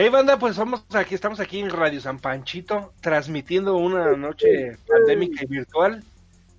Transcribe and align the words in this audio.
Hey 0.00 0.10
banda, 0.10 0.38
pues 0.38 0.56
vamos 0.56 0.84
aquí, 0.94 1.16
estamos 1.16 1.40
aquí 1.40 1.58
en 1.58 1.70
Radio 1.70 2.00
San 2.00 2.20
Panchito, 2.20 2.92
transmitiendo 3.00 3.76
una 3.76 4.16
noche 4.16 4.78
pandémica 4.86 5.42
y 5.42 5.46
virtual. 5.48 6.04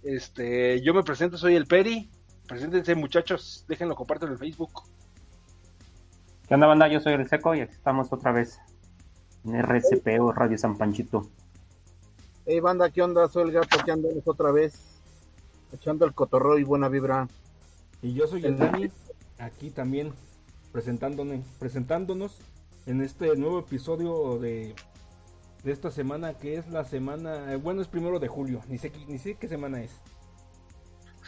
Este, 0.04 0.82
yo 0.82 0.94
me 0.94 1.04
presento, 1.04 1.38
soy 1.38 1.56
el 1.56 1.66
Peri. 1.66 2.10
Preséntense 2.50 2.96
muchachos, 2.96 3.64
déjenlo 3.70 3.96
comparto 3.96 4.26
en 4.26 4.34
el 4.34 4.38
Facebook. 4.38 4.84
¿Qué 6.50 6.54
onda 6.54 6.68
banda? 6.68 6.90
Yo 6.90 7.00
soy 7.00 7.14
el 7.14 7.30
Seco 7.30 7.56
y 7.56 7.62
aquí 7.62 7.72
estamos 7.72 8.12
otra 8.12 8.34
vez 8.34 8.60
en 9.46 9.56
RCP 9.56 10.20
o 10.20 10.34
Radio 10.34 10.58
San 10.58 10.78
Panchito. 10.78 11.30
Hey 12.46 12.60
banda, 12.60 12.90
¿qué 12.90 13.02
onda? 13.02 13.30
Soy 13.30 13.44
el 13.44 13.52
gato, 13.54 13.80
aquí 13.80 13.90
andamos 13.90 14.28
otra 14.28 14.52
vez, 14.52 15.00
echando 15.72 16.06
el 16.06 16.14
cotorro 16.14 16.60
y 16.60 16.66
buena 16.66 16.90
vibra. 16.90 17.30
Y 18.02 18.14
yo 18.14 18.28
soy 18.28 18.44
el 18.44 18.58
Dani, 18.58 18.92
aquí 19.38 19.70
también 19.70 20.12
presentándonos, 20.74 21.46
presentándonos 21.58 22.42
en 22.90 23.02
este 23.02 23.36
nuevo 23.36 23.60
episodio 23.60 24.40
de, 24.40 24.74
de 25.64 25.72
esta 25.72 25.92
semana 25.92 26.34
que 26.34 26.56
es 26.56 26.68
la 26.70 26.84
semana, 26.86 27.54
eh, 27.54 27.56
bueno 27.56 27.84
es 27.84 27.88
primero 27.88 28.20
de 28.20 28.28
julio, 28.28 28.62
ni 28.68 28.80
sé, 28.80 28.92
ni 29.08 29.20
sé 29.20 29.36
qué 29.36 29.48
semana 29.48 29.84
es. 29.84 29.92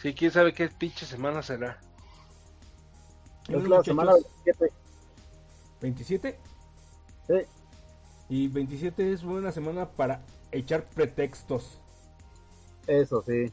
Sí, 0.02 0.12
quién 0.12 0.32
sabe 0.32 0.52
qué 0.52 0.68
pinche 0.68 1.06
semana 1.06 1.40
será. 1.40 1.78
Es 3.48 3.68
la 3.68 3.84
semana 3.84 4.12
27. 5.80 6.34
¿27? 6.34 6.36
Sí. 7.28 7.34
Y 8.28 8.48
27 8.48 9.12
es 9.12 9.22
buena 9.22 9.52
semana 9.52 9.88
para 9.88 10.24
echar 10.50 10.88
pretextos. 10.88 11.80
Eso 12.88 13.22
sí. 13.22 13.52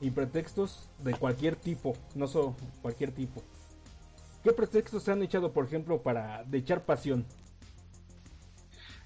Y 0.00 0.10
pretextos 0.10 0.90
de 0.98 1.14
cualquier 1.14 1.54
tipo, 1.54 1.96
no 2.16 2.26
solo 2.26 2.56
cualquier 2.82 3.12
tipo. 3.12 3.44
¿Qué 4.42 4.52
pretextos 4.52 5.04
se 5.04 5.12
han 5.12 5.22
echado, 5.22 5.52
por 5.52 5.64
ejemplo, 5.64 6.02
para 6.02 6.42
de 6.42 6.58
echar 6.58 6.84
pasión? 6.84 7.24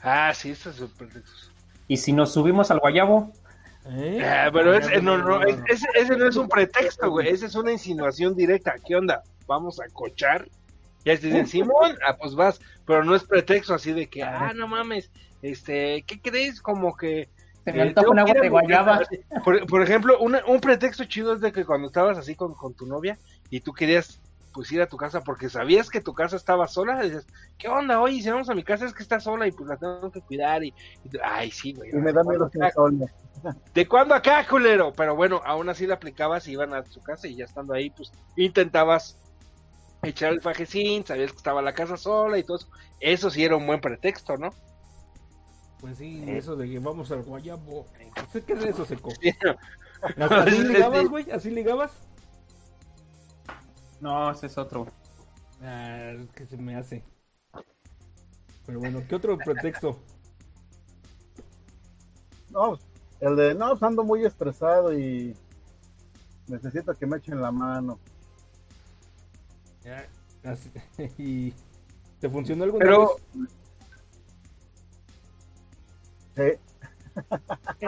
Ah, 0.02 0.32
sí, 0.34 0.50
estos 0.50 0.76
son 0.76 0.88
pretextos. 0.90 1.50
¿Y 1.88 1.96
si 1.96 2.12
nos 2.12 2.32
subimos 2.32 2.70
al 2.70 2.78
guayabo? 2.80 3.32
¿Eh? 3.90 4.22
Ah, 4.22 4.50
pero 4.52 4.74
es, 4.74 5.02
no, 5.02 5.16
no, 5.18 5.42
es- 5.42 5.58
ese, 5.68 5.86
ese 5.94 6.16
no 6.16 6.28
es 6.28 6.36
un 6.36 6.48
pretexto, 6.48 7.10
güey. 7.10 7.28
Esa 7.28 7.46
es 7.46 7.54
una 7.54 7.72
insinuación 7.72 8.34
directa. 8.34 8.74
¿Qué 8.86 8.94
onda? 8.96 9.22
¿Vamos 9.46 9.80
a 9.80 9.84
cochar? 9.92 10.46
Ya 11.04 11.16
te 11.16 11.28
dicen, 11.28 11.46
Simón, 11.46 11.96
ah, 12.06 12.16
pues 12.16 12.34
vas. 12.34 12.60
Pero 12.86 13.02
no 13.04 13.14
es 13.14 13.24
pretexto 13.24 13.74
así 13.74 13.92
de 13.92 14.06
que, 14.08 14.22
ah, 14.22 14.52
no 14.54 14.68
mames, 14.68 15.10
este, 15.42 16.02
¿qué 16.06 16.20
crees? 16.20 16.60
Como 16.60 16.94
que. 16.96 17.28
Se 17.64 17.72
me 17.72 17.88
eh, 17.88 17.94
un 18.06 18.18
agua 18.18 18.34
de 18.40 18.48
guayaba. 18.48 19.00
por 19.68 19.82
ejemplo, 19.82 20.18
una- 20.20 20.42
un 20.46 20.60
pretexto 20.60 21.04
chido 21.04 21.32
es 21.34 21.40
de 21.40 21.52
que 21.52 21.64
cuando 21.64 21.86
estabas 21.88 22.18
así 22.18 22.34
con, 22.34 22.54
con 22.54 22.74
tu 22.74 22.86
novia 22.86 23.18
y 23.50 23.60
tú 23.60 23.72
querías 23.72 24.20
pues 24.58 24.72
ir 24.72 24.82
a 24.82 24.88
tu 24.88 24.96
casa 24.96 25.20
porque 25.20 25.48
sabías 25.48 25.88
que 25.88 26.00
tu 26.00 26.14
casa 26.14 26.34
estaba 26.34 26.66
sola, 26.66 27.00
dices, 27.00 27.24
¿qué 27.58 27.68
onda? 27.68 28.00
Oye, 28.00 28.20
si 28.20 28.28
vamos 28.28 28.50
a 28.50 28.56
mi 28.56 28.64
casa 28.64 28.86
es 28.86 28.92
que 28.92 29.04
está 29.04 29.20
sola 29.20 29.46
y 29.46 29.52
pues 29.52 29.68
la 29.68 29.76
tengo 29.76 30.10
que 30.10 30.20
cuidar 30.20 30.64
y, 30.64 30.74
y 31.04 31.10
ay, 31.22 31.52
sí, 31.52 31.74
güey. 31.74 31.90
Y 31.90 31.94
me 31.94 32.12
da 32.12 32.24
miedo 32.24 32.50
que 32.50 32.58
solme. 32.72 33.06
¿De 33.72 33.86
cuándo 33.86 34.16
acá, 34.16 34.44
culero? 34.48 34.92
Pero 34.92 35.14
bueno, 35.14 35.40
aún 35.44 35.68
así 35.68 35.86
la 35.86 35.94
aplicabas 35.94 36.48
y 36.48 36.54
iban 36.54 36.74
a 36.74 36.84
su 36.86 37.00
casa 37.00 37.28
y 37.28 37.36
ya 37.36 37.44
estando 37.44 37.72
ahí, 37.72 37.90
pues 37.90 38.10
intentabas 38.34 39.16
echar 40.02 40.32
el 40.32 40.40
fajecín, 40.40 41.06
sabías 41.06 41.30
que 41.30 41.36
estaba 41.36 41.62
la 41.62 41.72
casa 41.72 41.96
sola 41.96 42.36
y 42.36 42.42
todo 42.42 42.56
eso. 42.56 42.66
Eso 42.98 43.30
sí 43.30 43.44
era 43.44 43.54
un 43.54 43.64
buen 43.64 43.80
pretexto, 43.80 44.36
¿no? 44.38 44.50
Pues 45.80 45.98
sí, 45.98 46.24
Eh. 46.26 46.38
eso 46.38 46.56
de 46.56 46.68
que 46.68 46.80
vamos 46.80 47.12
al 47.12 47.22
guayabo. 47.22 47.86
¿Usted 48.24 48.42
qué 48.42 48.54
es 48.54 48.64
eso, 48.64 48.84
Seco? 48.84 49.12
Sí, 49.22 49.32
¿Así 50.18 50.50
Sí, 50.56 50.64
ligabas, 50.64 51.06
güey? 51.06 51.30
¿Así 51.30 51.50
ligabas? 51.52 51.92
No, 54.00 54.30
ese 54.30 54.46
es 54.46 54.58
otro. 54.58 54.86
Ah, 55.62 56.14
que 56.34 56.46
se 56.46 56.56
me 56.56 56.76
hace. 56.76 57.04
Pero 58.66 58.78
bueno, 58.80 59.04
¿qué 59.08 59.16
otro 59.16 59.42
pretexto? 59.42 59.98
No, 62.50 62.78
el 63.20 63.36
de, 63.36 63.54
no, 63.54 63.70
pues 63.70 63.82
ando 63.82 64.04
muy 64.04 64.24
estresado 64.24 64.96
y 64.98 65.34
necesito 66.48 66.94
que 66.94 67.06
me 67.06 67.18
echen 67.18 67.40
la 67.40 67.52
mano. 67.52 68.00
Ya, 69.84 70.08
así- 70.44 70.70
¿Y 71.18 71.52
te 72.20 72.28
funcionó 72.30 72.64
alguna 72.64 72.90
Pero, 72.90 72.92
vez? 72.92 73.22
Sí, 76.36 76.42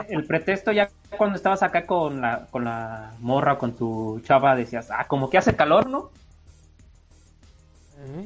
El 0.07 0.25
pretexto 0.25 0.71
ya 0.71 0.89
cuando 1.17 1.35
estabas 1.35 1.63
acá 1.63 1.85
con 1.85 2.21
la, 2.21 2.47
con 2.51 2.65
la 2.65 3.13
morra, 3.19 3.57
con 3.57 3.73
tu 3.73 4.19
chava, 4.23 4.55
decías, 4.55 4.89
ah, 4.91 5.07
como 5.07 5.29
que 5.29 5.37
hace 5.37 5.55
calor, 5.55 5.89
¿no? 5.89 6.11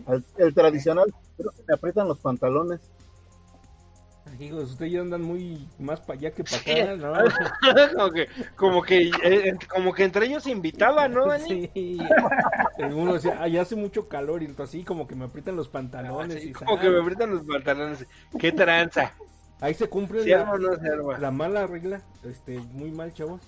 El, 0.08 0.24
el 0.38 0.54
tradicional, 0.54 1.14
creo 1.38 1.52
que 1.52 1.64
me 1.68 1.74
aprietan 1.74 2.08
los 2.08 2.20
pantalones. 2.20 2.80
Hijos, 4.40 4.72
ustedes 4.72 4.92
ya 4.92 5.02
andan 5.02 5.22
muy 5.22 5.66
más 5.80 6.02
para 6.02 6.20
allá 6.20 6.32
que 6.32 6.44
para 6.44 6.58
acá, 6.58 6.96
¿no? 6.98 7.14
como 7.96 8.12
que, 8.12 8.28
como 8.56 8.82
que, 8.82 9.12
eh, 9.24 9.58
como 9.70 9.94
que 9.94 10.04
entre 10.04 10.26
ellos 10.26 10.44
se 10.44 10.52
invitaban, 10.52 11.14
¿no, 11.14 11.28
Dani? 11.28 11.70
Sí. 11.74 12.00
Uno 12.80 13.14
decía, 13.14 13.38
ay, 13.40 13.58
hace 13.58 13.76
mucho 13.76 14.10
calor 14.10 14.42
y 14.42 14.48
entonces 14.48 14.76
así 14.76 14.84
como 14.84 15.08
que 15.08 15.16
me 15.16 15.26
aprietan 15.26 15.56
los 15.56 15.70
pantalones. 15.70 16.38
Así 16.38 16.50
y 16.50 16.54
como 16.54 16.76
ah, 16.76 16.80
que 16.80 16.90
me 16.90 17.00
aprietan 17.00 17.32
los 17.32 17.44
pantalones. 17.44 18.06
¡Qué 18.38 18.52
tranza! 18.52 19.14
Ahí 19.62 19.74
se 19.74 19.88
cumple 19.88 20.24
¿Sí 20.24 20.30
la, 20.30 20.52
o 20.52 20.58
no 20.58 20.76
se 20.76 20.88
arma? 20.90 21.18
la 21.18 21.32
mala 21.32 21.66
regla, 21.68 22.02
este, 22.24 22.58
muy 22.60 22.92
mal, 22.92 23.14
chavos, 23.14 23.42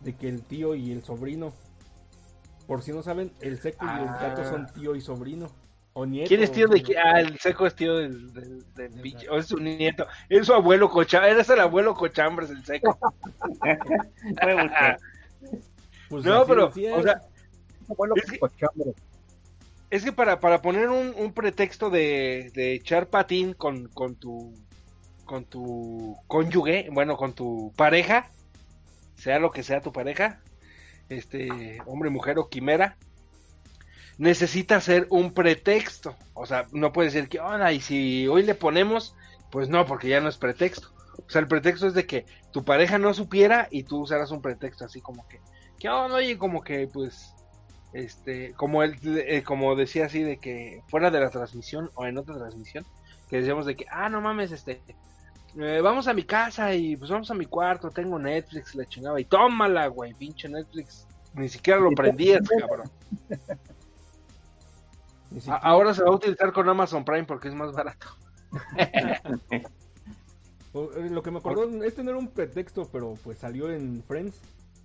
de 0.00 0.14
que 0.16 0.28
el 0.28 0.42
tío 0.42 0.74
y 0.74 0.90
el 0.92 1.02
sobrino, 1.04 1.52
por 2.66 2.82
si 2.82 2.92
no 2.92 3.02
saben, 3.02 3.32
el 3.40 3.58
seco 3.58 3.84
y 3.84 3.88
el 3.88 4.08
Ah. 4.08 4.18
gato 4.20 4.44
son 4.44 4.66
tío 4.72 4.94
y 4.94 5.00
sobrino. 5.00 5.48
O 5.94 6.06
nieto. 6.06 6.28
¿Quién 6.28 6.42
es 6.42 6.52
tío 6.52 6.68
de 6.68 6.80
quién? 6.82 6.98
Ah, 6.98 7.18
el 7.20 7.38
seco 7.40 7.66
es 7.66 7.74
tío 7.74 7.96
del, 7.96 8.32
del, 8.32 8.72
del 8.74 8.92
pinche- 9.02 9.28
o 9.30 9.38
es 9.38 9.46
su 9.46 9.58
nieto. 9.58 10.06
Es 10.28 10.46
su 10.46 10.52
abuelo 10.54 10.88
cochambres, 10.90 11.32
eres 11.34 11.50
el 11.50 11.58
abuelo 11.60 11.94
cochambres, 11.94 12.50
el 12.50 12.64
seco. 12.64 12.96
Pues 16.08 16.24
No, 16.24 16.46
pero, 16.46 16.68
o 16.68 16.72
sea, 17.02 17.20
Es 18.16 18.30
que- 18.30 18.40
es 19.90 20.04
que 20.04 20.12
para, 20.12 20.40
para 20.40 20.62
poner 20.62 20.88
un, 20.88 21.14
un 21.16 21.32
pretexto 21.32 21.90
de, 21.90 22.50
de 22.54 22.74
echar 22.74 23.08
patín 23.08 23.52
con, 23.54 23.88
con 23.88 24.14
tu 24.16 24.54
con 25.28 25.44
tu 25.44 26.16
cónyuge, 26.26 26.88
bueno, 26.90 27.16
con 27.16 27.34
tu 27.34 27.72
pareja, 27.76 28.30
sea 29.14 29.38
lo 29.38 29.52
que 29.52 29.62
sea 29.62 29.82
tu 29.82 29.92
pareja, 29.92 30.40
este, 31.10 31.80
hombre, 31.86 32.08
mujer 32.08 32.38
o 32.38 32.48
quimera, 32.48 32.96
necesita 34.16 34.80
ser 34.80 35.06
un 35.10 35.32
pretexto. 35.32 36.16
O 36.34 36.46
sea, 36.46 36.66
no 36.72 36.92
puede 36.92 37.10
decir 37.10 37.28
que, 37.28 37.38
onda, 37.38 37.70
y 37.72 37.80
si 37.80 38.26
hoy 38.26 38.42
le 38.42 38.54
ponemos, 38.54 39.14
pues 39.50 39.68
no, 39.68 39.84
porque 39.86 40.08
ya 40.08 40.20
no 40.20 40.30
es 40.30 40.38
pretexto. 40.38 40.88
O 41.26 41.30
sea, 41.30 41.42
el 41.42 41.46
pretexto 41.46 41.86
es 41.86 41.94
de 41.94 42.06
que 42.06 42.24
tu 42.50 42.64
pareja 42.64 42.98
no 42.98 43.12
supiera 43.12 43.68
y 43.70 43.82
tú 43.82 44.00
usaras 44.00 44.30
un 44.30 44.40
pretexto 44.40 44.86
así 44.86 45.02
como 45.02 45.28
que, 45.28 45.40
¿qué 45.78 45.90
onda? 45.90 46.16
Oye, 46.16 46.38
como 46.38 46.62
que, 46.62 46.88
pues, 46.88 47.34
este, 47.92 48.54
como 48.54 48.82
él, 48.82 48.96
eh, 49.04 49.42
como 49.42 49.76
decía 49.76 50.06
así 50.06 50.22
de 50.22 50.38
que 50.38 50.82
fuera 50.88 51.10
de 51.10 51.20
la 51.20 51.28
transmisión 51.28 51.90
o 51.94 52.06
en 52.06 52.16
otra 52.16 52.36
transmisión, 52.36 52.86
que 53.28 53.36
decíamos 53.36 53.66
de 53.66 53.76
que, 53.76 53.84
ah, 53.90 54.08
no 54.08 54.22
mames, 54.22 54.52
este, 54.52 54.80
eh, 55.56 55.80
vamos 55.82 56.06
a 56.08 56.14
mi 56.14 56.24
casa 56.24 56.74
y 56.74 56.96
pues 56.96 57.10
vamos 57.10 57.30
a 57.30 57.34
mi 57.34 57.46
cuarto, 57.46 57.90
tengo 57.90 58.18
Netflix, 58.18 58.74
la 58.74 58.86
chingaba, 58.86 59.20
y 59.20 59.24
tómala, 59.24 59.86
güey, 59.88 60.14
pinche 60.14 60.48
Netflix, 60.48 61.06
ni 61.34 61.48
siquiera 61.48 61.80
lo 61.80 61.90
prendías, 61.92 62.40
cabrón. 62.60 62.90
A- 65.48 65.56
ahora 65.56 65.92
se 65.94 66.02
va 66.02 66.08
a 66.08 66.14
utilizar 66.14 66.52
con 66.52 66.68
Amazon 66.68 67.04
Prime 67.04 67.24
porque 67.24 67.48
es 67.48 67.54
más 67.54 67.72
barato. 67.72 68.06
eh, 70.74 71.08
Lo 71.10 71.22
que 71.22 71.30
me 71.30 71.38
acordó, 71.38 71.82
este 71.84 72.02
no 72.02 72.10
era 72.10 72.18
un 72.18 72.28
pretexto, 72.28 72.88
pero 72.90 73.14
pues 73.22 73.38
salió 73.38 73.70
en 73.70 74.02
Friends, 74.04 74.40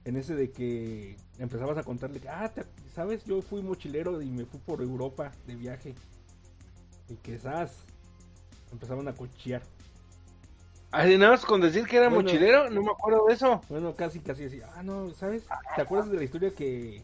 en 0.06 0.18
ese 0.18 0.36
de 0.36 0.52
que 0.52 1.16
empezabas 1.40 1.78
a 1.78 1.84
contarle 1.84 2.20
que, 2.20 2.30
ah, 2.30 2.52
te- 2.54 2.66
¿sabes? 2.94 3.24
Yo 3.26 3.42
fui 3.42 3.62
mochilero 3.62 4.22
y 4.22 4.30
me 4.30 4.46
fui 4.46 4.60
por 4.60 4.82
Europa 4.82 5.32
de 5.48 5.56
viaje. 5.56 5.96
Y 7.10 7.16
que 7.16 7.36
esas 7.36 7.72
empezaban 8.72 9.08
a 9.08 9.14
cochear. 9.14 9.62
Así 10.94 11.18
nada 11.18 11.32
más 11.32 11.44
con 11.44 11.60
decir 11.60 11.88
que 11.88 11.98
era 11.98 12.08
Bueno. 12.08 12.22
mochilero, 12.22 12.70
no 12.70 12.84
me 12.84 12.92
acuerdo 12.92 13.26
de 13.26 13.34
eso. 13.34 13.62
Bueno, 13.68 13.96
casi, 13.96 14.20
casi 14.20 14.46
así. 14.46 14.62
Ah, 14.76 14.84
no, 14.84 15.10
¿sabes? 15.10 15.44
¿Te 15.76 15.82
acuerdas 15.82 16.12
de 16.12 16.18
la 16.18 16.24
historia 16.24 16.52
que... 16.52 17.04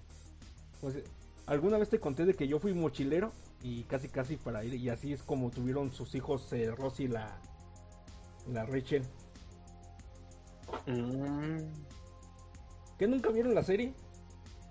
sea, 0.80 1.02
alguna 1.48 1.80
vez 1.80 1.90
te 1.90 2.00
conté 2.00 2.24
de 2.26 2.36
que 2.36 2.48
yo 2.48 2.60
fui 2.60 2.72
mochilero 2.76 3.32
y 3.64 3.86
casi, 3.86 4.08
casi 4.08 4.38
para 4.38 4.64
ir. 4.64 4.76
Y 4.76 4.90
así 4.90 5.12
es 5.12 5.24
como 5.24 5.50
tuvieron 5.50 5.92
sus 5.92 6.14
hijos 6.14 6.54
eh, 6.54 6.70
Rosy 6.70 7.06
y 7.06 7.08
la, 7.08 7.36
la 8.54 8.64
Rachel. 8.68 9.02
Mm. 10.86 11.58
¿Que 13.00 13.08
nunca 13.08 13.32
vieron 13.32 13.56
la 13.56 13.64
serie? 13.64 13.96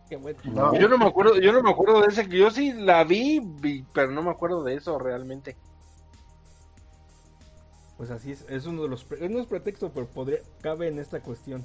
Qué 0.08 0.14
bueno. 0.16 0.38
No. 0.44 0.78
Yo 0.78 0.88
no 0.88 0.96
me 0.96 1.06
acuerdo, 1.06 1.40
yo 1.40 1.52
no 1.52 1.60
me 1.60 1.70
acuerdo 1.70 2.02
de 2.02 2.06
ese, 2.06 2.28
yo 2.28 2.52
sí 2.52 2.72
la 2.72 3.02
vi, 3.02 3.42
pero 3.92 4.12
no 4.12 4.22
me 4.22 4.30
acuerdo 4.30 4.62
de 4.62 4.74
eso 4.74 4.96
realmente. 4.96 5.56
Pues 7.98 8.10
así 8.10 8.32
es, 8.32 8.46
es 8.48 8.64
uno 8.64 8.82
de 8.84 8.88
los... 8.88 9.04
pre- 9.04 9.28
No 9.28 9.40
es 9.40 9.46
pretexto, 9.46 9.92
pero 9.92 10.06
podría, 10.06 10.38
cabe 10.62 10.88
en 10.88 10.98
esta 10.98 11.20
cuestión. 11.20 11.62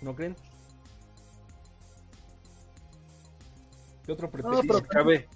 ¿No 0.00 0.16
creen? 0.16 0.34
¿Qué 4.04 4.12
otro 4.12 4.30
pretexto? 4.30 4.62
pero- 4.66 4.86
Cabe. 4.88 5.28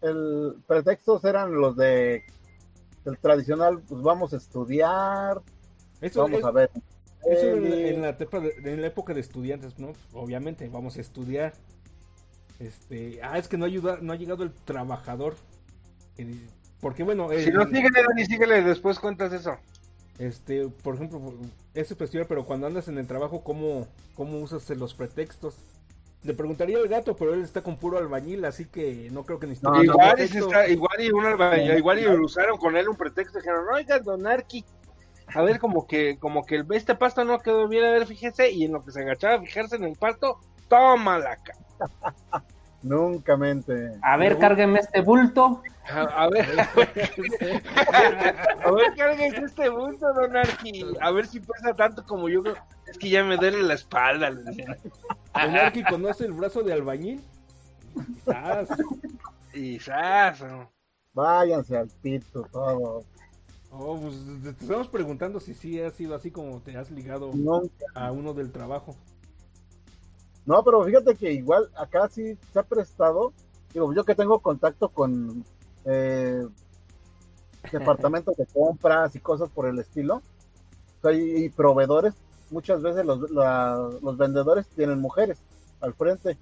El 0.00 0.56
pretextos 0.66 1.24
eran 1.24 1.52
los 1.54 1.76
de 1.76 2.24
el 3.04 3.18
tradicional, 3.18 3.80
pues 3.88 4.02
vamos 4.02 4.32
a 4.32 4.36
estudiar, 4.36 5.40
Eso 6.00 6.22
vamos 6.22 6.40
es- 6.40 6.44
a 6.44 6.50
ver. 6.50 6.70
Eso 7.24 7.46
en, 7.46 7.62
peli. 7.62 7.88
en 7.88 8.02
la 8.02 8.08
etapa 8.10 8.40
de- 8.40 8.54
en 8.64 8.80
la 8.80 8.86
época 8.86 9.12
de 9.12 9.20
estudiantes, 9.20 9.78
¿no? 9.78 9.92
Obviamente, 10.12 10.68
vamos 10.68 10.96
a 10.96 11.00
estudiar. 11.00 11.52
Este, 12.58 13.20
ah, 13.22 13.38
es 13.38 13.48
que 13.48 13.56
no 13.58 13.64
ayuda, 13.64 13.98
no 14.00 14.12
ha 14.12 14.16
llegado 14.16 14.44
el 14.44 14.52
trabajador. 14.52 15.34
Eh, 16.16 16.46
Porque 16.80 17.02
bueno, 17.02 17.28
Si 17.30 17.36
el- 17.48 17.54
no, 17.54 17.64
síguele, 17.66 18.02
Dani, 18.06 18.24
síguele, 18.24 18.62
después 18.62 18.98
cuentas 19.00 19.32
eso. 19.32 19.56
este, 20.18 20.68
por 20.68 20.94
ejemplo, 20.96 21.20
eso 21.74 21.94
es 21.94 21.98
festival, 21.98 22.26
pero 22.28 22.44
cuando 22.44 22.66
andas 22.66 22.88
en 22.88 22.98
el 22.98 23.06
trabajo, 23.06 23.42
¿cómo, 23.42 23.86
cómo 24.14 24.38
usas 24.38 24.68
los 24.70 24.94
pretextos? 24.94 25.56
Le 26.24 26.34
preguntaría 26.34 26.78
al 26.78 26.88
gato, 26.88 27.14
pero 27.16 27.34
él 27.34 27.42
está 27.42 27.62
con 27.62 27.76
puro 27.76 27.98
albañil, 27.98 28.44
así 28.44 28.64
que 28.64 29.08
no 29.12 29.24
creo 29.24 29.38
que 29.38 29.46
necesite 29.46 29.70
No, 29.70 29.82
igual, 29.84 30.18
está- 30.18 30.68
igual 30.68 31.00
y 31.00 31.10
un 31.12 31.24
alba- 31.24 31.56
igual 31.78 32.00
y 32.00 32.08
usaron 32.08 32.58
con 32.58 32.76
él 32.76 32.88
un 32.88 32.96
pretexto, 32.96 33.38
dijeron, 33.38 33.64
oiga, 33.72 34.00
don 34.00 34.26
Arqui, 34.26 34.64
a 35.28 35.42
ver, 35.42 35.60
como 35.60 35.86
que, 35.86 36.18
como 36.18 36.44
que 36.44 36.56
el, 36.56 36.66
este 36.72 36.96
pasto 36.96 37.24
no 37.24 37.38
quedó 37.38 37.68
bien, 37.68 37.84
a 37.84 37.90
ver, 37.92 38.06
fíjese, 38.06 38.50
y 38.50 38.64
en 38.64 38.72
lo 38.72 38.84
que 38.84 38.90
se 38.90 39.00
agachaba 39.02 39.34
a 39.34 39.40
fijarse 39.40 39.76
en 39.76 39.84
el 39.84 39.96
pasto, 39.96 40.40
toma 40.68 41.18
la 41.20 41.36
ca. 41.36 41.54
Nunca 42.82 43.36
mente. 43.36 43.92
A 44.02 44.16
ver, 44.16 44.34
No. 44.34 44.38
cárgueme 44.38 44.78
este 44.78 45.00
bulto. 45.02 45.62
A, 45.90 46.02
a 46.02 46.28
ver, 46.28 46.46
a 46.60 48.70
ver, 48.70 48.94
cárguense 48.96 49.40
este 49.44 49.68
bulto, 49.70 50.12
don 50.12 50.36
Arqui, 50.36 50.84
a 51.00 51.10
ver 51.10 51.26
si 51.26 51.40
pesa 51.40 51.74
tanto 51.74 52.04
como 52.04 52.28
yo, 52.28 52.42
es 52.86 52.98
que 52.98 53.08
ya 53.08 53.24
me 53.24 53.38
duele 53.38 53.62
la 53.62 53.72
espalda. 53.74 54.30
Don 54.30 55.56
Arqui 55.56 55.82
conoce 55.84 56.26
el 56.26 56.32
brazo 56.34 56.62
de 56.62 56.74
albañil. 56.74 57.24
Quizás. 59.52 60.40
¿no? 60.42 60.70
Váyanse 61.14 61.76
al 61.76 61.88
pito, 61.88 62.42
todo. 62.52 63.04
Oh, 63.70 63.98
pues 64.00 64.14
te 64.42 64.50
estamos 64.64 64.88
preguntando 64.88 65.40
si 65.40 65.54
sí 65.54 65.80
ha 65.80 65.90
sido 65.90 66.14
así 66.14 66.30
como 66.30 66.60
te 66.60 66.76
has 66.76 66.90
ligado 66.90 67.30
Nunca. 67.34 67.84
a 67.94 68.12
uno 68.12 68.32
del 68.34 68.50
trabajo. 68.50 68.96
No, 70.48 70.64
pero 70.64 70.82
fíjate 70.82 71.14
que 71.14 71.30
igual 71.30 71.68
acá 71.76 72.08
sí 72.08 72.38
se 72.54 72.58
ha 72.58 72.62
prestado. 72.62 73.34
Digo, 73.74 73.92
yo 73.92 74.02
que 74.02 74.14
tengo 74.14 74.38
contacto 74.38 74.88
con 74.88 75.44
eh, 75.84 76.42
departamentos 77.70 78.34
de 78.34 78.46
compras 78.46 79.14
y 79.14 79.20
cosas 79.20 79.50
por 79.50 79.66
el 79.68 79.78
estilo, 79.78 80.16
o 80.16 81.02
sea, 81.02 81.12
y, 81.12 81.44
y 81.44 81.48
proveedores, 81.50 82.14
muchas 82.50 82.80
veces 82.80 83.04
los, 83.04 83.30
la- 83.30 83.90
los 84.00 84.16
vendedores 84.16 84.66
tienen 84.68 84.98
mujeres 85.00 85.38
al 85.82 85.92
frente. 85.92 86.38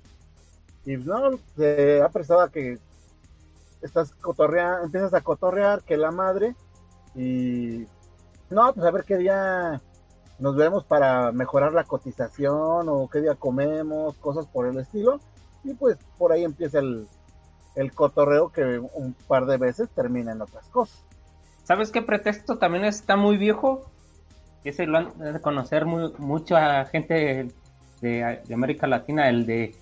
Y 0.84 0.96
no, 0.98 1.36
se 1.56 2.00
ha 2.00 2.08
prestado 2.08 2.42
a 2.42 2.48
que 2.50 2.78
estás 3.82 4.12
cotorreando, 4.12 4.84
empiezas 4.84 5.14
a 5.14 5.20
cotorrear 5.20 5.82
que 5.82 5.96
la 5.96 6.12
madre 6.12 6.54
y 7.16 7.86
no, 8.50 8.72
pues 8.72 8.86
a 8.86 8.92
ver 8.92 9.02
qué 9.02 9.16
día 9.16 9.80
nos 10.38 10.56
vemos 10.56 10.84
para 10.84 11.32
mejorar 11.32 11.72
la 11.72 11.84
cotización 11.84 12.88
o 12.88 13.08
qué 13.08 13.20
día 13.20 13.34
comemos, 13.34 14.16
cosas 14.16 14.46
por 14.46 14.66
el 14.66 14.78
estilo. 14.78 15.20
Y 15.64 15.74
pues 15.74 15.96
por 16.18 16.32
ahí 16.32 16.44
empieza 16.44 16.78
el, 16.78 17.08
el 17.74 17.92
cotorreo 17.92 18.50
que 18.50 18.78
un 18.78 19.14
par 19.26 19.46
de 19.46 19.56
veces 19.56 19.88
termina 19.90 20.32
en 20.32 20.42
otras 20.42 20.68
cosas. 20.68 21.02
¿Sabes 21.64 21.90
qué 21.90 22.02
pretexto 22.02 22.58
también 22.58 22.84
está 22.84 23.16
muy 23.16 23.36
viejo? 23.36 23.90
Ese 24.62 24.86
lo 24.86 24.98
han 24.98 25.18
de 25.18 25.40
conocer 25.40 25.84
muy, 25.84 26.12
mucha 26.18 26.84
gente 26.86 27.48
de, 28.00 28.42
de 28.44 28.54
América 28.54 28.86
Latina, 28.86 29.28
el 29.28 29.46
de... 29.46 29.74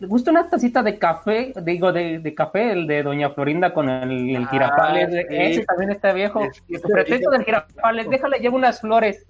¿Le 0.00 0.06
gusta 0.08 0.30
una 0.30 0.48
tacita 0.48 0.82
de 0.82 0.98
café? 0.98 1.52
Digo, 1.62 1.92
de, 1.92 2.18
de 2.18 2.34
café, 2.34 2.72
el 2.72 2.86
de 2.86 3.02
Doña 3.02 3.30
Florinda 3.30 3.72
con 3.72 3.88
el, 3.88 4.30
el 4.36 4.44
Ah, 4.44 4.48
girafales. 4.50 5.10
sí. 5.10 5.26
Ese 5.30 5.64
también 5.64 5.90
está 5.92 6.12
viejo. 6.12 6.44
Es- 6.44 6.62
El 6.68 6.80
pretexto 6.80 7.30
del 7.30 7.44
girafales, 7.44 8.08
déjale, 8.10 8.38
llevo 8.38 8.56
unas 8.56 8.80
flores. 8.80 9.24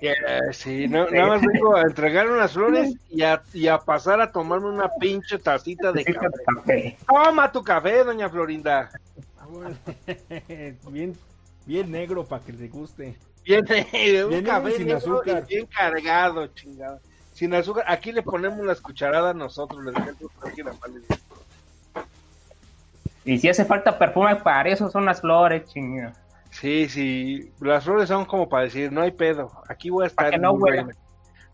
Eh, 0.00 0.12
sí, 0.52 0.86
no, 0.86 1.10
nada 1.10 1.26
más 1.26 1.42
vengo 1.44 1.74
a 1.76 1.82
entregar 1.82 2.30
unas 2.30 2.52
flores 2.52 2.94
y 3.10 3.22
a, 3.24 3.42
y 3.52 3.66
a 3.66 3.78
pasar 3.78 4.20
a 4.20 4.30
tomarme 4.30 4.68
una 4.68 4.88
pinche 5.00 5.38
tacita 5.38 5.90
de 5.90 6.04
café. 6.04 6.96
Toma 7.06 7.50
tu 7.50 7.62
café, 7.64 8.04
doña 8.04 8.30
Florinda. 8.30 8.88
Bien, 10.90 11.16
bien 11.66 11.90
negro 11.90 12.24
para 12.24 12.44
que 12.44 12.52
le 12.52 12.68
guste. 12.68 13.16
Viene 13.44 13.84
un 14.24 14.30
Viene 14.30 14.42
café 14.44 14.70
sin 14.72 14.86
negro 14.86 14.98
azúcar. 14.98 15.44
y 15.48 15.54
bien 15.54 15.66
cargado, 15.66 16.46
chingada. 16.48 17.00
Sin 17.38 17.54
azúcar. 17.54 17.84
Aquí 17.86 18.10
le 18.10 18.20
ponemos 18.20 18.66
las 18.66 18.80
cucharadas 18.80 19.32
nosotros, 19.32 19.84
dejamos 19.84 20.76
pálida. 20.80 21.06
Y 23.24 23.38
si 23.38 23.48
hace 23.48 23.64
falta 23.64 23.96
perfume, 23.96 24.34
para 24.34 24.68
eso 24.68 24.90
son 24.90 25.04
las 25.04 25.20
flores, 25.20 25.68
chinga. 25.68 26.14
Sí, 26.50 26.88
sí, 26.88 27.52
las 27.60 27.84
flores 27.84 28.08
son 28.08 28.24
como 28.24 28.48
para 28.48 28.64
decir, 28.64 28.90
no 28.90 29.02
hay 29.02 29.12
pedo, 29.12 29.52
aquí 29.68 29.88
voy 29.88 30.02
a 30.02 30.06
estar. 30.08 30.24
Para 30.24 30.30
que 30.32 30.38
no 30.38 30.50
huela. 30.50 30.88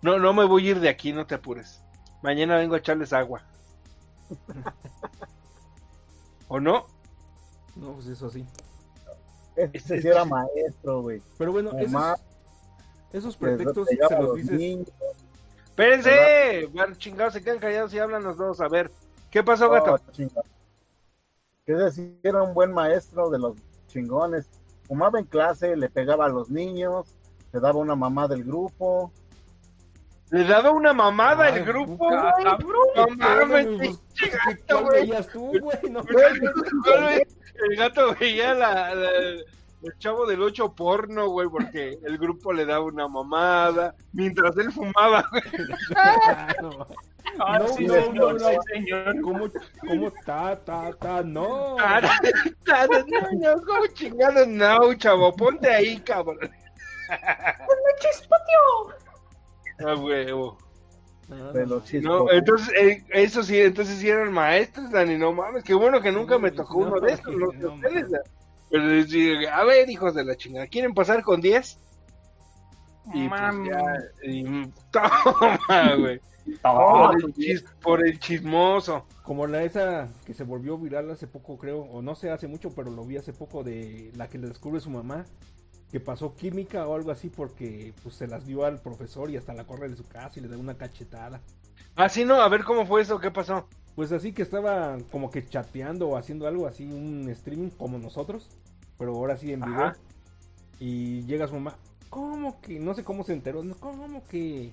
No, 0.00 0.18
no 0.18 0.32
me 0.32 0.46
voy 0.46 0.68
a 0.68 0.70
ir 0.70 0.80
de 0.80 0.88
aquí, 0.88 1.12
no 1.12 1.26
te 1.26 1.34
apures. 1.34 1.82
Mañana 2.22 2.56
vengo 2.56 2.76
a 2.76 2.78
echarles 2.78 3.12
agua. 3.12 3.42
¿O 6.48 6.60
no? 6.60 6.86
No, 7.76 7.92
pues 7.92 8.06
eso 8.06 8.30
sí. 8.30 8.46
Este 9.54 10.00
sí 10.00 10.08
era 10.08 10.24
maestro, 10.24 11.02
güey. 11.02 11.20
Pero 11.36 11.52
bueno, 11.52 11.78
esos, 11.78 12.22
esos 13.12 13.36
pretextos 13.36 13.86
se 13.86 13.96
los 13.96 14.22
los 14.22 14.36
dices. 14.36 14.58
niños. 14.58 14.88
Espérense, 15.76 16.68
van 16.72 16.94
chingados, 16.96 17.32
se 17.32 17.42
quedan 17.42 17.58
callados 17.58 17.92
y 17.92 17.98
hablan 17.98 18.22
los 18.22 18.36
dos. 18.36 18.60
A 18.60 18.68
ver, 18.68 18.92
¿qué 19.30 19.42
pasó, 19.42 19.68
gato? 19.68 19.96
Oh. 19.96 20.42
Que 21.66 21.90
sí 21.90 22.16
era 22.22 22.42
un 22.42 22.54
buen 22.54 22.72
maestro 22.72 23.28
de 23.28 23.40
los 23.40 23.56
chingones. 23.88 24.48
Fumaba 24.86 25.18
en 25.18 25.24
clase, 25.24 25.74
le 25.76 25.88
pegaba 25.90 26.26
a 26.26 26.28
los 26.28 26.48
niños, 26.48 27.16
le 27.52 27.58
daba 27.58 27.78
una 27.80 27.96
mamá 27.96 28.28
del 28.28 28.44
grupo. 28.44 29.10
Le 30.30 30.44
daba 30.44 30.70
una 30.70 30.92
mamada 30.92 31.46
Ay, 31.46 31.54
al 31.54 31.64
grupo, 31.64 31.96
güey. 31.96 32.44
cabrón, 32.44 32.86
No 32.94 33.06
mames, 33.16 33.66
pinche 33.66 34.30
gato, 34.30 34.82
Güey, 34.84 35.10
El 37.68 37.76
gato 37.76 38.14
veía 38.18 38.54
la, 38.54 38.94
la- 38.94 39.10
el 39.84 39.98
chavo 39.98 40.26
del 40.26 40.42
8 40.42 40.74
porno, 40.74 41.28
güey, 41.28 41.48
porque 41.48 41.98
el 42.04 42.18
grupo 42.18 42.52
le 42.52 42.64
daba 42.66 42.84
una 42.84 43.06
mamada 43.08 43.94
mientras 44.12 44.56
él 44.56 44.72
fumaba, 44.72 45.24
güey. 45.30 45.42
no, 46.62 46.86
Ah, 47.38 47.58
No, 47.58 47.68
sí, 47.68 47.86
no, 47.86 47.94
señor, 47.94 48.14
no, 48.14 48.32
no. 48.32 48.38
sí, 48.38 48.56
señor. 48.72 49.20
¿Cómo, 49.22 49.50
cómo 49.86 50.12
ta, 50.26 50.56
ta, 50.64 50.92
ta? 50.92 51.22
No. 51.22 51.76
Cara, 52.64 52.88
no, 53.06 53.20
no, 53.32 53.62
¿Cómo 53.64 53.86
chingados? 53.94 54.46
No, 54.46 54.94
chavo, 54.94 55.34
ponte 55.34 55.68
ahí, 55.72 55.98
cabrón. 56.00 56.38
A 59.84 59.94
huevo. 59.94 60.58
No, 61.28 61.52
De 61.52 61.66
no, 61.66 61.76
los 61.76 61.84
chispas. 61.84 62.02
No, 62.12 62.30
entonces, 62.30 62.68
eh, 62.78 63.04
eso 63.10 63.42
sí, 63.42 63.58
entonces 63.58 63.98
sí 63.98 64.08
eran 64.10 64.30
maestros, 64.32 64.90
Dani, 64.90 65.16
no 65.16 65.32
mames, 65.32 65.64
qué 65.64 65.74
bueno 65.74 66.00
que 66.02 66.12
nunca 66.12 66.38
me 66.38 66.50
tocó 66.50 66.80
No, 66.82 66.86
uno 66.88 67.00
de 67.00 67.12
estos, 67.14 67.34
los 67.34 67.58
de 67.58 67.66
ustedes. 67.66 68.12
Pero 68.70 68.84
les 68.86 69.08
digo, 69.08 69.48
a 69.52 69.64
ver, 69.64 69.88
hijos 69.90 70.14
de 70.14 70.24
la 70.24 70.36
chingada, 70.36 70.66
¿quieren 70.66 70.94
pasar 70.94 71.22
con 71.22 71.40
10? 71.40 71.78
Y 73.12 73.28
pues 73.28 73.54
ya, 73.62 73.82
y, 74.22 74.44
toma, 74.90 75.94
güey, 75.98 76.20
por, 76.88 77.14
el 77.14 77.34
chis- 77.34 77.64
por 77.82 78.06
el 78.06 78.18
chismoso. 78.18 79.06
Como 79.22 79.46
la 79.46 79.62
esa 79.62 80.08
que 80.24 80.34
se 80.34 80.44
volvió 80.44 80.78
viral 80.78 81.10
hace 81.10 81.26
poco, 81.26 81.56
creo, 81.58 81.80
o 81.82 82.02
no 82.02 82.14
sé, 82.14 82.30
hace 82.30 82.48
mucho, 82.48 82.70
pero 82.74 82.90
lo 82.90 83.04
vi 83.04 83.16
hace 83.16 83.32
poco 83.32 83.62
de 83.62 84.10
la 84.16 84.28
que 84.28 84.38
le 84.38 84.48
descubre 84.48 84.80
su 84.80 84.90
mamá, 84.90 85.24
que 85.92 86.00
pasó 86.00 86.34
química 86.34 86.86
o 86.88 86.94
algo 86.94 87.10
así 87.10 87.28
porque 87.28 87.94
pues 88.02 88.16
se 88.16 88.26
las 88.26 88.46
dio 88.46 88.64
al 88.64 88.80
profesor 88.80 89.30
y 89.30 89.36
hasta 89.36 89.54
la 89.54 89.64
corre 89.66 89.88
de 89.88 89.96
su 89.96 90.04
casa 90.08 90.38
y 90.38 90.42
le 90.42 90.48
da 90.48 90.58
una 90.58 90.76
cachetada. 90.76 91.40
Ah, 91.96 92.08
sí, 92.08 92.24
no, 92.24 92.36
a 92.40 92.48
ver 92.48 92.64
cómo 92.64 92.86
fue 92.86 93.02
eso, 93.02 93.20
qué 93.20 93.30
pasó. 93.30 93.68
Pues 93.94 94.10
así 94.10 94.32
que 94.32 94.42
estaba 94.42 94.98
como 95.12 95.30
que 95.30 95.46
chateando 95.46 96.08
o 96.08 96.16
haciendo 96.16 96.46
algo 96.46 96.66
así, 96.66 96.84
un 96.84 97.28
streaming 97.28 97.70
como 97.70 97.98
nosotros, 97.98 98.48
pero 98.98 99.14
ahora 99.14 99.36
sí 99.36 99.52
en 99.52 99.60
video. 99.60 99.86
Ajá. 99.86 99.96
Y 100.80 101.22
llega 101.22 101.46
su 101.46 101.54
mamá, 101.54 101.76
¿cómo 102.10 102.60
que? 102.60 102.80
No 102.80 102.94
sé 102.94 103.04
cómo 103.04 103.22
se 103.22 103.32
enteró, 103.32 103.62
¿cómo 103.78 104.24
que? 104.26 104.72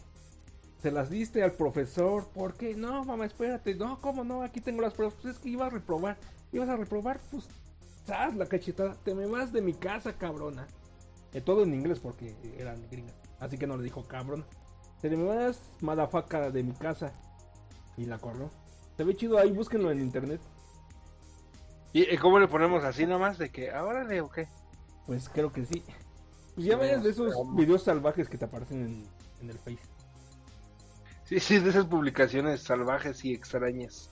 Se 0.82 0.90
las 0.90 1.12
diste 1.12 1.44
al 1.44 1.52
profesor, 1.52 2.28
¿por 2.30 2.56
qué? 2.56 2.76
No, 2.76 3.06
mamá, 3.06 3.26
espérate, 3.26 3.76
no, 3.76 4.02
¿cómo 4.02 4.24
no? 4.24 4.42
Aquí 4.42 4.62
tengo 4.62 4.82
las 4.82 4.96
pruebas, 4.96 5.16
pues 5.22 5.36
es 5.36 5.40
que 5.40 5.50
iba 5.50 5.68
a 5.68 5.70
reprobar, 5.70 6.18
ibas 6.52 6.70
a 6.70 6.76
reprobar, 6.76 7.20
pues, 7.30 7.48
¿sabes? 8.04 8.36
La 8.36 8.48
cachetada, 8.48 8.96
te 9.04 9.14
me 9.14 9.28
vas 9.28 9.54
de 9.54 9.62
mi 9.62 9.74
casa, 9.74 10.14
cabrona. 10.14 10.66
Eh, 11.34 11.42
todo 11.42 11.64
en 11.64 11.76
inglés 11.76 12.00
porque 12.00 12.36
eran 12.58 12.84
gringas, 12.90 13.16
así 13.40 13.60
que 13.60 13.68
no 13.68 13.78
le 13.78 13.84
dijo 13.84 14.04
cabrón. 14.08 14.44
Te 15.02 15.10
me 15.10 15.24
vas, 15.24 15.62
madafaca, 15.82 16.50
de 16.50 16.64
mi 16.64 16.74
casa. 16.74 17.12
Y 17.98 18.06
la 18.06 18.18
corrió. 18.18 18.50
Se 19.02 19.06
ve 19.06 19.16
chido 19.16 19.40
ahí, 19.40 19.50
búsquenlo 19.52 19.90
en 19.90 20.00
internet. 20.00 20.40
¿Y 21.92 22.16
cómo 22.18 22.38
le 22.38 22.48
ponemos 22.48 22.84
así 22.84 23.08
nomás? 23.08 23.40
De 23.40 23.50
que, 23.50 23.72
ahora 23.72 24.04
le 24.04 24.22
o 24.22 24.30
qué? 24.30 24.48
Pues 25.08 25.28
creo 25.28 25.52
que 25.52 25.66
sí. 25.66 25.84
Pues 26.54 26.68
ya 26.68 26.78
ves 26.78 27.02
de 27.02 27.10
esos 27.10 27.34
videos 27.56 27.82
salvajes 27.82 28.30
que 28.30 28.38
te 28.38 28.46
aparecen 28.46 28.86
en, 28.86 29.08
en 29.42 29.50
el 29.50 29.58
Face. 29.58 29.80
Sí, 31.24 31.40
sí, 31.40 31.58
de 31.58 31.72
esas 31.72 31.88
publicaciones 31.88 32.62
salvajes 32.62 33.26
y 33.26 33.34
extrañas. 33.34 34.12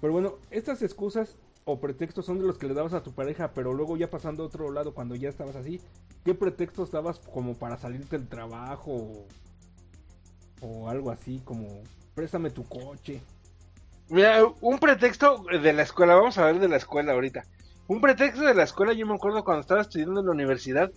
Pero 0.00 0.12
bueno, 0.12 0.38
estas 0.50 0.82
excusas 0.82 1.36
o 1.64 1.78
pretextos 1.78 2.26
son 2.26 2.40
de 2.40 2.46
los 2.46 2.58
que 2.58 2.66
le 2.66 2.74
dabas 2.74 2.92
a 2.92 3.04
tu 3.04 3.14
pareja, 3.14 3.52
pero 3.54 3.72
luego 3.72 3.96
ya 3.96 4.10
pasando 4.10 4.42
a 4.42 4.46
otro 4.46 4.72
lado 4.72 4.94
cuando 4.94 5.14
ya 5.14 5.28
estabas 5.28 5.54
así? 5.54 5.80
¿Qué 6.24 6.34
pretextos 6.34 6.90
dabas 6.90 7.20
como 7.20 7.54
para 7.54 7.76
salirte 7.76 8.18
del 8.18 8.26
trabajo 8.26 8.90
o, 8.90 9.26
o 10.62 10.88
algo 10.88 11.12
así 11.12 11.40
como 11.44 11.84
préstame 12.16 12.50
tu 12.50 12.64
coche? 12.64 13.22
Mira, 14.08 14.44
un 14.60 14.78
pretexto 14.78 15.44
de 15.50 15.72
la 15.72 15.82
escuela, 15.82 16.14
vamos 16.14 16.38
a 16.38 16.44
ver 16.44 16.60
de 16.60 16.68
la 16.68 16.76
escuela 16.76 17.12
ahorita. 17.12 17.44
Un 17.88 18.00
pretexto 18.00 18.44
de 18.44 18.54
la 18.54 18.62
escuela, 18.62 18.92
yo 18.92 19.06
me 19.06 19.14
acuerdo 19.14 19.42
cuando 19.44 19.62
estaba 19.62 19.80
estudiando 19.80 20.20
en 20.20 20.26
la 20.26 20.32
universidad 20.32 20.90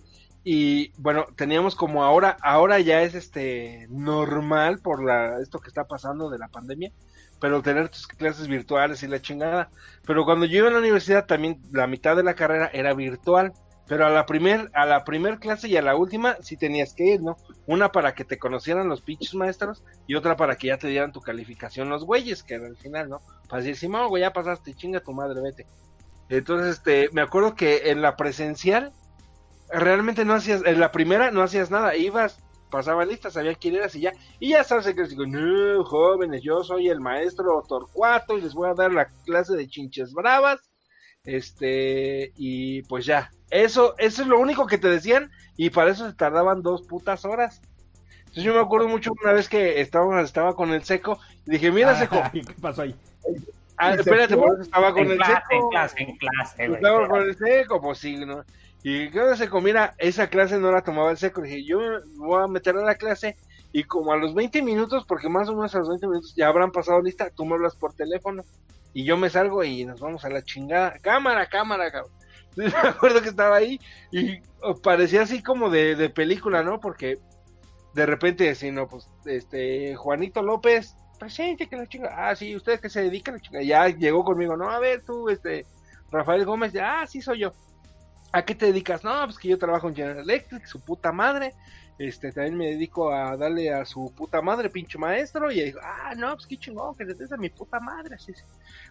y 0.44 0.92
bueno, 0.96 1.26
teníamos 1.36 1.74
como 1.74 2.04
ahora, 2.04 2.36
ahora 2.40 2.78
ya 2.78 3.02
es 3.02 3.14
este 3.14 3.86
normal 3.90 4.78
por 4.78 5.04
la, 5.04 5.40
esto 5.40 5.58
que 5.58 5.68
está 5.68 5.84
pasando 5.84 6.30
de 6.30 6.38
la 6.38 6.48
pandemia, 6.48 6.92
pero 7.40 7.62
tener 7.62 7.88
tus 7.88 8.06
clases 8.06 8.46
virtuales 8.46 9.02
y 9.02 9.08
la 9.08 9.20
chingada. 9.20 9.70
Pero 10.06 10.24
cuando 10.24 10.46
yo 10.46 10.58
iba 10.58 10.68
a 10.68 10.72
la 10.72 10.78
universidad 10.78 11.26
también 11.26 11.60
la 11.72 11.86
mitad 11.86 12.16
de 12.16 12.22
la 12.22 12.34
carrera 12.34 12.70
era 12.72 12.94
virtual, 12.94 13.52
pero 13.90 14.06
a 14.06 14.10
la 14.10 14.24
primer, 14.24 14.70
a 14.72 14.86
la 14.86 15.02
primer 15.02 15.40
clase 15.40 15.66
y 15.66 15.76
a 15.76 15.82
la 15.82 15.96
última 15.96 16.36
sí 16.42 16.56
tenías 16.56 16.94
que 16.94 17.06
ir, 17.06 17.22
¿no? 17.22 17.36
Una 17.66 17.90
para 17.90 18.14
que 18.14 18.24
te 18.24 18.38
conocieran 18.38 18.88
los 18.88 19.00
pinches 19.00 19.34
maestros 19.34 19.82
y 20.06 20.14
otra 20.14 20.36
para 20.36 20.54
que 20.54 20.68
ya 20.68 20.78
te 20.78 20.86
dieran 20.86 21.10
tu 21.10 21.20
calificación 21.20 21.88
los 21.88 22.04
güeyes, 22.04 22.44
que 22.44 22.54
era 22.54 22.68
al 22.68 22.76
final, 22.76 23.08
¿no? 23.08 23.20
Para 23.48 23.64
decir, 23.64 23.76
sí, 23.76 23.88
güey, 23.88 24.20
ya 24.20 24.32
pasaste, 24.32 24.74
chinga 24.74 25.00
tu 25.00 25.12
madre, 25.12 25.40
vete. 25.40 25.66
Entonces, 26.28 26.76
este, 26.76 27.08
me 27.10 27.20
acuerdo 27.20 27.56
que 27.56 27.90
en 27.90 28.00
la 28.00 28.14
presencial 28.16 28.92
realmente 29.72 30.24
no 30.24 30.34
hacías, 30.34 30.62
en 30.64 30.78
la 30.78 30.92
primera 30.92 31.32
no 31.32 31.42
hacías 31.42 31.72
nada, 31.72 31.96
ibas, 31.96 32.38
pasaba 32.70 33.04
lista, 33.04 33.28
sabía 33.28 33.56
quién 33.56 33.74
eras 33.74 33.96
y 33.96 34.02
ya, 34.02 34.12
y 34.38 34.50
ya 34.50 34.62
sabes 34.62 34.86
que 34.94 35.02
digo, 35.02 35.26
no, 35.26 35.82
jóvenes, 35.82 36.42
yo 36.44 36.62
soy 36.62 36.88
el 36.90 37.00
maestro 37.00 37.60
Torcuato 37.68 38.38
y 38.38 38.42
les 38.42 38.54
voy 38.54 38.70
a 38.70 38.74
dar 38.74 38.92
la 38.92 39.08
clase 39.24 39.56
de 39.56 39.66
chinches 39.66 40.12
bravas, 40.12 40.60
este, 41.24 42.32
y 42.36 42.82
pues 42.82 43.04
ya, 43.04 43.32
eso, 43.50 43.94
eso 43.98 44.22
es 44.22 44.28
lo 44.28 44.38
único 44.38 44.66
que 44.66 44.78
te 44.78 44.88
decían, 44.88 45.30
y 45.56 45.70
para 45.70 45.90
eso 45.90 46.08
se 46.08 46.14
tardaban 46.14 46.62
dos 46.62 46.82
putas 46.82 47.24
horas. 47.24 47.60
Entonces 48.20 48.44
yo 48.44 48.54
me 48.54 48.60
acuerdo 48.60 48.88
mucho 48.88 49.12
una 49.22 49.32
vez 49.32 49.48
que 49.48 49.80
estaba, 49.80 50.20
estaba 50.20 50.54
con 50.54 50.72
el 50.72 50.84
seco, 50.84 51.18
y 51.46 51.52
dije, 51.52 51.70
mira 51.70 51.96
seco, 51.96 52.22
¿Qué 52.32 52.42
pasó 52.60 52.82
ahí? 52.82 52.94
ah, 53.76 53.94
espérate, 53.94 54.36
por 54.36 54.52
eso 54.54 54.62
estaba 54.62 54.92
con 54.92 55.04
en 55.04 55.12
el 55.12 55.16
clase, 55.18 55.42
seco. 55.48 55.64
en 55.64 55.68
clase, 55.68 56.02
en 56.02 56.16
clase, 56.16 56.68
güey. 56.68 56.74
Estaba 56.76 57.08
con 57.08 57.22
el 57.22 57.36
seco, 57.36 57.80
pues 57.80 57.98
sí, 57.98 58.16
¿no? 58.24 58.44
Y 58.82 59.10
cada 59.10 59.36
seco, 59.36 59.60
mira, 59.60 59.94
esa 59.98 60.28
clase 60.28 60.58
no 60.58 60.72
la 60.72 60.82
tomaba 60.82 61.10
el 61.10 61.18
seco. 61.18 61.42
Dije, 61.42 61.64
yo 61.64 61.80
me 61.80 62.26
voy 62.26 62.42
a 62.42 62.46
meter 62.46 62.76
a 62.76 62.82
la 62.82 62.94
clase 62.94 63.36
y 63.72 63.84
como 63.84 64.12
a 64.12 64.16
los 64.16 64.34
20 64.34 64.62
minutos, 64.62 65.04
porque 65.06 65.28
más 65.28 65.48
o 65.48 65.54
menos 65.54 65.74
a 65.74 65.78
los 65.78 65.88
20 65.88 66.06
minutos 66.06 66.34
ya 66.34 66.48
habrán 66.48 66.72
pasado 66.72 67.02
lista, 67.02 67.30
tú 67.30 67.44
me 67.44 67.54
hablas 67.54 67.76
por 67.76 67.92
teléfono 67.92 68.42
y 68.92 69.04
yo 69.04 69.16
me 69.16 69.30
salgo 69.30 69.62
y 69.64 69.84
nos 69.84 70.00
vamos 70.00 70.24
a 70.24 70.30
la 70.30 70.42
chingada. 70.42 70.94
Cámara, 71.02 71.48
cámara, 71.48 71.90
cabrón. 71.90 72.12
Me 72.56 72.66
acuerdo 72.66 73.22
que 73.22 73.28
estaba 73.28 73.56
ahí 73.56 73.80
y 74.10 74.40
parecía 74.82 75.22
así 75.22 75.42
como 75.42 75.70
de, 75.70 75.94
de 75.96 76.10
película, 76.10 76.62
¿no? 76.62 76.80
Porque 76.80 77.18
de 77.94 78.06
repente, 78.06 78.54
si 78.54 78.70
no, 78.70 78.88
pues, 78.88 79.08
este, 79.24 79.96
Juanito 79.96 80.42
López, 80.42 80.96
presente, 81.18 81.68
que 81.68 81.76
la 81.76 81.86
chinga. 81.86 82.14
Ah, 82.16 82.34
sí, 82.34 82.54
ustedes 82.56 82.80
que 82.80 82.88
se 82.88 83.02
dedican 83.02 83.34
la 83.34 83.40
chinga. 83.40 83.62
Ya 83.62 83.88
llegó 83.88 84.24
conmigo, 84.24 84.56
no, 84.56 84.70
a 84.70 84.78
ver, 84.78 85.02
tú, 85.04 85.28
este, 85.28 85.66
Rafael 86.10 86.44
Gómez, 86.44 86.72
ah, 86.80 87.06
sí 87.06 87.20
soy 87.20 87.40
yo. 87.40 87.52
¿A 88.32 88.44
qué 88.44 88.54
te 88.54 88.66
dedicas? 88.66 89.02
No, 89.02 89.24
pues 89.24 89.38
que 89.38 89.48
yo 89.48 89.58
trabajo 89.58 89.88
en 89.88 89.96
General 89.96 90.18
Electric, 90.18 90.64
su 90.66 90.80
puta 90.80 91.10
madre. 91.10 91.54
Este, 92.00 92.32
también 92.32 92.56
me 92.56 92.66
dedico 92.68 93.12
a 93.12 93.36
darle 93.36 93.70
a 93.70 93.84
su 93.84 94.10
puta 94.16 94.40
madre, 94.40 94.70
pinche 94.70 94.96
maestro. 94.96 95.52
Y 95.52 95.62
digo, 95.62 95.80
ah, 95.82 96.14
no, 96.16 96.32
pues 96.34 96.46
qué 96.46 96.56
chingón, 96.56 96.94
que 96.96 97.04
des 97.04 97.30
a 97.30 97.36
mi 97.36 97.50
puta 97.50 97.78
madre. 97.78 98.14
Así, 98.14 98.32
así. 98.32 98.42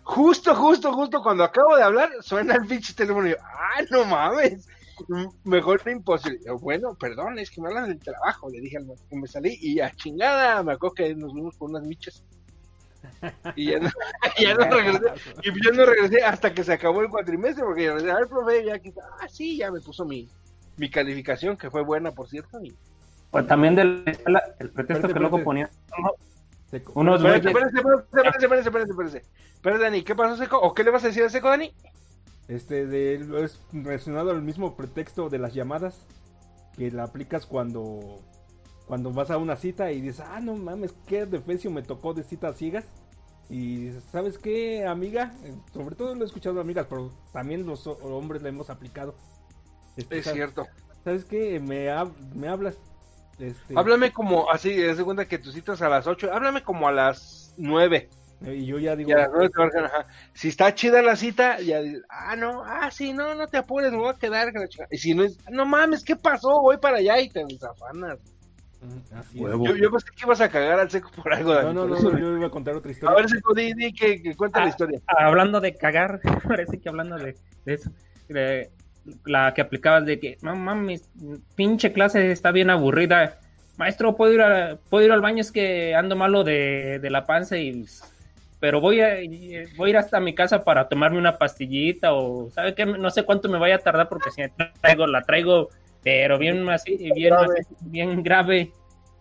Justo, 0.03 0.53
justo, 0.53 0.93
justo 0.93 1.23
cuando 1.23 1.43
acabo 1.43 1.75
de 1.75 1.81
hablar, 1.81 2.11
suena 2.21 2.53
el 2.53 2.67
pinche 2.67 2.93
teléfono 2.93 3.25
y 3.25 3.31
yo, 3.31 3.37
ah, 3.41 3.81
no 3.89 4.05
mames. 4.05 4.67
Mejor 5.43 5.81
imposible. 5.89 6.39
Bueno, 6.61 6.93
perdón, 6.93 7.39
es 7.39 7.49
que 7.49 7.61
me 7.61 7.69
hablan 7.69 7.89
del 7.89 7.97
trabajo. 7.97 8.47
Le 8.47 8.61
dije 8.61 8.77
al 8.77 8.85
me 9.09 9.27
salí 9.27 9.57
y 9.59 9.79
a 9.79 9.89
chingada, 9.89 10.61
me 10.61 10.73
acuerdo 10.73 10.93
que 10.93 11.15
nos 11.15 11.33
vimos 11.33 11.57
con 11.57 11.71
unas 11.71 11.87
michas. 11.87 12.23
Y 13.55 13.71
ya 13.71 13.79
no, 13.79 13.89
ya 14.39 14.53
regresé. 14.53 15.07
Y 15.41 15.65
yo 15.65 15.71
no 15.71 15.83
regresé 15.83 16.23
hasta 16.23 16.53
que 16.53 16.63
se 16.63 16.73
acabó 16.73 17.01
el 17.01 17.09
cuatrimestre, 17.09 17.63
porque 17.63 17.85
yo 17.85 17.95
regresé, 17.95 18.11
a 18.11 18.19
ver, 18.19 18.27
profe, 18.27 18.65
ya 18.65 18.77
que 18.77 18.93
ah, 19.19 19.27
sí, 19.27 19.57
ya 19.57 19.71
me 19.71 19.81
puso 19.81 20.05
mi, 20.05 20.29
mi 20.77 20.91
calificación, 20.91 21.57
que 21.57 21.71
fue 21.71 21.81
buena, 21.81 22.11
por 22.11 22.29
cierto. 22.29 22.63
Y... 22.63 22.71
Pues 23.31 23.47
también 23.47 23.75
de 23.75 23.83
la 23.85 24.11
escuela, 24.11 24.43
el 24.59 24.69
pretexto 24.71 25.07
Espérate, 25.07 25.13
que 25.13 25.19
luego. 25.19 25.37
Seco. 26.71 26.93
Unos 26.95 27.15
Espérate, 27.23 27.47
espérate, 27.49 27.77
espérate, 27.77 28.05
espérate, 28.05 28.45
espérate, 28.45 28.61
espérate, 28.69 28.91
espérate. 28.91 29.25
Espérate, 29.53 29.83
Dani, 29.83 30.03
¿qué 30.03 30.15
pasó, 30.15 30.35
Seco? 30.37 30.59
¿O 30.59 30.73
qué 30.73 30.83
le 30.83 30.91
vas 30.91 31.03
a 31.03 31.07
decir 31.07 31.23
a 31.23 31.29
Seco, 31.29 31.49
Dani? 31.49 31.73
Este, 32.47 32.85
de, 32.87 33.15
es 33.43 33.59
relacionado 33.71 34.31
al 34.31 34.41
mismo 34.41 34.75
pretexto 34.75 35.29
de 35.29 35.37
las 35.39 35.53
llamadas 35.53 36.05
que 36.77 36.89
la 36.91 37.03
aplicas 37.03 37.45
cuando 37.45 38.19
cuando 38.87 39.11
vas 39.11 39.29
a 39.29 39.37
una 39.37 39.55
cita 39.55 39.91
y 39.91 40.01
dices, 40.01 40.25
ah, 40.27 40.39
no 40.39 40.55
mames, 40.55 40.95
qué 41.05 41.27
defensivo 41.27 41.71
me 41.75 41.83
tocó 41.83 42.15
de 42.15 42.23
citas 42.23 42.57
ciegas. 42.57 42.85
Y 43.47 43.77
dices, 43.85 44.03
¿sabes 44.11 44.39
qué, 44.39 44.85
amiga? 44.87 45.33
Eh, 45.43 45.53
Sobre 45.73 45.95
todo 45.95 46.15
lo 46.15 46.23
he 46.23 46.25
escuchado 46.25 46.55
de 46.55 46.61
amigas, 46.61 46.87
pero 46.89 47.11
también 47.31 47.67
los 47.67 47.85
ho- 47.85 47.99
hombres 48.01 48.41
la 48.41 48.49
hemos 48.49 48.71
aplicado. 48.71 49.13
Este, 49.95 50.17
Es 50.19 50.25
¿sabes- 50.25 50.37
cierto. 50.37 50.67
¿Sabes 51.03 51.25
qué? 51.25 51.59
Me, 51.59 51.87
me 52.33 52.47
hablas. 52.47 52.77
Este, 53.39 53.73
Háblame 53.77 54.11
como, 54.11 54.51
así, 54.51 54.73
de 54.73 54.95
segunda 54.95 55.25
que 55.25 55.39
tus 55.39 55.53
citas 55.53 55.81
a 55.81 55.89
las 55.89 56.07
8, 56.07 56.29
háblame 56.33 56.61
como 56.61 56.87
a 56.87 56.91
las 56.91 57.53
9. 57.57 58.09
Y 58.41 58.65
yo 58.65 58.79
ya 58.79 58.95
digo, 58.95 59.09
Y 59.09 59.13
a 59.13 59.17
las 59.17 59.29
9 59.31 59.49
te 59.49 59.59
marcan, 59.59 59.85
ajá. 59.85 60.07
Si 60.33 60.47
está 60.49 60.73
chida 60.75 61.01
la 61.01 61.15
cita, 61.15 61.59
ya 61.59 61.81
dices, 61.81 62.03
ah, 62.09 62.35
no, 62.35 62.63
ah, 62.65 62.89
sí, 62.91 63.11
no, 63.13 63.35
no 63.35 63.47
te 63.47 63.57
apures, 63.57 63.91
me 63.91 63.97
voy 63.97 64.09
a 64.09 64.13
quedar. 64.13 64.51
que 64.51 64.59
la 64.59 64.67
chingada". 64.67 64.87
Y 64.91 64.97
si 64.97 65.13
no 65.13 65.23
es, 65.23 65.37
no 65.49 65.65
mames, 65.65 66.03
¿qué 66.03 66.15
pasó? 66.15 66.61
Voy 66.61 66.77
para 66.77 66.97
allá 66.97 67.19
y 67.19 67.29
te 67.29 67.43
desafanas. 67.45 68.17
"Mm, 68.81 69.13
así 69.15 69.37
es". 69.37 69.43
Huevo. 69.43 69.65
Yo, 69.65 69.75
yo 69.75 69.91
pensé 69.91 70.05
que 70.15 70.25
ibas 70.25 70.39
a 70.41 70.49
cagar 70.49 70.79
al 70.79 70.89
seco 70.89 71.09
por 71.15 71.33
algo, 71.33 71.53
Dani. 71.53 71.73
No, 71.73 71.85
no, 71.85 71.95
no, 71.95 72.11
no, 72.11 72.17
yo 72.19 72.37
iba 72.37 72.47
a 72.47 72.51
contar 72.51 72.75
otra 72.75 72.89
A 72.89 72.93
historia. 72.93 73.15
ver, 73.15 73.29
seco, 73.29 73.53
di, 73.53 73.73
di 73.73 73.91
que, 73.93 74.21
que 74.21 74.35
cuenta 74.35 74.59
la 74.59 74.65
Ah. 74.65 74.69
historia. 74.69 74.99
Hablando 75.07 75.59
de 75.59 75.75
cagar, 75.75 76.19
parece 76.61 76.79
que 76.79 76.87
hablando 76.89 77.17
de, 77.17 77.35
de 77.65 77.73
eso, 77.73 77.89
de 78.29 78.69
la 79.25 79.53
que 79.53 79.61
aplicabas 79.61 80.05
de 80.05 80.19
que, 80.19 80.37
no 80.41 80.55
mames, 80.55 81.09
pinche 81.55 81.91
clase 81.93 82.31
está 82.31 82.51
bien 82.51 82.69
aburrida. 82.69 83.37
Maestro, 83.77 84.15
¿puedo 84.15 84.33
ir, 84.33 84.41
a- 84.41 84.77
¿puedo 84.89 85.05
ir 85.05 85.11
al 85.11 85.21
baño? 85.21 85.41
Es 85.41 85.51
que 85.51 85.95
ando 85.95 86.15
malo 86.15 86.43
de, 86.43 86.99
de 86.99 87.09
la 87.09 87.25
panza 87.25 87.57
y... 87.57 87.85
Pero 88.59 88.81
voy 88.81 88.99
a, 88.99 89.15
voy 89.77 89.87
a 89.87 89.89
ir 89.91 89.97
hasta 89.97 90.19
mi 90.19 90.35
casa 90.35 90.65
para 90.65 90.89
tomarme 90.89 91.17
una 91.17 91.37
pastillita 91.37 92.13
o, 92.13 92.49
¿sabe 92.51 92.75
qué? 92.75 92.85
No 92.85 93.09
sé 93.09 93.23
cuánto 93.23 93.47
me 93.47 93.57
vaya 93.57 93.75
a 93.75 93.79
tardar 93.79 94.09
porque 94.09 94.31
si 94.31 94.41
traigo, 94.81 95.07
la 95.07 95.21
traigo, 95.21 95.69
pero 96.03 96.37
bien 96.37 96.67
así, 96.67 96.97
bien 97.15 97.29
Grave. 97.29 97.55
así, 97.61 97.75
bien 97.79 98.21
grave. 98.21 98.71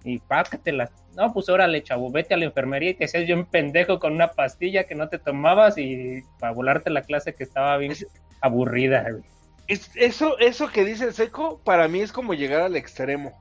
Y 0.03 0.19
pácatela. 0.19 0.91
No, 1.17 1.33
pues 1.33 1.49
órale, 1.49 1.83
chavo, 1.85 2.11
vete 2.11 2.35
a 2.35 2.37
la 2.37 2.47
enfermería 2.47 2.91
y 2.91 2.95
te 2.95 3.05
hacías 3.05 3.27
bien 3.27 3.45
pendejo 3.45 4.01
con 4.01 4.13
una 4.13 4.27
pastilla 4.29 4.85
que 4.85 4.97
no 4.97 5.09
te 5.09 5.19
tomabas 5.21 5.79
y 5.79 6.23
para 6.41 6.53
volarte 6.53 6.91
la 6.91 7.03
clase 7.03 7.33
que 7.35 7.45
estaba 7.45 7.77
bien 7.77 7.93
aburrida. 8.41 9.03
güey. 9.09 9.23
Es- 9.69 9.91
eso, 9.95 10.39
eso 10.39 10.69
que 10.69 10.85
dice 10.85 11.05
el 11.05 11.15
seco, 11.15 11.61
para 11.65 11.89
mí 11.89 12.01
es 12.01 12.13
como 12.13 12.35
llegar 12.35 12.63
al 12.63 12.77
extremo. 12.77 13.39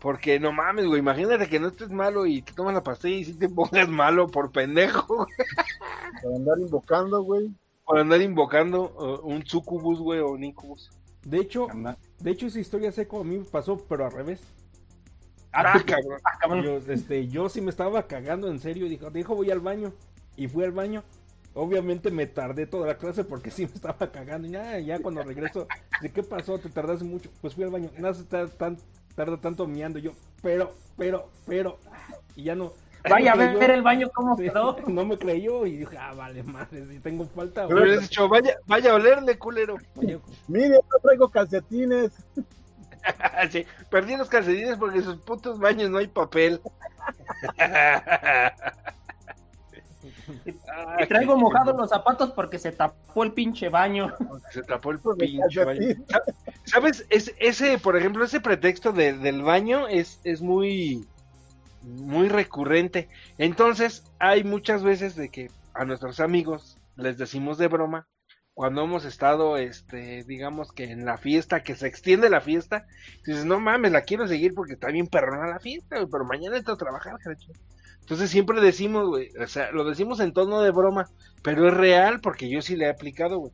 Porque 0.00 0.38
no 0.38 0.52
mames, 0.52 0.86
güey, 0.86 0.98
imagínate 1.00 1.48
que 1.48 1.60
no 1.60 1.68
estés 1.68 1.90
malo 1.90 2.26
y 2.26 2.42
te 2.42 2.52
tomas 2.52 2.74
la 2.74 2.82
pastilla 2.82 3.16
y 3.16 3.24
si 3.24 3.34
te 3.34 3.48
pongas 3.48 3.88
malo 3.88 4.28
por 4.28 4.52
pendejo, 4.52 5.26
Para 6.22 6.36
andar 6.36 6.58
invocando, 6.58 7.22
güey. 7.22 7.50
por 7.84 7.98
andar 7.98 8.20
invocando 8.20 8.92
uh, 9.22 9.26
un 9.26 9.46
sucubus, 9.46 10.00
güey, 10.00 10.20
o 10.20 10.28
un 10.30 10.44
incubus. 10.44 10.90
De 11.22 11.38
hecho, 11.38 11.68
de 12.20 12.30
hecho 12.30 12.46
esa 12.46 12.60
historia 12.60 12.92
seco 12.92 13.20
a 13.20 13.24
mí 13.24 13.38
me 13.38 13.44
pasó, 13.44 13.78
pero 13.88 14.04
al 14.04 14.12
revés. 14.12 14.42
Ah, 15.52 15.80
cabrón. 15.86 16.20
Ah, 16.24 16.38
cabrón. 16.40 16.62
Yo, 16.64 16.92
este, 16.92 17.28
yo 17.28 17.48
sí 17.48 17.60
me 17.62 17.70
estaba 17.70 18.06
cagando 18.06 18.48
en 18.48 18.58
serio. 18.58 18.88
Dijo, 18.88 19.08
dijo, 19.10 19.34
voy 19.34 19.50
al 19.50 19.60
baño. 19.60 19.92
Y 20.36 20.48
fui 20.48 20.64
al 20.64 20.72
baño. 20.72 21.02
Obviamente 21.54 22.10
me 22.10 22.26
tardé 22.26 22.66
toda 22.66 22.88
la 22.88 22.98
clase 22.98 23.22
porque 23.24 23.50
sí 23.50 23.66
me 23.66 23.72
estaba 23.72 24.10
cagando. 24.10 24.48
Y 24.48 24.52
ya, 24.52 24.78
ya 24.80 24.98
cuando 24.98 25.22
regreso, 25.22 25.68
¿de 26.00 26.12
qué 26.12 26.22
pasó? 26.22 26.58
¿Te 26.58 26.68
tardaste 26.68 27.04
mucho? 27.04 27.30
Pues 27.40 27.54
fui 27.54 27.64
al 27.64 27.70
baño. 27.70 27.90
Nada 27.96 28.14
se 28.14 28.24
tarda, 28.24 28.52
tan, 28.52 28.76
tarda 29.14 29.40
tanto 29.40 29.66
miando. 29.66 29.98
Yo, 30.00 30.12
pero, 30.42 30.74
pero, 30.96 31.30
pero. 31.46 31.78
ah, 31.90 32.14
Y 32.34 32.44
ya 32.44 32.54
no. 32.56 32.72
Vaya 33.08 33.32
a 33.32 33.36
no 33.36 33.58
ver 33.58 33.70
el 33.70 33.82
baño 33.82 34.08
cómo 34.14 34.36
Sí, 34.36 34.44
quedó. 34.44 34.76
no 34.88 35.04
me 35.04 35.16
creyó. 35.18 35.66
Y 35.66 35.76
dije, 35.76 35.96
ah, 35.96 36.14
vale, 36.14 36.42
madre, 36.42 36.86
si 36.86 36.98
tengo 37.00 37.24
falta. 37.26 37.68
Me 37.68 37.74
hubieras 37.74 38.02
dicho, 38.02 38.28
vaya, 38.28 38.56
vaya 38.66 38.90
a 38.92 38.94
olerle, 38.94 39.38
culero. 39.38 39.76
Mire, 40.48 40.70
no 40.70 40.98
traigo 41.02 41.28
calcetines. 41.28 42.12
sí, 43.50 43.66
perdí 43.90 44.16
los 44.16 44.28
calcetines 44.28 44.76
porque 44.78 44.98
en 44.98 45.04
sus 45.04 45.16
putos 45.18 45.58
baños 45.58 45.90
no 45.90 45.98
hay 45.98 46.08
papel. 46.08 46.60
Y 51.00 51.06
traigo 51.06 51.36
mojados 51.36 51.76
los 51.76 51.90
zapatos 51.90 52.32
porque 52.32 52.58
se 52.58 52.72
tapó 52.72 53.24
el 53.24 53.32
pinche 53.32 53.68
baño. 53.68 54.12
Se 54.50 54.62
tapó 54.62 54.90
el 54.92 55.00
pinche 55.00 55.64
baño. 55.64 55.88
¿Sabes? 56.64 57.06
Es, 57.10 57.32
ese, 57.38 57.78
por 57.78 57.96
ejemplo, 57.96 58.24
ese 58.24 58.40
pretexto 58.40 58.92
de- 58.92 59.14
del 59.18 59.42
baño 59.42 59.88
es, 59.88 60.20
es 60.24 60.42
muy, 60.42 61.06
muy 61.82 62.28
recurrente. 62.28 63.08
Entonces, 63.38 64.04
hay 64.18 64.44
muchas 64.44 64.82
veces 64.82 65.16
de 65.16 65.28
que 65.30 65.50
a 65.74 65.84
nuestros 65.84 66.20
amigos 66.20 66.78
les 66.96 67.18
decimos 67.18 67.58
de 67.58 67.68
broma, 67.68 68.06
cuando 68.54 68.84
hemos 68.84 69.04
estado, 69.04 69.56
este, 69.56 70.22
digamos 70.24 70.70
que 70.72 70.84
en 70.84 71.04
la 71.04 71.18
fiesta, 71.18 71.62
que 71.64 71.74
se 71.74 71.88
extiende 71.88 72.30
la 72.30 72.40
fiesta, 72.40 72.86
dices, 73.26 73.44
no 73.44 73.58
mames, 73.60 73.90
la 73.92 74.02
quiero 74.02 74.28
seguir 74.28 74.54
porque 74.54 74.74
está 74.74 74.88
bien 74.88 75.08
perrona 75.08 75.48
la 75.48 75.58
fiesta, 75.58 75.96
pero 76.10 76.24
mañana 76.24 76.56
tengo 76.62 76.76
que 76.76 76.84
trabajar, 76.84 77.14
cacho. 77.18 77.50
Entonces 78.04 78.30
siempre 78.30 78.60
decimos, 78.60 79.08
güey, 79.08 79.30
o 79.42 79.46
sea, 79.46 79.72
lo 79.72 79.82
decimos 79.84 80.20
en 80.20 80.34
tono 80.34 80.60
de 80.60 80.70
broma, 80.70 81.08
pero 81.42 81.66
es 81.66 81.72
real 81.72 82.20
porque 82.20 82.50
yo 82.50 82.60
sí 82.60 82.76
le 82.76 82.84
he 82.84 82.90
aplicado, 82.90 83.38
güey. 83.38 83.52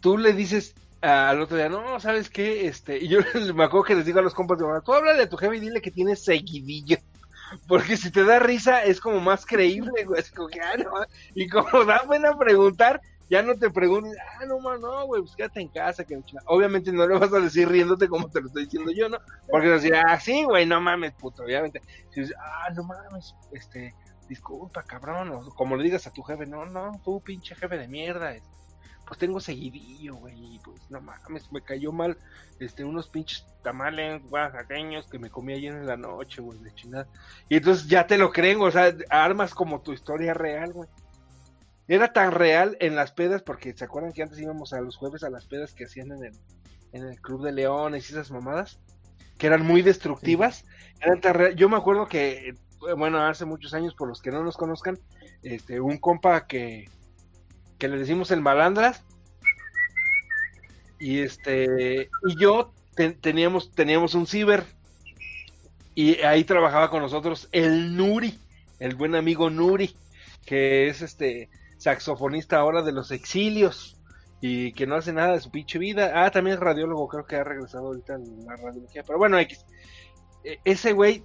Tú 0.00 0.16
le 0.16 0.32
dices 0.32 0.74
al 1.02 1.42
otro 1.42 1.58
día, 1.58 1.68
no, 1.68 2.00
¿sabes 2.00 2.30
qué? 2.30 2.66
Este, 2.66 2.96
y 2.96 3.08
yo 3.08 3.18
me 3.54 3.64
acuerdo 3.64 3.84
que 3.84 3.94
les 3.96 4.06
digo 4.06 4.20
a 4.20 4.22
los 4.22 4.32
compas 4.32 4.58
de 4.58 4.64
tú 4.82 4.94
habla 4.94 5.12
de 5.12 5.26
tu 5.26 5.36
jefe 5.36 5.58
y 5.58 5.60
dile 5.60 5.82
que 5.82 5.90
tienes 5.90 6.24
seguidillo. 6.24 6.96
Porque 7.68 7.98
si 7.98 8.10
te 8.10 8.24
da 8.24 8.38
risa 8.38 8.82
es 8.82 8.98
como 8.98 9.20
más 9.20 9.44
creíble, 9.44 10.04
güey. 10.04 10.18
Es 10.18 10.30
como 10.30 10.48
que, 10.48 10.62
ah, 10.62 10.78
no. 10.78 10.90
Y 11.34 11.48
como 11.48 11.84
da 11.84 12.02
pena 12.08 12.36
preguntar, 12.38 13.02
ya 13.28 13.42
no 13.42 13.54
te 13.56 13.70
preguntes, 13.70 14.16
ah, 14.20 14.44
no, 14.46 14.60
man, 14.60 14.80
no, 14.80 15.06
güey, 15.06 15.22
pues 15.22 15.34
quédate 15.34 15.60
en 15.60 15.68
casa. 15.68 16.04
Que 16.04 16.18
Obviamente 16.46 16.92
no 16.92 17.06
le 17.06 17.18
vas 17.18 17.32
a 17.32 17.40
decir 17.40 17.68
riéndote 17.68 18.08
como 18.08 18.28
te 18.28 18.40
lo 18.40 18.48
estoy 18.48 18.64
diciendo 18.64 18.92
yo, 18.92 19.08
¿no? 19.08 19.18
Porque 19.50 19.68
vas 19.68 19.80
a 19.80 19.82
decir, 19.82 19.94
ah, 19.94 20.20
sí, 20.20 20.44
güey, 20.44 20.66
no 20.66 20.80
mames, 20.80 21.12
puto, 21.14 21.42
obviamente. 21.42 21.80
Si 22.10 22.20
dices, 22.20 22.36
ah, 22.38 22.70
no 22.74 22.84
mames, 22.84 23.34
este, 23.52 23.94
disculpa, 24.28 24.82
cabrón, 24.82 25.30
o 25.30 25.54
como 25.54 25.76
le 25.76 25.84
digas 25.84 26.06
a 26.06 26.12
tu 26.12 26.22
jefe, 26.22 26.46
no, 26.46 26.66
no, 26.66 27.00
tú, 27.04 27.20
pinche 27.20 27.54
jefe 27.54 27.78
de 27.78 27.88
mierda, 27.88 28.32
este 28.32 28.56
pues 29.06 29.18
tengo 29.18 29.38
seguidillo, 29.40 30.16
güey, 30.16 30.58
pues 30.64 30.90
no 30.90 31.00
mames, 31.00 31.50
me 31.52 31.62
cayó 31.62 31.92
mal, 31.92 32.18
este, 32.58 32.84
unos 32.84 33.08
pinches 33.08 33.46
tamales 33.62 34.20
oaxaqueños 34.30 35.06
que 35.06 35.18
me 35.18 35.30
comí 35.30 35.52
ayer 35.52 35.72
en 35.72 35.86
la 35.86 35.96
noche, 35.96 36.42
güey, 36.42 36.58
de 36.58 36.74
chingada. 36.74 37.06
Y 37.48 37.56
entonces 37.56 37.86
ya 37.86 38.06
te 38.06 38.18
lo 38.18 38.32
creen, 38.32 38.60
o 38.60 38.70
sea, 38.70 38.92
armas 39.08 39.54
como 39.54 39.80
tu 39.80 39.92
historia 39.92 40.34
real, 40.34 40.72
güey. 40.72 40.88
Era 41.88 42.12
tan 42.12 42.32
real 42.32 42.76
en 42.80 42.96
las 42.96 43.12
pedas, 43.12 43.42
porque 43.42 43.72
se 43.72 43.84
acuerdan 43.84 44.12
que 44.12 44.22
antes 44.22 44.40
íbamos 44.40 44.72
a 44.72 44.80
los 44.80 44.96
jueves 44.96 45.22
a 45.22 45.30
las 45.30 45.46
pedas 45.46 45.72
que 45.72 45.84
hacían 45.84 46.10
en 46.12 46.24
el, 46.24 46.32
en 46.92 47.04
el 47.04 47.20
Club 47.20 47.44
de 47.44 47.52
Leones 47.52 48.08
y 48.08 48.12
esas 48.12 48.30
mamadas, 48.30 48.80
que 49.38 49.46
eran 49.46 49.64
muy 49.64 49.82
destructivas. 49.82 50.64
Eran 51.00 51.20
tan 51.20 51.34
real. 51.34 51.54
Yo 51.54 51.68
me 51.68 51.76
acuerdo 51.76 52.08
que, 52.08 52.54
bueno, 52.96 53.24
hace 53.24 53.44
muchos 53.44 53.72
años, 53.72 53.94
por 53.94 54.08
los 54.08 54.20
que 54.20 54.32
no 54.32 54.42
nos 54.42 54.56
conozcan, 54.56 54.98
este, 55.42 55.80
un 55.80 55.98
compa 55.98 56.46
que, 56.46 56.90
que 57.78 57.88
le 57.88 57.98
decimos 57.98 58.30
el 58.32 58.40
malandras. 58.40 59.04
Y 60.98 61.20
este, 61.20 62.08
y 62.26 62.40
yo 62.40 62.72
teníamos, 63.20 63.70
teníamos 63.72 64.14
un 64.14 64.26
ciber. 64.26 64.64
Y 65.94 66.20
ahí 66.22 66.44
trabajaba 66.44 66.90
con 66.90 67.00
nosotros 67.00 67.48
el 67.52 67.96
Nuri, 67.96 68.38
el 68.80 68.96
buen 68.96 69.14
amigo 69.14 69.50
Nuri, 69.50 69.94
que 70.44 70.88
es 70.88 71.00
este 71.00 71.48
saxofonista 71.76 72.58
ahora 72.58 72.82
de 72.82 72.92
los 72.92 73.10
exilios 73.10 74.00
y 74.40 74.72
que 74.72 74.86
no 74.86 74.96
hace 74.96 75.12
nada 75.12 75.32
de 75.32 75.40
su 75.40 75.50
pinche 75.50 75.78
vida. 75.78 76.24
Ah, 76.24 76.30
también 76.30 76.54
es 76.54 76.60
radiólogo, 76.60 77.08
creo 77.08 77.26
que 77.26 77.36
ha 77.36 77.44
regresado 77.44 77.86
ahorita 77.86 78.14
en 78.14 78.44
la 78.44 78.56
radiología. 78.56 79.02
Pero 79.04 79.18
bueno, 79.18 79.38
X. 79.38 79.64
E, 80.44 80.58
ese 80.64 80.92
güey, 80.92 81.24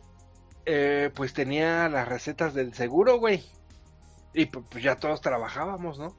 eh, 0.65 1.11
pues 1.13 1.33
tenía 1.33 1.89
las 1.89 2.07
recetas 2.07 2.53
del 2.53 2.73
seguro, 2.73 3.19
güey. 3.19 3.43
Y 4.33 4.45
pues 4.45 4.83
ya 4.83 4.95
todos 4.95 5.21
trabajábamos, 5.21 5.99
¿no? 5.99 6.15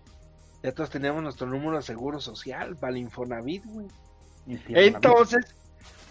Ya 0.63 0.73
todos 0.73 0.91
teníamos 0.91 1.23
nuestro 1.23 1.47
número 1.47 1.77
de 1.77 1.83
seguro 1.83 2.21
social 2.21 2.77
para 2.77 2.93
el 2.93 2.99
Infonavit, 2.99 3.65
güey. 3.65 3.89
Entonces, 4.69 5.55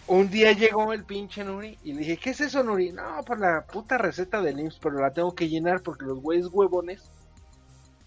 un 0.06 0.28
día 0.30 0.52
llegó 0.52 0.92
el 0.92 1.04
pinche 1.04 1.44
Nuri 1.44 1.78
y 1.82 1.92
le 1.92 2.00
dije, 2.00 2.16
¿qué 2.16 2.30
es 2.30 2.40
eso, 2.40 2.62
Nuri? 2.62 2.92
No, 2.92 3.22
por 3.24 3.38
la 3.38 3.64
puta 3.66 3.98
receta 3.98 4.42
del 4.42 4.60
IMSS, 4.60 4.78
pero 4.80 5.00
la 5.00 5.12
tengo 5.12 5.34
que 5.34 5.48
llenar 5.48 5.82
porque 5.82 6.04
los 6.04 6.20
güeyes 6.20 6.48
huevones, 6.50 7.10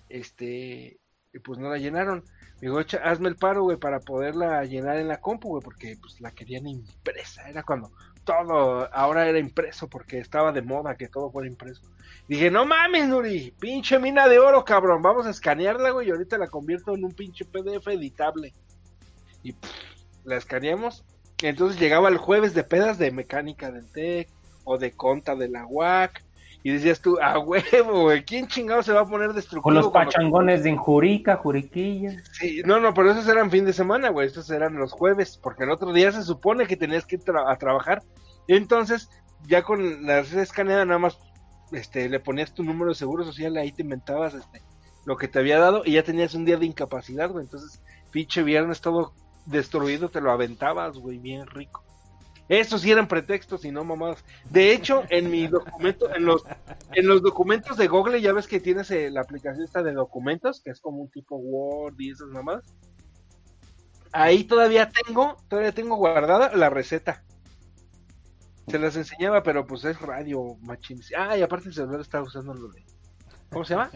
este, 0.10 1.00
pues 1.44 1.60
no 1.60 1.70
la 1.70 1.78
llenaron. 1.78 2.24
Me 2.62 2.70
dijo, 2.70 2.80
hazme 3.04 3.30
el 3.30 3.36
paro, 3.36 3.64
güey, 3.64 3.78
para 3.78 4.00
poderla 4.00 4.64
llenar 4.64 4.98
en 4.98 5.08
la 5.08 5.20
compu, 5.20 5.50
güey, 5.50 5.64
porque 5.64 5.98
pues 6.00 6.22
la 6.22 6.32
querían 6.32 6.68
impresa. 6.68 7.50
Era 7.50 7.64
cuando 7.64 7.92
todo 8.24 8.90
ahora 8.94 9.28
era 9.28 9.40
impreso 9.40 9.88
porque 9.88 10.20
estaba 10.20 10.52
de 10.52 10.62
moda 10.62 10.96
que 10.96 11.08
todo 11.08 11.32
fuera 11.32 11.48
impreso. 11.48 11.82
Dije, 12.28 12.50
no 12.50 12.66
mames, 12.66 13.08
Nuri, 13.08 13.54
pinche 13.60 14.00
mina 14.00 14.28
de 14.28 14.40
oro, 14.40 14.66
cabrón. 14.66 15.02
Vamos 15.02 15.28
a 15.28 15.30
escanearla, 15.30 15.92
güey, 15.92 16.08
y 16.08 16.12
ahorita 16.12 16.38
la 16.38 16.48
convierto 16.48 16.96
en 16.96 17.04
un 17.04 17.12
pinche 17.12 17.46
PDF 17.46 17.88
editable. 17.88 18.54
Y 19.44 19.56
la 20.24 20.38
escaneamos. 20.38 21.04
Entonces 21.42 21.80
llegaba 21.80 22.10
el 22.10 22.18
jueves 22.18 22.54
de 22.54 22.64
pedas 22.64 22.98
de 22.98 23.12
mecánica 23.12 23.72
del 23.72 23.92
TEC 23.92 24.30
o 24.64 24.78
de 24.78 24.92
conta 24.92 25.36
de 25.36 25.50
la 25.50 25.66
UAC. 25.68 26.24
Y 26.66 26.72
decías 26.72 27.00
tú, 27.00 27.20
a 27.22 27.38
huevo, 27.38 28.02
güey, 28.02 28.26
¿quién 28.26 28.48
chingado 28.48 28.82
se 28.82 28.92
va 28.92 29.02
a 29.02 29.06
poner 29.06 29.34
destructivo? 29.34 29.62
Con 29.62 29.76
los 29.76 29.90
pachangones 29.90 30.64
de 30.64 30.72
Injurica, 30.72 31.36
Juriquilla. 31.36 32.18
Sí, 32.32 32.64
no, 32.66 32.80
no, 32.80 32.92
pero 32.92 33.12
esos 33.12 33.28
eran 33.28 33.52
fin 33.52 33.66
de 33.66 33.72
semana, 33.72 34.10
güey, 34.10 34.26
estos 34.26 34.50
eran 34.50 34.74
los 34.74 34.92
jueves, 34.92 35.38
porque 35.38 35.66
el 35.66 35.70
otro 35.70 35.94
día 35.94 36.12
se 36.12 36.24
supone 36.24 36.66
que 36.66 36.76
tenías 36.76 37.06
que 37.06 37.18
ir 37.18 37.22
a 37.48 37.56
trabajar. 37.58 38.02
Entonces, 38.48 39.12
ya 39.48 39.62
con 39.62 40.08
la 40.08 40.24
red 40.24 40.40
escaneada, 40.40 40.86
nada 40.86 40.98
más 40.98 41.20
este, 41.72 42.10
le 42.10 42.20
ponías 42.20 42.52
tu 42.52 42.64
número 42.64 42.90
de 42.90 42.96
seguro 42.96 43.24
social, 43.24 43.58
ahí 43.58 43.72
te 43.72 43.84
inventabas 43.84 44.34
este, 44.34 44.64
lo 45.06 45.18
que 45.18 45.28
te 45.28 45.38
había 45.38 45.60
dado 45.60 45.84
y 45.86 45.92
ya 45.92 46.04
tenías 46.04 46.34
un 46.34 46.46
día 46.46 46.58
de 46.58 46.66
incapacidad, 46.66 47.30
güey. 47.30 47.46
Entonces, 47.46 47.80
pinche 48.10 48.42
viernes 48.42 48.82
todo 48.82 49.14
destruido, 49.46 50.10
te 50.10 50.20
lo 50.20 50.32
aventabas, 50.32 50.98
güey, 50.98 51.20
bien 51.20 51.46
rico. 51.46 51.85
Esos 52.48 52.82
sí 52.82 52.92
eran 52.92 53.08
pretextos 53.08 53.66
y 53.66 53.72
no 53.72 53.84
mamadas. 53.84 54.24
De 54.50 54.72
hecho, 54.72 55.04
en 55.10 55.32
mi 55.32 55.48
documento, 55.48 56.14
en 56.14 56.26
los, 56.26 56.44
en 56.94 57.08
los 57.08 57.22
documentos 57.24 57.78
de 57.78 57.88
Google, 57.88 58.22
ya 58.22 58.34
ves 58.34 58.48
que 58.48 58.60
tienes 58.60 58.92
eh, 58.92 59.10
la 59.10 59.22
aplicación 59.22 59.64
esta 59.64 59.82
de 59.82 59.94
documentos, 59.94 60.62
que 60.62 60.70
es 60.70 60.80
como 60.80 61.02
un 61.02 61.10
tipo 61.10 61.38
Word 61.38 61.96
y 61.98 62.12
esas 62.12 62.28
mamadas. 62.28 62.64
Ahí 64.12 64.44
todavía 64.44 64.90
tengo, 64.90 65.38
todavía 65.50 65.74
tengo 65.74 65.96
guardada 65.96 66.56
la 66.56 66.70
receta. 66.70 67.24
Se 68.68 68.80
las 68.80 68.96
enseñaba, 68.96 69.44
pero 69.44 69.66
pues 69.66 69.84
es 69.86 70.00
radio, 70.00 70.56
machín. 70.62 71.02
Ah, 71.18 71.38
y 71.38 71.42
aparte 71.42 71.70
el 71.70 71.74
celular 71.74 72.02
estaba 72.02 72.24
usando 72.24 72.54
lo 72.54 72.68
de. 72.70 72.84
¿Cómo 73.50 73.66
se 73.66 73.74
llama? 73.74 73.92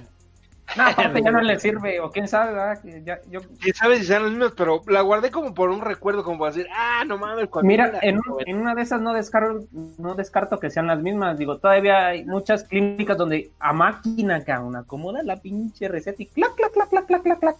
No, 0.75 0.84
aparte 0.86 1.21
ya 1.23 1.32
no 1.32 1.41
le 1.41 1.60
sirve, 1.60 1.99
o 1.99 2.12
quién 2.12 2.27
sabe, 2.27 2.53
¿verdad? 2.53 2.79
Ya, 3.03 3.19
yo... 3.29 3.41
Quién 3.60 3.73
sabe 3.73 3.97
si 3.97 4.05
sean 4.05 4.23
los 4.23 4.32
mismos, 4.32 4.53
pero 4.55 4.82
la 4.88 5.01
guardé 5.01 5.32
como 5.32 5.53
por 5.53 5.69
un 5.69 5.82
recuerdo, 5.82 6.23
como 6.23 6.39
para 6.39 6.51
decir, 6.51 6.67
ah, 6.75 7.03
no 7.05 7.17
mames. 7.17 7.49
Mira, 7.63 7.99
en, 8.01 8.19
en, 8.45 8.58
una 8.58 8.75
de 8.75 8.82
esas 8.82 9.01
no 9.01 9.13
descarto, 9.13 9.65
no 9.97 10.15
descarto 10.15 10.60
que 10.60 10.69
sean 10.69 10.88
las 10.88 10.99
mismas. 10.99 11.38
Digo, 11.38 11.58
todavía 11.58 12.08
hay 12.08 12.25
muchas 12.25 12.63
clínicas 12.63 13.17
donde 13.17 13.51
a 13.60 13.73
máquina, 13.73 14.43
cabrón, 14.43 14.75
acomoda 14.75 15.23
la 15.23 15.38
pinche 15.38 15.88
receta 15.88 16.21
y 16.21 16.27
clac, 16.27 16.55
clac, 16.55 16.71
clac, 16.71 16.89
clac, 16.89 17.05
clac, 17.05 17.23
clac, 17.23 17.39
clac. 17.39 17.58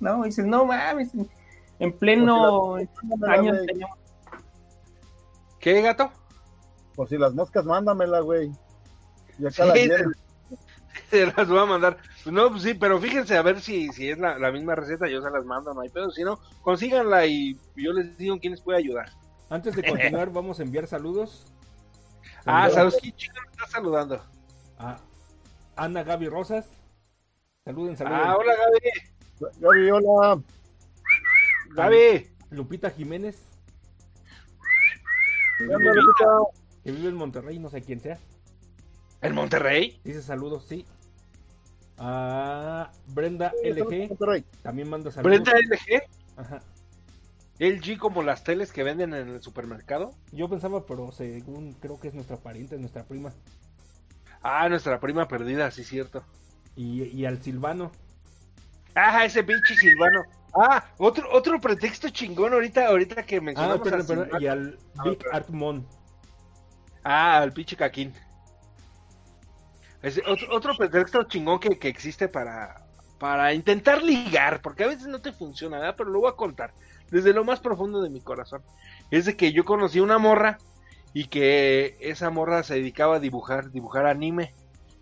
No, 0.00 0.22
dices, 0.22 0.46
no 0.46 0.64
mames, 0.64 1.10
en 1.80 1.92
pleno 1.92 2.76
año 3.26 3.52
teníamos 3.66 3.98
¿Qué, 5.58 5.82
gato? 5.82 6.10
Por 6.94 7.08
si 7.08 7.18
las 7.18 7.34
moscas, 7.34 7.64
mándamela, 7.64 8.20
güey. 8.20 8.52
Y 9.38 9.46
acá 9.46 9.64
la 9.64 9.74
se, 11.10 11.26
las 11.26 11.48
voy 11.48 11.58
a 11.58 11.66
mandar. 11.66 11.96
Pues 12.22 12.32
no, 12.34 12.50
pues 12.50 12.62
sí, 12.62 12.74
pero 12.74 13.00
fíjense 13.00 13.36
a 13.36 13.42
ver 13.42 13.60
si, 13.60 13.88
si 13.88 14.10
es 14.10 14.18
la, 14.18 14.50
misma 14.52 14.74
receta, 14.74 15.08
yo 15.08 15.22
se 15.22 15.30
las 15.30 15.44
mando, 15.44 15.74
no 15.74 15.80
hay 15.80 15.88
pedo. 15.88 16.10
Si 16.10 16.22
no, 16.22 16.38
consíganla 16.62 17.26
y 17.26 17.58
yo 17.76 17.92
les 17.92 18.16
digo 18.16 18.38
quién 18.38 18.52
les 18.52 18.62
puede 18.62 18.78
ayudar. 18.78 19.10
Antes 19.50 19.74
de 19.76 19.82
continuar, 19.82 20.30
vamos 20.30 20.60
a 20.60 20.62
enviar 20.62 20.86
saludos. 20.86 21.46
Ah, 22.44 22.68
saludos. 22.70 22.98
¿Quién 23.00 23.16
chico 23.16 23.36
está 23.50 23.66
saludando? 23.66 24.22
Ah, 24.78 24.98
Ana 25.76 26.02
Gaby 26.02 26.28
Rosas. 26.28 26.66
Saluden, 27.64 27.96
saluden. 27.96 28.20
Ah, 28.20 28.36
hola 28.36 28.54
Gaby. 28.56 29.58
Gaby, 29.60 29.90
hola. 29.90 30.42
Gaby. 31.70 32.30
Lupita 32.50 32.90
Jiménez. 32.90 33.42
Que 36.84 36.92
vive 36.92 37.08
en 37.08 37.16
Monterrey, 37.16 37.58
no 37.58 37.68
sé 37.68 37.82
quién 37.82 38.00
sea. 38.00 38.18
¿En 39.20 39.34
Monterrey? 39.34 40.00
Dice 40.04 40.22
saludos, 40.22 40.64
sí. 40.66 40.86
A 41.96 42.90
Brenda 43.08 43.52
LG. 43.64 44.44
También 44.62 44.88
manda 44.88 45.10
saludos. 45.10 45.40
¿Brenda 45.40 45.52
LG? 45.52 46.02
Ajá. 46.36 46.62
LG 47.58 47.98
como 47.98 48.22
las 48.22 48.44
teles 48.44 48.72
que 48.72 48.84
venden 48.84 49.14
en 49.14 49.28
el 49.28 49.42
supermercado. 49.42 50.12
Yo 50.30 50.48
pensaba, 50.48 50.86
pero 50.86 51.10
según 51.10 51.72
creo 51.72 51.98
que 51.98 52.08
es 52.08 52.14
nuestra 52.14 52.36
pariente, 52.36 52.78
nuestra 52.78 53.04
prima. 53.04 53.32
Ah, 54.42 54.68
nuestra 54.68 55.00
prima 55.00 55.26
perdida, 55.26 55.70
sí, 55.72 55.82
cierto. 55.82 56.22
Y, 56.76 57.02
y 57.02 57.26
al 57.26 57.42
Silvano. 57.42 57.90
Ajá, 58.94 59.24
ese 59.24 59.42
pinche 59.42 59.74
Silvano. 59.74 60.22
Ah, 60.54 60.84
otro, 60.98 61.28
otro 61.32 61.60
pretexto 61.60 62.08
chingón 62.10 62.52
ahorita, 62.52 62.86
ahorita 62.86 63.24
que 63.24 63.40
mencionamos. 63.40 63.88
Ah, 64.32 64.38
y 64.40 64.46
al 64.46 64.78
Big 65.04 65.18
Artmon. 65.32 65.84
Ah, 67.02 67.38
al 67.38 67.52
pinche 67.52 67.76
Caquín. 67.76 68.14
Es 70.02 70.20
otro, 70.26 70.54
otro 70.54 70.74
pretexto 70.76 71.24
chingón 71.24 71.58
que, 71.58 71.78
que, 71.78 71.88
existe 71.88 72.28
para, 72.28 72.86
para 73.18 73.52
intentar 73.52 74.02
ligar, 74.02 74.62
porque 74.62 74.84
a 74.84 74.88
veces 74.88 75.08
no 75.08 75.20
te 75.20 75.32
funciona, 75.32 75.78
¿verdad? 75.78 75.94
pero 75.96 76.10
lo 76.10 76.20
voy 76.20 76.30
a 76.30 76.36
contar 76.36 76.72
desde 77.10 77.32
lo 77.32 77.44
más 77.44 77.60
profundo 77.60 78.00
de 78.00 78.10
mi 78.10 78.20
corazón. 78.20 78.62
Es 79.10 79.24
de 79.24 79.36
que 79.36 79.52
yo 79.52 79.64
conocí 79.64 80.00
una 80.00 80.18
morra 80.18 80.58
y 81.12 81.26
que 81.26 81.96
esa 82.00 82.30
morra 82.30 82.62
se 82.62 82.74
dedicaba 82.74 83.16
a 83.16 83.20
dibujar, 83.20 83.70
dibujar 83.70 84.06
anime. 84.06 84.52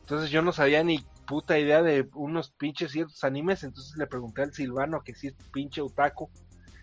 Entonces 0.01 0.31
yo 0.31 0.43
no 0.43 0.53
sabía 0.53 0.83
ni 0.85 1.05
puta 1.27 1.59
idea 1.59 1.83
de 1.83 2.09
unos 2.15 2.51
pinches 2.51 2.93
ciertos 2.93 3.25
animes, 3.25 3.65
entonces 3.65 3.97
le 3.97 4.07
pregunté 4.07 4.43
al 4.43 4.55
Silvano 4.55 5.03
que 5.03 5.15
si 5.15 5.29
es 5.29 5.35
pinche 5.53 5.81
otaku. 5.81 6.31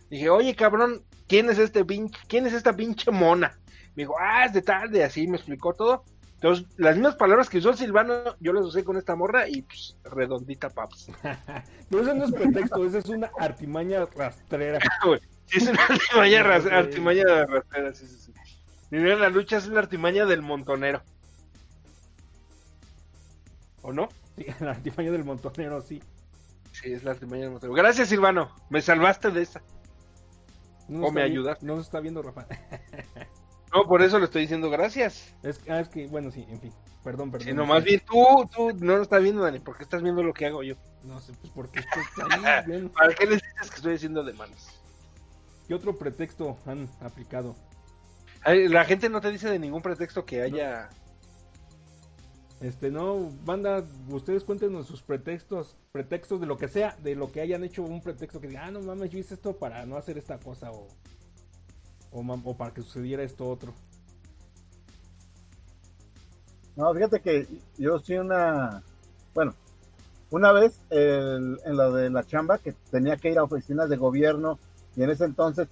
Dije, 0.09 0.29
oye 0.29 0.55
cabrón, 0.55 1.03
¿quién 1.27 1.49
es 1.49 1.57
este 1.57 1.85
pinche, 1.85 2.19
quién 2.27 2.45
es 2.45 2.53
esta 2.53 2.75
pinche 2.75 3.09
mona? 3.11 3.57
Me 3.95 4.03
dijo, 4.03 4.15
ah, 4.19 4.45
es 4.45 4.53
de 4.53 4.61
tal, 4.61 4.91
de 4.91 5.03
así, 5.03 5.27
me 5.27 5.37
explicó 5.37 5.73
todo. 5.73 6.03
Entonces, 6.43 6.67
las 6.75 6.97
mismas 6.97 7.15
palabras 7.15 7.49
que 7.49 7.59
usó 7.59 7.71
Silvano, 7.71 8.35
yo 8.41 8.51
las 8.51 8.65
usé 8.65 8.83
con 8.83 8.97
esta 8.97 9.15
morra 9.15 9.47
y 9.47 9.61
pues, 9.61 9.95
redondita 10.03 10.69
paps. 10.69 11.09
Pero 11.89 12.03
eso 12.03 12.13
no 12.13 12.25
es 12.25 12.33
pretexto, 12.33 12.85
esa 12.85 12.97
es 12.97 13.05
una 13.05 13.31
artimaña 13.39 14.05
rastrera. 14.13 14.77
sí, 15.45 15.57
es 15.59 15.67
una 15.69 15.81
artimaña, 15.89 16.43
ras- 16.43 16.65
artimaña 16.65 17.45
rastrera, 17.45 17.93
sí, 17.93 18.05
sí, 18.07 18.17
sí. 18.17 18.33
Primero 18.89 19.19
la 19.19 19.29
lucha 19.29 19.55
es 19.55 19.67
la 19.67 19.79
artimaña 19.79 20.25
del 20.25 20.41
montonero. 20.41 21.01
¿O 23.81 23.93
no? 23.93 24.09
Sí, 24.35 24.45
la 24.59 24.71
artimaña 24.71 25.11
del 25.11 25.23
montonero, 25.23 25.79
sí. 25.79 26.03
Sí, 26.73 26.91
es 26.91 27.05
la 27.05 27.11
artimaña 27.11 27.43
del 27.43 27.51
montonero. 27.51 27.73
Gracias, 27.81 28.09
Silvano. 28.09 28.53
Me 28.69 28.81
salvaste 28.81 29.31
de 29.31 29.43
esa. 29.43 29.61
No 30.89 31.07
O 31.07 31.11
me 31.13 31.21
ayudas. 31.21 31.63
No 31.63 31.77
nos 31.77 31.85
está 31.85 32.01
viendo, 32.01 32.21
Rafa. 32.21 32.45
No, 33.73 33.87
por 33.87 34.03
eso 34.03 34.19
le 34.19 34.25
estoy 34.25 34.43
diciendo 34.43 34.69
gracias. 34.69 35.33
Es, 35.41 35.59
ah, 35.67 35.79
es 35.79 35.89
que, 35.89 36.05
bueno, 36.07 36.29
sí, 36.29 36.45
en 36.47 36.59
fin. 36.59 36.73
Perdón, 37.03 37.31
perdón. 37.31 37.47
Si 37.47 37.53
no, 37.53 37.65
más 37.65 37.83
bien 37.83 38.01
tú, 38.05 38.47
tú 38.53 38.71
no 38.79 38.97
lo 38.97 39.01
estás 39.01 39.21
viendo, 39.21 39.41
Dani, 39.41 39.59
porque 39.59 39.83
estás 39.83 40.03
viendo 40.03 40.21
lo 40.21 40.33
que 40.33 40.45
hago 40.45 40.63
yo. 40.63 40.75
No 41.03 41.19
sé, 41.19 41.33
pues 41.41 41.51
porque 41.53 41.79
estás 41.79 42.05
ahí 42.31 42.65
bien. 42.67 42.89
¿Para 42.89 43.13
qué 43.13 43.25
les 43.25 43.41
dices 43.41 43.69
que 43.69 43.75
estoy 43.75 43.95
haciendo 43.95 44.23
de 44.23 44.33
manos? 44.33 44.67
¿Qué 45.67 45.73
otro 45.73 45.97
pretexto 45.97 46.57
han 46.65 46.87
aplicado? 47.01 47.55
Ay, 48.43 48.67
La 48.67 48.85
gente 48.85 49.09
no 49.09 49.21
te 49.21 49.31
dice 49.31 49.49
de 49.49 49.59
ningún 49.59 49.81
pretexto 49.81 50.23
que 50.25 50.41
haya. 50.41 50.89
Este, 52.61 52.91
no, 52.91 53.31
banda, 53.43 53.83
ustedes 54.07 54.43
cuéntenos 54.43 54.87
sus 54.87 55.01
pretextos, 55.01 55.75
pretextos 55.91 56.39
de 56.39 56.45
lo 56.45 56.57
que 56.57 56.69
sea, 56.69 56.95
de 57.03 57.15
lo 57.15 57.29
que 57.29 57.41
hayan 57.41 57.63
hecho 57.65 57.83
un 57.83 58.01
pretexto 58.01 58.39
que 58.39 58.47
diga, 58.47 58.65
ah, 58.65 58.71
no 58.71 58.79
mames, 58.81 59.09
yo 59.09 59.19
hice 59.19 59.33
esto 59.33 59.57
para 59.57 59.85
no 59.85 59.97
hacer 59.97 60.17
esta 60.17 60.37
cosa 60.37 60.71
o, 60.71 60.87
o, 62.13 62.53
para 62.57 62.73
que 62.73 62.81
sucediera 62.81 63.23
esto 63.23 63.47
otro. 63.49 63.73
No, 66.75 66.93
fíjate 66.93 67.21
que 67.21 67.47
yo 67.77 67.99
sí 67.99 68.15
una, 68.15 68.81
bueno, 69.35 69.53
una 70.31 70.51
vez 70.51 70.79
el- 70.89 71.59
en 71.65 71.77
lo 71.77 71.93
de 71.93 72.09
la 72.09 72.23
chamba 72.23 72.57
que 72.57 72.73
tenía 72.91 73.17
que 73.17 73.31
ir 73.31 73.37
a 73.37 73.43
oficinas 73.43 73.89
de 73.89 73.97
gobierno 73.97 74.57
y 74.95 75.03
en 75.03 75.11
ese 75.11 75.25
entonces 75.25 75.67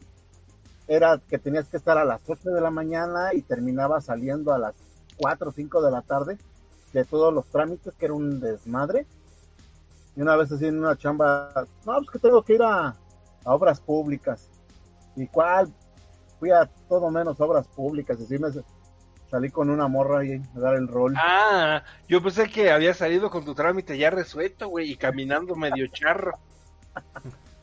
era 0.88 1.20
que 1.30 1.40
tenías 1.40 1.68
que 1.70 1.78
estar 1.78 1.98
a 1.98 2.06
las 2.06 2.22
8 2.28 2.50
de 2.52 2.62
la 2.62 2.70
mañana 2.70 3.34
y 3.34 3.42
terminaba 3.42 4.02
saliendo 4.02 4.54
a 4.54 4.60
las 4.60 4.76
4 5.18 5.50
o 5.50 5.54
5 5.54 5.82
de 5.82 5.92
la 5.92 6.02
tarde 6.02 6.38
de 6.94 7.06
todos 7.06 7.34
los 7.34 7.46
trámites, 7.48 7.94
que 7.98 8.06
era 8.06 8.14
un 8.14 8.40
desmadre. 8.40 9.06
Y 10.16 10.22
una 10.22 10.36
vez 10.36 10.52
así 10.52 10.66
en 10.66 10.80
una 10.80 10.98
chamba, 10.98 11.52
no, 11.86 11.94
pues 11.98 12.10
que 12.12 12.20
tengo 12.20 12.44
que 12.44 12.56
ir 12.56 12.62
a, 12.64 12.88
a 12.90 12.96
obras 13.56 13.80
públicas. 13.80 14.50
¿Y 15.16 15.28
cuál? 15.28 15.72
Fui 16.42 16.50
a 16.50 16.66
todo 16.90 17.12
menos 17.12 17.40
obras 17.40 17.68
públicas, 17.68 18.20
así 18.20 18.40
me 18.40 18.48
salí 19.30 19.52
con 19.52 19.70
una 19.70 19.88
morra 19.88 20.22
ahí 20.22 20.42
a 20.56 20.60
dar 20.60 20.74
el 20.74 20.88
rol. 20.88 21.14
Ah, 21.16 21.84
yo 22.10 22.22
pensé 22.24 22.50
que 22.50 22.72
había 22.72 22.96
salido 22.96 23.30
con 23.30 23.46
tu 23.46 23.54
trámite 23.54 23.96
ya 23.96 24.10
resuelto, 24.10 24.68
güey, 24.68 24.92
y 24.92 24.96
caminando 24.98 25.56
medio 25.56 25.86
charro. 25.88 26.32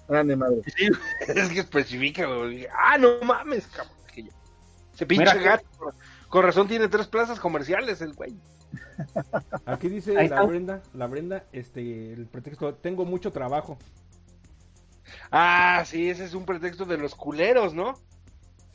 Ah, 0.08 0.22
ni 0.22 0.36
madre. 0.36 0.62
Sí, 0.76 0.86
es 1.28 1.48
que 1.50 1.58
especifica, 1.60 2.24
güey. 2.26 2.66
Ah, 2.72 2.96
no 2.98 3.20
mames, 3.22 3.66
cabrón. 3.66 3.92
que 4.14 4.22
yo- 4.22 4.30
Ese 4.94 5.06
pinche 5.06 5.24
gato. 5.42 5.66
con- 5.76 5.94
Con 6.28 6.44
razón 6.44 6.68
tiene 6.68 6.86
tres 6.88 7.08
plazas 7.08 7.40
comerciales 7.40 8.00
el 8.00 8.12
güey. 8.14 8.36
Aquí 9.66 9.88
dice 9.88 10.14
la. 10.28 10.42
Brenda, 10.44 10.82
la 10.94 11.06
Brenda, 11.08 11.44
este, 11.52 12.12
el 12.12 12.26
pretexto, 12.26 12.74
tengo 12.76 13.04
mucho 13.04 13.32
trabajo. 13.32 13.76
Ah, 15.32 15.82
sí, 15.84 16.08
ese 16.08 16.24
es 16.26 16.34
un 16.34 16.44
pretexto 16.44 16.84
de 16.84 16.98
los 16.98 17.14
culeros, 17.16 17.74
¿no? 17.74 17.94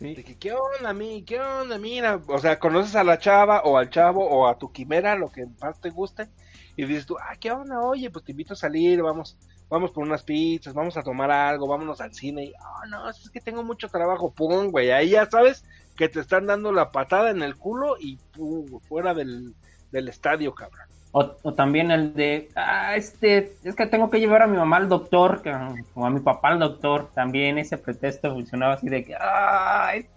Sí, 0.03 0.15
que, 0.15 0.37
¿qué 0.37 0.51
onda, 0.51 0.91
mi? 0.93 1.23
¿Qué 1.23 1.39
onda, 1.39 1.77
mira? 1.77 2.21
O 2.27 2.37
sea, 2.37 2.59
conoces 2.59 2.93
a 2.97 3.05
la 3.05 3.19
chava 3.19 3.61
o 3.61 3.77
al 3.77 3.89
chavo 3.89 4.27
o 4.27 4.49
a 4.49 4.57
tu 4.57 4.69
quimera, 4.69 5.15
lo 5.15 5.31
que 5.31 5.45
más 5.61 5.79
te 5.79 5.91
guste, 5.91 6.27
y 6.75 6.83
dices 6.83 7.05
tú, 7.05 7.15
ah, 7.17 7.37
¿qué 7.39 7.51
onda? 7.51 7.79
Oye, 7.79 8.09
pues 8.09 8.25
te 8.25 8.33
invito 8.33 8.51
a 8.51 8.57
salir, 8.57 9.01
vamos, 9.01 9.37
vamos 9.69 9.91
por 9.91 10.03
unas 10.03 10.23
pizzas, 10.23 10.73
vamos 10.73 10.97
a 10.97 11.03
tomar 11.03 11.31
algo, 11.31 11.69
vámonos 11.69 12.01
al 12.01 12.13
cine, 12.13 12.43
y, 12.43 12.51
oh, 12.51 12.85
no, 12.89 13.09
es 13.09 13.29
que 13.29 13.39
tengo 13.39 13.63
mucho 13.63 13.87
trabajo, 13.87 14.33
pum, 14.33 14.71
güey, 14.71 14.91
ahí 14.91 15.11
ya 15.11 15.25
sabes 15.29 15.63
que 15.95 16.09
te 16.09 16.19
están 16.19 16.47
dando 16.47 16.73
la 16.73 16.91
patada 16.91 17.29
en 17.29 17.41
el 17.41 17.55
culo 17.55 17.95
y 17.97 18.17
pum, 18.33 18.81
fuera 18.81 19.13
del, 19.13 19.55
del 19.93 20.09
estadio, 20.09 20.53
cabrón. 20.53 20.89
O, 21.15 21.35
o 21.43 21.53
también 21.53 21.91
el 21.91 22.15
de, 22.15 22.49
ah, 22.55 22.95
este, 22.95 23.55
es 23.63 23.75
que 23.75 23.85
tengo 23.85 24.09
que 24.09 24.19
llevar 24.19 24.41
a 24.41 24.47
mi 24.47 24.57
mamá 24.57 24.77
al 24.77 24.89
doctor, 24.89 25.43
que- 25.43 25.53
o 25.93 26.05
a 26.05 26.09
mi 26.09 26.19
papá 26.21 26.49
al 26.49 26.57
doctor. 26.59 27.11
También 27.13 27.59
ese 27.59 27.77
pretexto 27.77 28.33
funcionaba 28.33 28.73
así 28.73 28.89
de 28.89 29.05
que, 29.05 29.15
ay, 29.19 30.07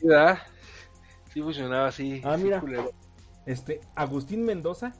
¿Sí, 1.35 1.42
funcionaba 1.42 1.88
así. 1.88 2.22
Ah, 2.24 2.37
sí, 2.38 2.44
mira. 2.44 2.61
culero. 2.61 2.90
este, 3.44 3.80
Agustín 3.94 4.42
Mendoza, 4.44 4.92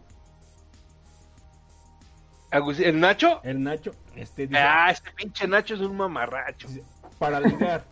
Agustín- 2.50 2.87
¿El 2.87 3.00
Nacho? 3.00 3.40
el 3.42 3.62
Nacho, 3.62 3.92
este, 4.14 4.46
dice, 4.46 4.61
Ah, 4.61 4.90
este 4.90 5.11
pinche 5.12 5.48
Nacho 5.48 5.74
es 5.74 5.80
un 5.80 5.96
mamarracho. 5.96 6.68
para 7.18 7.40
ligar, 7.40 7.85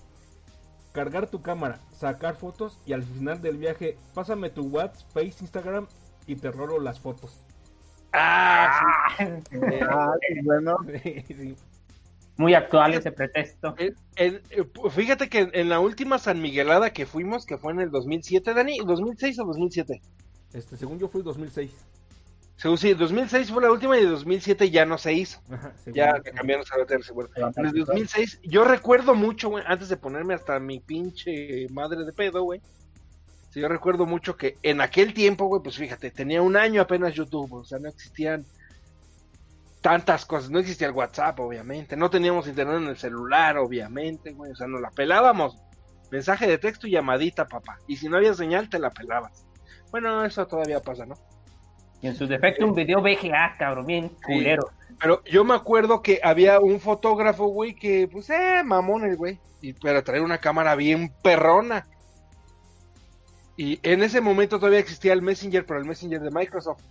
cargar 0.93 1.27
tu 1.29 1.41
cámara, 1.41 1.81
sacar 1.93 2.37
fotos 2.37 2.79
y 2.85 2.93
al 2.93 3.03
final 3.03 3.41
del 3.41 3.57
viaje, 3.57 3.97
pásame 4.15 4.51
tu 4.51 4.67
WhatsApp, 4.69 5.09
Face, 5.13 5.37
Instagram 5.41 5.87
y 6.27 6.37
te 6.37 6.51
rolo 6.51 6.79
las 6.79 7.01
fotos. 7.01 7.41
Ah, 8.15 9.15
sí. 9.19 9.25
Ah, 9.89 10.13
bueno. 10.45 10.77
Sí, 11.03 11.25
sí. 11.29 11.57
muy 12.37 12.55
actual 12.55 12.95
ese 12.95 13.13
pretexto. 13.13 13.75
En- 13.79 13.95
en- 14.17 14.43
eh, 14.51 14.65
fíjate 14.91 15.29
que 15.29 15.41
en, 15.41 15.51
en 15.55 15.69
la 15.69 15.81
última 15.81 16.19
San 16.19 16.41
Miguelada 16.41 16.91
que 16.91 17.07
fuimos, 17.07 17.47
que 17.47 17.59
fue 17.59 17.73
en 17.73 17.81
el 17.81 17.91
2007, 17.91 18.55
Dani, 18.55 18.79
¿2006 18.81 19.39
o 19.41 19.47
2007? 19.47 20.01
Este, 20.53 20.77
según 20.77 20.99
yo 20.99 21.09
fue 21.09 21.23
2006. 21.23 21.71
Según 22.57 22.79
sí, 22.79 22.95
2006 22.95 23.51
fue 23.51 23.63
la 23.63 23.73
última 23.73 23.99
y 23.99 24.03
en 24.05 24.11
2007 24.11 24.71
ya 24.71 24.87
no 24.87 24.97
se 24.97 25.13
hizo. 25.13 25.41
Ajá, 25.51 25.73
Ya 25.93 26.21
cambiaron 26.23 26.65
a 26.73 26.79
la 26.79 27.03
seguro. 27.03 27.29
En 27.37 27.67
el 27.67 27.73
2006, 27.85 28.41
yo 28.45 28.65
recuerdo 28.65 29.15
mucho, 29.15 29.49
güey, 29.49 29.65
antes 29.67 29.89
de 29.89 29.97
ponerme 29.97 30.35
hasta 30.35 30.61
mi 30.61 30.79
pinche 30.79 31.67
madre 31.71 32.05
de 32.05 32.13
pedo, 32.13 32.43
güey. 32.45 32.61
Sí, 33.55 33.61
yo 33.61 33.69
recuerdo 33.69 34.05
mucho 34.05 34.37
que 34.37 34.59
en 34.65 34.81
aquel 34.81 35.15
tiempo, 35.15 35.45
güey, 35.45 35.63
pues 35.63 35.77
fíjate, 35.77 36.11
tenía 36.11 36.43
un 36.43 36.57
año 36.57 36.83
apenas 36.83 37.15
YouTube, 37.15 37.53
o 37.53 37.65
sea, 37.65 37.79
no 37.79 37.89
existían 37.89 38.45
tantas 39.81 40.27
cosas, 40.27 40.51
no 40.51 40.59
existía 40.59 40.89
el 40.89 40.93
WhatsApp, 40.93 41.39
obviamente, 41.39 41.97
no 41.97 42.11
teníamos 42.11 42.49
internet 42.49 42.79
en 42.79 42.89
el 42.89 42.97
celular, 42.97 43.57
obviamente, 43.59 44.33
güey, 44.33 44.51
o 44.51 44.57
sea, 44.57 44.67
nos 44.67 44.81
la 44.81 44.91
pelábamos. 44.91 45.57
Mensaje 46.11 46.49
de 46.49 46.59
texto 46.59 46.89
y 46.89 46.91
llamadita, 46.91 47.47
papá. 47.47 47.79
Y 47.87 47.97
si 47.97 48.09
no 48.09 48.17
había 48.17 48.35
señal, 48.35 48.69
te 48.69 48.81
la 48.81 48.91
pelabas. 48.91 49.47
Bueno, 49.93 50.25
eso 50.25 50.45
todavía 50.49 50.81
pasa, 50.81 51.07
¿no? 51.07 51.15
Y 52.03 52.09
en 52.09 52.17
su 52.17 52.27
defecto 52.27 52.67
un 52.67 52.75
video 52.75 53.01
VGA, 53.03 53.55
cabrón, 53.57 53.87
bien 53.87 54.09
culero. 54.27 54.69
Pero 55.01 55.23
yo 55.27 55.45
me 55.45 55.55
acuerdo 55.55 56.03
que 56.03 56.19
había 56.25 56.59
un 56.59 56.81
fotógrafo, 56.81 57.47
güey, 57.47 57.77
que, 57.77 58.09
pues, 58.11 58.31
eh, 58.31 58.63
mamón 58.65 59.05
el 59.05 59.17
güey. 59.17 59.39
Y, 59.61 59.75
pero 59.75 60.03
traer 60.03 60.23
una 60.23 60.39
cámara 60.39 60.75
bien 60.75 61.13
perrona. 61.23 61.87
Y 63.57 63.79
en 63.83 64.03
ese 64.03 64.21
momento 64.21 64.59
todavía 64.59 64.81
existía 64.81 65.13
el 65.13 65.23
Messenger, 65.23 65.65
pero 65.65 65.79
el 65.79 65.87
Messenger 65.87 66.21
de 66.21 66.31
Microsoft. 66.31 66.83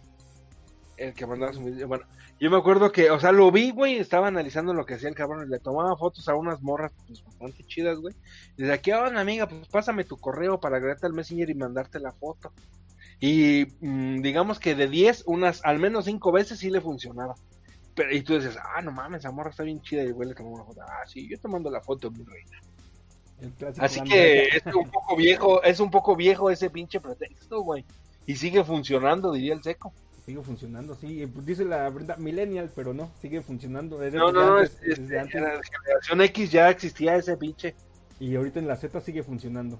El 0.98 1.14
que 1.14 1.26
mandaba 1.26 1.54
su 1.54 1.64
video. 1.64 1.88
Bueno, 1.88 2.06
yo 2.40 2.50
me 2.50 2.58
acuerdo 2.58 2.92
que, 2.92 3.10
o 3.10 3.20
sea, 3.20 3.32
lo 3.32 3.52
vi, 3.52 3.72
güey, 3.72 3.98
estaba 3.98 4.28
analizando 4.28 4.74
lo 4.74 4.86
que 4.86 4.94
hacía 4.94 5.10
el 5.10 5.16
cabrón. 5.16 5.46
y 5.48 5.50
Le 5.50 5.60
tomaba 5.60 5.96
fotos 5.98 6.28
a 6.30 6.36
unas 6.36 6.62
morras, 6.62 6.94
pues, 7.08 7.24
bastante 7.24 7.64
chidas, 7.66 8.00
güey. 8.00 8.16
Y 8.58 8.64
decía, 8.64 8.82
¿qué 8.82 8.94
onda, 8.94 9.20
amiga? 9.20 9.48
Pues 9.48 9.68
pásame 9.68 10.04
tu 10.04 10.18
correo 10.18 10.60
para 10.60 10.78
agregarte 10.78 11.08
al 11.08 11.14
Messenger 11.14 11.50
y 11.50 11.56
mandarte 11.56 12.00
la 12.00 12.12
foto. 12.12 12.52
Y 13.20 13.68
mm, 13.82 14.22
digamos 14.22 14.60
que 14.60 14.76
de 14.76 14.88
10, 14.88 15.24
unas, 15.28 15.64
al 15.66 15.80
menos 15.80 16.06
5 16.06 16.32
veces 16.32 16.60
sí 16.60 16.70
le 16.70 16.82
funcionaba. 16.82 17.36
Pero, 17.96 18.14
y 18.14 18.22
tú 18.22 18.36
dices, 18.36 18.58
ah, 18.76 18.82
no 18.82 18.92
mames, 18.92 19.20
esa 19.20 19.32
morra 19.32 19.52
está 19.52 19.64
bien 19.64 19.82
chida 19.82 20.04
y 20.04 20.12
güey 20.12 20.30
le 20.30 20.36
tomó 20.36 20.52
una 20.52 20.64
foto. 20.64 20.82
Ah, 20.82 21.06
sí, 21.08 21.28
yo 21.30 21.40
te 21.40 21.48
mando 21.48 21.70
la 21.70 21.82
foto, 21.82 22.10
mi 22.12 22.24
reina. 22.24 22.58
Así 23.80 24.02
que 24.02 24.44
es 24.48 24.66
un 24.74 24.90
poco 24.90 25.16
viejo, 25.16 25.64
es 25.64 25.80
un 25.80 25.92
poco 25.92 26.16
viejo 26.16 26.50
ese 26.50 26.70
pinche 26.70 27.00
pretexto, 27.00 27.62
güey. 27.62 27.86
Y 28.26 28.36
sigue 28.36 28.64
funcionando, 28.64 29.32
diría 29.34 29.54
el 29.54 29.64
seco. 29.64 29.94
Sigue 30.26 30.42
funcionando, 30.42 30.96
sí. 30.96 31.26
pues 31.34 31.46
Dice 31.46 31.66
la 31.66 31.90
Brenda, 31.90 32.16
millennial, 32.16 32.72
pero 32.74 32.94
no, 32.94 33.12
sigue 33.22 33.42
funcionando. 33.42 33.98
Desde 33.98 34.18
No, 34.18 34.32
no, 34.32 34.56
antes, 34.58 34.78
es- 34.82 34.88
es- 34.88 35.00
desde 35.02 35.20
antes. 35.20 35.36
en 35.36 35.44
la 35.44 35.60
generación 35.84 36.22
X 36.22 36.52
ya 36.52 36.70
existía 36.70 37.16
ese 37.18 37.36
pinche. 37.36 37.76
Y 38.20 38.36
ahorita 38.36 38.60
en 38.60 38.68
la 38.68 38.78
Z 38.78 39.02
sigue 39.02 39.24
funcionando. 39.24 39.80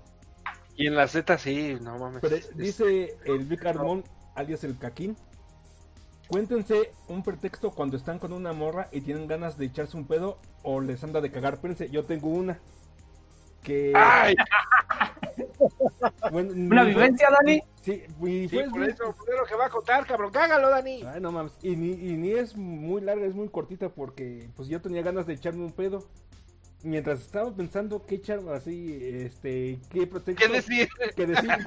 Y 0.76 0.88
en 0.88 0.96
la 0.96 1.08
Z 1.08 1.38
sí, 1.38 1.78
no 1.82 1.98
mames. 1.98 2.20
Pero 2.22 2.36
es- 2.36 2.56
dice 2.58 3.16
el 3.26 3.46
Vic 3.46 3.66
Armón, 3.66 4.04
alias 4.36 4.64
el 4.66 4.78
Caquín. 4.78 5.16
Cuéntense 6.28 6.92
un 7.10 7.22
pretexto 7.24 7.72
cuando 7.72 7.96
están 7.96 8.18
con 8.18 8.34
una 8.34 8.54
morra 8.54 8.90
y 8.92 9.02
tienen 9.02 9.28
ganas 9.28 9.58
de 9.58 9.66
echarse 9.66 9.96
un 9.98 10.06
pedo 10.08 10.40
o 10.64 10.82
les 10.82 11.04
anda 11.04 11.22
de 11.22 11.32
cagar. 11.32 11.54
Espérense, 11.56 11.90
yo 11.90 12.06
tengo 12.06 12.30
una. 12.30 12.60
Que. 13.64 13.94
¡Ay! 13.96 14.36
bueno, 16.32 16.52
¿Una 16.54 16.84
ni- 16.84 16.90
vivencia, 16.90 17.30
Dani? 17.32 17.62
Sí, 17.82 18.04
y 18.22 18.48
Sí, 18.48 18.56
fue 18.56 18.70
por 18.70 18.84
eso, 18.84 19.16
por 19.16 19.38
lo 19.40 19.46
que 19.46 19.56
va 19.56 19.66
a 19.66 19.70
contar, 19.70 20.06
cabrón. 20.06 20.32
Cágalo, 20.32 20.70
Dani. 20.70 21.04
Ay, 21.04 21.20
no 21.22 21.32
mames. 21.32 21.54
Y 21.62 21.76
ni, 21.76 21.92
y 21.92 22.16
ni 22.18 22.32
es 22.32 22.56
muy 22.56 23.02
larga, 23.02 23.26
es 23.26 23.36
muy 23.36 23.50
cortita 23.50 23.90
porque 23.90 24.50
pues 24.56 24.68
yo 24.70 24.82
tenía 24.82 25.02
ganas 25.02 25.26
de 25.28 25.34
echarme 25.34 25.64
un 25.64 25.72
pedo. 25.72 26.06
Mientras 26.86 27.22
estaba 27.22 27.50
pensando 27.56 28.06
qué 28.06 28.16
echar 28.16 28.40
así, 28.54 29.00
este, 29.02 29.80
qué 29.90 30.06
pretexto 30.06 30.46
¿Qué 30.46 30.52
decir? 30.52 30.90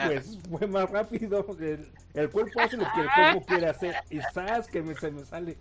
pues 0.06 0.38
fue 0.50 0.66
más 0.66 0.90
rápido. 0.90 1.46
El, 1.58 1.90
el 2.12 2.30
cuerpo 2.30 2.60
hace 2.60 2.76
lo 2.76 2.84
que 2.94 3.00
el 3.00 3.08
cuerpo 3.14 3.46
quiere 3.46 3.68
hacer. 3.70 3.94
Y 4.10 4.20
sabes 4.34 4.66
que 4.66 4.82
me, 4.82 4.94
se 4.94 5.10
me 5.10 5.24
sale. 5.24 5.56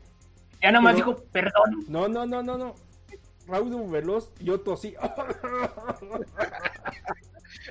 Ya 0.62 0.72
nomás 0.74 0.96
Pero- 0.96 1.06
dijo, 1.14 1.24
perdón. 1.32 1.86
No, 1.88 2.08
no, 2.10 2.26
no, 2.26 2.44
no, 2.44 2.58
no. 2.58 2.76
Raudo 3.48 3.88
veloz, 3.88 4.32
yo 4.40 4.60
tosí. 4.60 4.96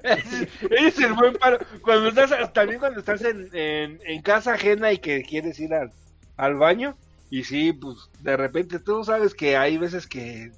Ese 0.03 0.49
es 0.71 0.99
el 1.01 1.15
buen 1.15 1.35
paro. 1.35 1.59
Cuando 1.83 2.09
estás, 2.09 2.53
también 2.53 2.79
cuando 2.79 3.01
estás 3.01 3.23
en, 3.23 3.49
en, 3.53 4.23
casa 4.23 4.55
ajena 4.55 4.93
y 4.93 4.99
que 4.99 5.23
quieres 5.23 5.59
ir 5.59 5.75
al, 5.75 5.93
al 6.37 6.55
baño, 6.55 6.97
y 7.31 7.45
sí, 7.45 7.73
pues 7.73 8.11
de 8.21 8.37
repente 8.37 8.79
tú 8.79 9.05
sabes 9.05 9.35
que 9.35 9.57
hay 9.57 9.79
veces 9.79 10.07
que 10.07 10.53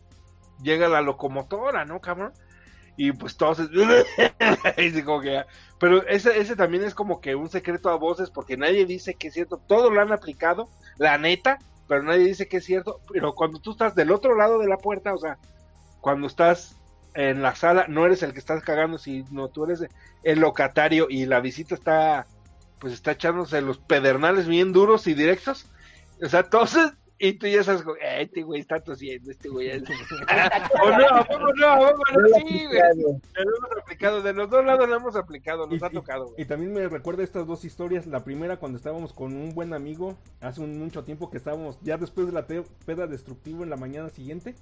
llega 0.62 0.88
la 0.88 1.00
locomotora, 1.00 1.85
¿no, 1.85 2.00
cabrón? 2.00 2.33
Y 2.96 3.12
pues 3.12 3.37
todos. 3.37 3.61
y 4.76 5.02
como 5.02 5.20
que. 5.20 5.44
Pero 5.79 6.07
ese, 6.07 6.38
ese 6.38 6.57
también 6.57 6.85
es 6.85 6.94
como 6.94 7.20
que 7.20 7.35
un 7.35 7.50
secreto 7.50 7.90
a 7.90 7.96
voces 7.96 8.31
porque 8.31 8.57
nadie 8.57 8.87
dice 8.87 9.14
que 9.14 9.29
es 9.29 9.35
cierto. 9.35 9.59
Todos 9.59 9.92
lo 9.92 10.00
han 10.00 10.12
aplicado, 10.12 10.70
la 10.98 11.18
neta, 11.18 11.59
pero 11.88 12.03
nadie 12.03 12.27
dice 12.27 12.49
que 12.49 12.59
es 12.59 12.64
cierto. 12.64 13.01
Pero 13.12 13.35
cuando 13.35 13.59
tú 13.59 13.72
estás 13.72 13.94
del 13.94 14.11
otro 14.11 14.37
lado 14.37 14.59
de 14.59 14.68
la 14.68 14.79
puerta, 14.79 15.14
o 15.14 15.18
sea, 15.18 15.38
cuando 16.01 16.27
estás 16.27 16.77
en 17.14 17.42
la 17.42 17.55
sala, 17.55 17.87
no 17.88 18.05
eres 18.05 18.22
el 18.22 18.33
que 18.33 18.38
estás 18.38 18.62
cagando, 18.62 18.99
sino 18.99 19.49
tú 19.49 19.64
eres 19.64 19.85
el 20.22 20.40
locatario 20.40 21.07
y 21.09 21.27
la 21.27 21.40
visita 21.40 21.75
está, 21.75 22.27
pues 22.79 22.92
está 22.92 23.12
echándose 23.12 23.61
los 23.61 23.79
pedernales 23.79 24.46
bien 24.46 24.72
duros 24.72 25.07
y 25.07 25.14
directos. 25.14 25.66
O 26.22 26.29
sea, 26.29 26.40
entonces, 26.40 26.92
y 27.18 27.33
tú 27.35 27.46
ya 27.46 27.64
sabes, 27.64 27.83
"Eh, 28.02 28.22
este 28.22 28.42
güey 28.42 28.61
está 28.61 28.79
tosiendo, 28.81 29.31
este 29.31 29.48
güey 29.48 29.68
es... 29.70 29.83
o 30.83 30.90
no, 30.90 31.07
¿a 31.09 31.24
poco 31.24 31.52
no, 31.55 31.66
¿a 31.68 31.79
poco 31.90 32.02
no? 32.12 32.29
Sí, 32.48 32.66
güey. 32.66 32.79
Lo 32.98 33.11
hemos 33.42 33.83
aplicado, 33.83 34.20
de 34.22 34.33
los 34.35 34.50
dos 34.50 34.64
lados 34.64 34.88
lo 34.88 34.96
hemos 34.96 35.16
aplicado, 35.16 35.66
nos 35.66 35.81
Y- 35.81 35.85
ha 35.85 35.90
tocado. 35.90 36.35
Y 36.37 36.44
también 36.44 36.72
me 36.74 36.87
recuerda 36.88 37.22
estas 37.22 37.46
dos 37.46 37.64
historias. 37.64 38.07
La 38.07 38.22
primera 38.24 38.59
cuando 38.59 38.76
estábamos 38.79 39.12
con 39.12 39.35
un 39.35 39.55
buen 39.55 39.72
amigo, 39.72 40.16
hace 40.40 40.61
un 40.61 40.79
mucho 40.79 41.05
tiempo 41.05 41.31
que 41.31 41.38
estábamos, 41.38 41.79
ya 41.83 41.96
después 41.96 42.26
de 42.26 42.33
la 42.35 42.46
te- 42.46 42.64
peda 42.85 43.07
destructiva 43.07 43.62
en 43.64 43.70
la 43.70 43.76
mañana 43.76 44.09
siguiente, 44.11 44.55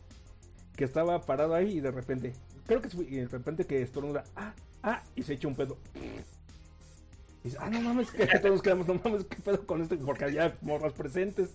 que 0.77 0.85
estaba 0.85 1.21
parado 1.23 1.55
ahí 1.55 1.79
y 1.79 1.81
de 1.81 1.91
repente, 1.91 2.33
creo 2.67 2.81
que 2.81 2.89
fue- 2.89 3.05
y 3.05 3.17
de 3.17 3.29
repente 3.29 3.65
que 3.67 3.83
estornuda, 3.83 4.25
ah, 4.37 4.53
ah, 4.83 5.03
y 5.17 5.23
se 5.23 5.35
echa 5.35 5.49
un 5.49 5.55
pedo. 5.57 5.77
Y 7.43 7.49
dice, 7.49 7.59
ah, 7.61 7.69
no 7.69 7.81
mames, 7.81 8.11
que 8.11 8.27
todos 8.27 8.45
nos 8.53 8.63
quedamos, 8.63 8.87
no 8.87 8.95
mames, 9.05 9.25
qué 9.25 9.37
pedo 9.43 9.67
con 9.67 9.83
esto, 9.83 9.97
porque 9.99 10.25
había 10.25 10.57
morras 10.63 10.93
presentes. 10.95 11.51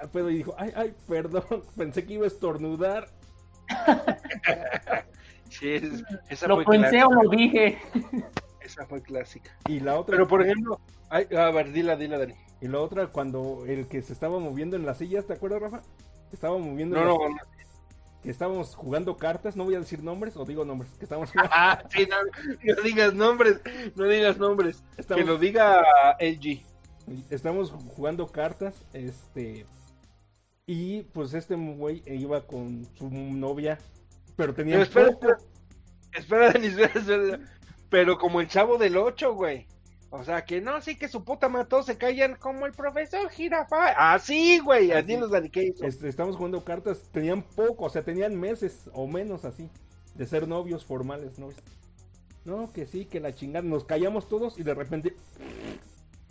Ah, 0.00 0.06
pedo 0.10 0.30
y 0.30 0.36
dijo, 0.36 0.54
ay, 0.58 0.72
ay, 0.74 0.94
perdón, 1.06 1.44
pensé 1.76 2.04
que 2.06 2.14
iba 2.14 2.24
a 2.24 2.28
estornudar. 2.28 3.08
Sí, 5.50 5.70
es- 5.74 6.02
esa, 6.28 6.48
Lo 6.48 6.56
fue 6.56 6.64
pensé 6.64 6.90
clásica, 6.90 7.06
o 7.08 7.22
lo 7.22 7.30
dije. 7.30 7.78
esa 8.60 8.86
fue 8.86 9.02
clásica. 9.02 9.56
Y 9.68 9.80
la 9.80 9.98
otra, 9.98 10.16
Pero 10.16 10.26
por 10.26 10.42
ejemplo, 10.42 10.80
ay, 11.10 11.26
a 11.36 11.50
ver, 11.50 11.72
dila, 11.72 11.96
dila, 11.96 12.18
Dani. 12.18 12.34
y 12.60 12.68
la 12.68 12.80
otra 12.80 13.06
cuando 13.08 13.64
el 13.66 13.86
que 13.86 14.02
se 14.02 14.12
estaba 14.12 14.38
moviendo 14.38 14.76
en 14.76 14.84
las 14.86 14.98
sillas, 14.98 15.26
¿te 15.26 15.34
acuerdas, 15.34 15.60
Rafa? 15.62 15.82
Estaba 16.32 16.58
moviendo 16.58 16.96
No, 16.96 17.02
en 17.02 17.08
no, 17.08 17.18
las- 17.36 17.46
no. 17.46 17.52
que 18.22 18.30
estábamos 18.30 18.74
jugando 18.74 19.16
cartas, 19.16 19.54
no 19.54 19.64
voy 19.64 19.74
a 19.76 19.80
decir 19.80 20.02
nombres, 20.02 20.36
o 20.36 20.44
digo 20.44 20.64
nombres, 20.64 20.90
que 20.98 21.04
estábamos 21.04 21.30
jugando, 21.32 21.52
Ah, 21.54 21.82
sí, 21.90 22.08
no, 22.10 22.16
no 22.74 22.82
digas 22.82 23.14
nombres, 23.14 23.60
no 23.94 24.04
digas 24.06 24.38
nombres. 24.38 24.82
Estamos- 24.96 25.22
Que 25.22 25.30
lo 25.30 25.38
diga 25.38 25.84
LG. 26.18 26.64
Estábamos 27.30 27.70
jugando 27.70 28.26
cartas, 28.26 28.74
este, 28.92 29.66
y 30.66 31.02
pues 31.02 31.34
este 31.34 31.54
güey 31.54 32.02
iba 32.06 32.46
con 32.46 32.86
su 32.96 33.10
novia, 33.10 33.78
pero 34.36 34.54
tenía 34.54 34.74
Pero 34.92 35.08
espera, 35.10 35.38
Espera, 36.16 36.48
espera, 36.48 36.92
espera. 36.94 37.40
Pero 37.90 38.18
como 38.18 38.40
el 38.40 38.48
chavo 38.48 38.78
del 38.78 38.96
8, 38.96 39.34
güey. 39.34 39.66
O 40.16 40.22
sea, 40.22 40.44
que 40.44 40.60
no, 40.60 40.80
sí 40.80 40.96
que 40.96 41.08
su 41.08 41.24
puta 41.24 41.48
mató, 41.48 41.82
se 41.82 41.98
callan 41.98 42.36
como 42.36 42.66
el 42.66 42.72
profesor 42.72 43.28
Jirafa. 43.30 44.12
Así, 44.14 44.60
güey, 44.60 44.92
así 44.92 45.16
los 45.16 45.32
este, 45.32 46.08
estábamos 46.08 46.36
jugando 46.36 46.64
cartas, 46.64 47.02
tenían 47.10 47.42
poco, 47.42 47.86
o 47.86 47.90
sea, 47.90 48.04
tenían 48.04 48.38
meses 48.38 48.88
o 48.92 49.08
menos 49.08 49.44
así, 49.44 49.68
de 50.14 50.26
ser 50.26 50.46
novios 50.46 50.84
formales, 50.84 51.40
¿no? 51.40 51.48
No, 52.44 52.72
que 52.72 52.86
sí, 52.86 53.06
que 53.06 53.18
la 53.18 53.34
chingada, 53.34 53.66
nos 53.66 53.84
callamos 53.84 54.28
todos 54.28 54.56
y 54.56 54.62
de 54.62 54.74
repente... 54.74 55.16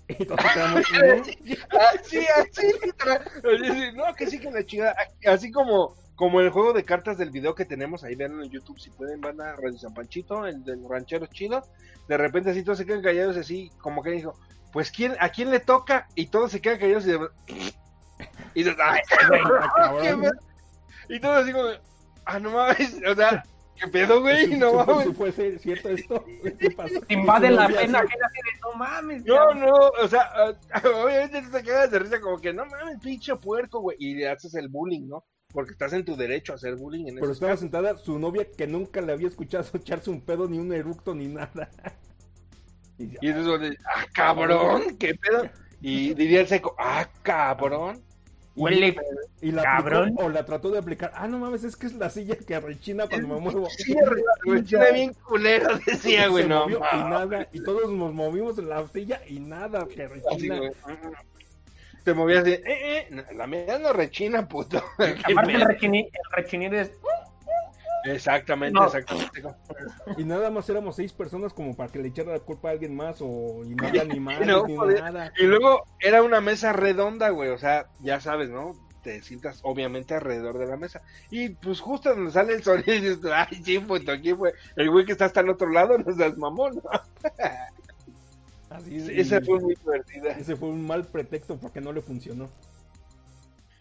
Así, 0.10 0.18
así, 2.36 2.66
No, 3.96 4.14
que 4.16 4.28
sí 4.28 4.40
que 4.40 4.52
la 4.52 4.66
chingada. 4.66 4.96
Así 5.26 5.52
como, 5.52 5.96
como 6.16 6.42
el 6.42 6.50
juego 6.50 6.74
de 6.74 6.84
cartas 6.84 7.18
del 7.18 7.32
video 7.32 7.56
que 7.56 7.66
tenemos 7.66 8.04
ahí, 8.04 8.16
vean 8.16 8.42
en 8.42 8.50
YouTube, 8.50 8.80
si 8.80 8.90
pueden, 8.90 9.22
van 9.22 9.40
a 9.42 9.56
Radio 9.56 9.78
San 9.78 9.94
Panchito, 9.94 10.46
el 10.46 10.64
del 10.64 10.88
ranchero 10.88 11.26
chido. 11.28 11.64
De 12.08 12.18
repente 12.18 12.50
así 12.50 12.64
todos 12.64 12.78
se 12.78 12.86
quedan 12.86 13.02
callados 13.02 13.38
así, 13.38 13.72
como 13.80 14.04
que 14.04 14.12
dijo, 14.12 14.38
pues 14.74 14.92
quién, 14.92 15.16
a 15.20 15.30
quién 15.30 15.52
le 15.52 15.60
toca, 15.60 16.08
y 16.16 16.28
todos 16.28 16.52
se 16.52 16.60
quedan 16.60 16.80
callados 16.80 17.06
y 17.06 18.64
de... 18.64 18.76
Ay. 18.84 19.02
Y 21.10 21.20
todos 21.20 21.44
así 21.44 21.52
como, 21.52 21.68
ah, 22.26 22.40
no 22.40 22.52
mames, 22.52 22.96
o 23.06 23.14
sea, 23.14 23.44
qué 23.80 23.88
pedo, 23.88 24.22
güey, 24.22 24.48
¿Sí- 24.48 24.58
no 24.58 24.74
mames. 24.86 25.36
ser- 25.36 25.60
cierto 25.60 25.90
esto? 25.90 26.24
¿Qué 26.60 26.72
pasó? 26.72 26.96
Invade 27.10 27.52
la 27.52 27.68
pena 27.68 27.80
así. 28.00 28.08
ajena 28.08 28.28
así 28.28 28.38
de, 28.38 28.60
no 28.62 28.74
mames. 28.78 29.26
No, 29.26 29.36
cabrón". 29.36 29.60
no, 29.62 29.74
o 30.04 30.08
sea, 30.08 30.30
ah, 30.34 30.54
obviamente 31.04 31.42
te 31.52 31.64
quedas 31.64 31.92
de 31.92 32.00
risa 32.00 32.20
como 32.22 32.40
que 32.40 32.54
no 32.54 32.66
mames, 32.66 33.00
pinche 33.02 33.36
puerco, 33.36 33.80
güey, 33.82 33.98
y 34.00 34.16
le 34.16 34.30
haces 34.30 34.54
el 34.56 34.70
bullying, 34.70 35.08
¿no? 35.08 35.26
Porque 35.52 35.72
estás 35.74 35.94
en 35.94 36.04
tu 36.04 36.16
derecho 36.16 36.52
a 36.54 36.56
hacer 36.56 36.76
bullying 36.76 37.08
en 37.08 37.16
Pero 37.16 37.32
estaba 37.32 37.52
casos. 37.52 37.62
sentada 37.62 37.98
su 37.98 38.18
novia 38.18 38.48
que 38.58 38.66
nunca 38.66 39.02
le 39.02 39.12
había 39.14 39.28
escuchado 39.28 39.66
echarse 39.74 40.10
un 40.10 40.22
pedo, 40.22 40.48
ni 40.48 40.58
un 40.60 40.74
eructo, 40.74 41.14
ni 41.14 41.28
nada. 41.28 41.70
Y 42.98 43.06
Y 43.26 43.30
es 43.30 43.38
eso 43.38 43.58
de, 43.58 43.78
ah, 43.86 44.06
cabrón, 44.14 44.98
qué 44.98 45.16
pedo. 45.16 45.50
Y 45.82 46.14
diría 46.14 46.42
el 46.42 46.48
seco, 46.48 46.76
ah, 46.80 47.08
cabrón. 47.24 48.02
Huele. 48.56 48.96
y 49.42 49.52
la 49.52 49.64
Cabrón. 49.64 50.04
aplicó, 50.10 50.26
o 50.26 50.30
la 50.30 50.46
trató 50.46 50.70
de 50.72 50.78
aplicar. 50.80 51.12
Ah, 51.16 51.28
no 51.28 51.40
mames, 51.40 51.64
es 51.64 51.76
que 51.76 51.88
es 51.88 51.94
la 51.94 52.10
silla 52.10 52.36
que 52.36 52.60
rechina 52.60 53.08
cuando 53.08 53.28
me 53.30 53.40
muevo. 53.40 53.68
Sí, 53.70 53.96
rechina 54.46 54.92
bien 54.92 55.14
culero, 55.14 55.70
decía, 55.86 56.28
güey, 56.28 56.44
Se 56.44 56.50
no. 56.50 56.62
movió 56.62 56.82
y 56.94 56.98
nada. 56.98 57.48
Y 57.52 57.64
todos 57.64 57.92
nos 57.92 58.14
movimos 58.14 58.58
en 58.60 58.70
la 58.70 58.88
silla 58.88 59.22
y 59.28 59.40
nada, 59.40 59.88
que 59.88 60.08
rechina. 60.08 60.60
Te 62.04 62.14
movías 62.14 62.44
de, 62.44 62.56
eh, 62.56 63.08
eh, 63.10 63.26
la 63.36 63.48
mía 63.48 63.80
no 63.80 63.94
rechina, 63.94 64.48
puto. 64.48 64.84
Aparte 64.98 65.54
el 65.54 65.62
rechinir, 65.62 66.06
el 66.06 66.36
rechinir 66.44 66.74
es. 66.76 66.92
Exactamente, 68.06 68.74
No. 68.80 68.86
exactamente. 68.86 69.44
Y 70.18 70.24
nada 70.26 70.50
más 70.52 70.68
éramos 70.70 70.96
seis 70.96 71.14
personas 71.14 71.54
como 71.54 71.76
para 71.76 71.92
que 71.92 72.00
le 72.00 72.10
echara 72.10 72.32
la 72.34 72.40
culpa 72.40 72.70
a 72.70 72.72
alguien 72.72 72.96
más 72.96 73.18
o 73.22 73.64
y 73.66 73.76
no 73.76 73.88
había 73.88 74.04
ni 74.06 74.20
más 74.20 74.46
No, 74.46 74.66
ni 74.68 74.76
joder. 74.76 75.02
nada. 75.02 75.32
Y 75.40 75.44
luego 75.46 75.84
era 76.00 76.22
una 76.24 76.42
mesa 76.42 76.74
redonda, 76.74 77.30
güey, 77.30 77.50
o 77.50 77.58
sea, 77.58 77.88
ya 78.02 78.20
sabes, 78.20 78.50
¿no? 78.50 78.74
Te 79.04 79.22
sientas 79.22 79.60
obviamente 79.64 80.14
alrededor 80.16 80.58
de 80.58 80.66
la 80.68 80.78
mesa. 80.78 81.02
Y 81.30 81.50
pues 81.50 81.82
justo 81.82 82.14
donde 82.16 82.32
sale 82.32 82.54
el 82.54 82.64
sonido 82.64 82.94
y 82.94 83.00
dices, 83.02 83.20
ay, 83.34 83.62
sí, 83.64 83.80
puto, 83.80 84.12
aquí 84.12 84.34
fue 84.34 84.54
el 84.76 84.90
güey 84.90 85.06
que 85.06 85.12
está 85.14 85.26
hasta 85.26 85.42
el 85.42 85.50
otro 85.50 85.70
lado, 85.70 85.98
no 85.98 86.14
seas 86.14 86.38
mamón, 86.38 86.76
¿no? 86.76 86.90
Así 88.70 88.96
es, 88.98 89.06
Sí, 89.06 89.20
Esa 89.20 89.40
fue 89.42 89.60
muy 89.60 89.76
divertida. 89.76 90.32
ese 90.32 90.56
fue 90.56 90.70
un 90.70 90.86
mal 90.88 91.06
pretexto 91.06 91.58
porque 91.58 91.80
no 91.82 91.94
le 91.94 92.02
funcionó. 92.02 92.50